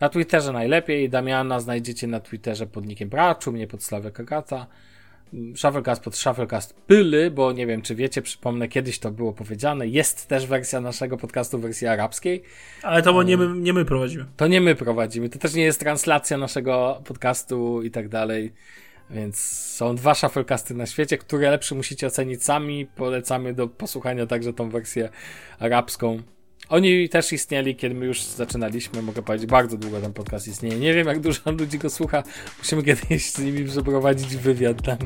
Na 0.00 0.08
Twitterze 0.08 0.52
najlepiej, 0.52 1.10
Damiana 1.10 1.60
znajdziecie 1.60 2.06
na 2.06 2.20
Twitterze 2.20 2.66
pod 2.66 2.86
nikiem 2.86 3.08
Braczu, 3.08 3.52
mnie 3.52 3.66
pod 3.66 3.84
Sławek 3.84 4.20
Agata. 4.20 4.66
Shufflecast 5.56 6.02
pod 6.02 6.16
Shufflecast 6.16 6.74
Pyly, 6.74 7.30
bo 7.30 7.52
nie 7.52 7.66
wiem, 7.66 7.82
czy 7.82 7.94
wiecie, 7.94 8.22
przypomnę, 8.22 8.68
kiedyś 8.68 8.98
to 8.98 9.10
było 9.10 9.32
powiedziane. 9.32 9.86
Jest 9.86 10.28
też 10.28 10.46
wersja 10.46 10.80
naszego 10.80 11.16
podcastu 11.16 11.58
w 11.58 11.60
wersji 11.62 11.86
arabskiej. 11.86 12.42
Ale 12.82 13.02
to 13.02 13.22
nie 13.22 13.36
my, 13.36 13.60
nie 13.60 13.72
my 13.72 13.84
prowadzimy. 13.84 14.26
To 14.36 14.46
nie 14.46 14.60
my 14.60 14.74
prowadzimy. 14.74 15.28
To 15.28 15.38
też 15.38 15.54
nie 15.54 15.62
jest 15.62 15.80
translacja 15.80 16.38
naszego 16.38 17.02
podcastu 17.04 17.82
i 17.82 17.90
tak 17.90 18.08
dalej. 18.08 18.52
Więc 19.10 19.38
są 19.76 19.96
dwa 19.96 20.14
Shufflecasty 20.14 20.74
na 20.74 20.86
świecie, 20.86 21.18
które 21.18 21.50
lepsze 21.50 21.74
musicie 21.74 22.06
ocenić 22.06 22.44
sami. 22.44 22.86
Polecamy 22.86 23.54
do 23.54 23.68
posłuchania 23.68 24.26
także 24.26 24.52
tą 24.52 24.70
wersję 24.70 25.08
arabską. 25.58 26.22
Oni 26.70 27.08
też 27.08 27.32
istnieli, 27.32 27.76
kiedy 27.76 27.94
my 27.94 28.06
już 28.06 28.22
zaczynaliśmy, 28.22 29.02
mogę 29.02 29.22
powiedzieć, 29.22 29.50
bardzo 29.50 29.76
długo 29.76 30.00
ten 30.00 30.12
podcast 30.12 30.48
istnieje. 30.48 30.76
Nie 30.76 30.94
wiem, 30.94 31.06
jak 31.06 31.20
dużo 31.20 31.50
ludzi 31.58 31.78
go 31.78 31.90
słucha. 31.90 32.22
Musimy 32.58 32.82
kiedyś 32.82 33.30
z 33.30 33.38
nimi 33.38 33.64
przeprowadzić 33.64 34.36
wywiad 34.36 34.82
tam. 34.82 34.98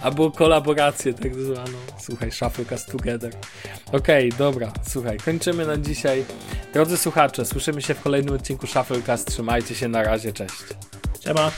Albo 0.00 0.30
kolaborację 0.30 1.14
tak 1.14 1.34
zwaną. 1.34 1.78
Słuchaj, 1.98 2.32
Shufflecast 2.32 2.92
Together. 2.92 3.32
Okej, 3.92 4.28
okay, 4.28 4.38
dobra, 4.38 4.72
słuchaj, 4.88 5.18
kończymy 5.18 5.66
na 5.66 5.76
dzisiaj. 5.76 6.24
Drodzy 6.72 6.96
słuchacze, 6.96 7.44
słyszymy 7.44 7.82
się 7.82 7.94
w 7.94 8.02
kolejnym 8.02 8.34
odcinku 8.34 8.66
Shufflecast. 8.66 9.26
Trzymajcie 9.26 9.74
się, 9.74 9.88
na 9.88 10.02
razie, 10.02 10.32
cześć. 10.32 10.54
Siema. 11.24 11.50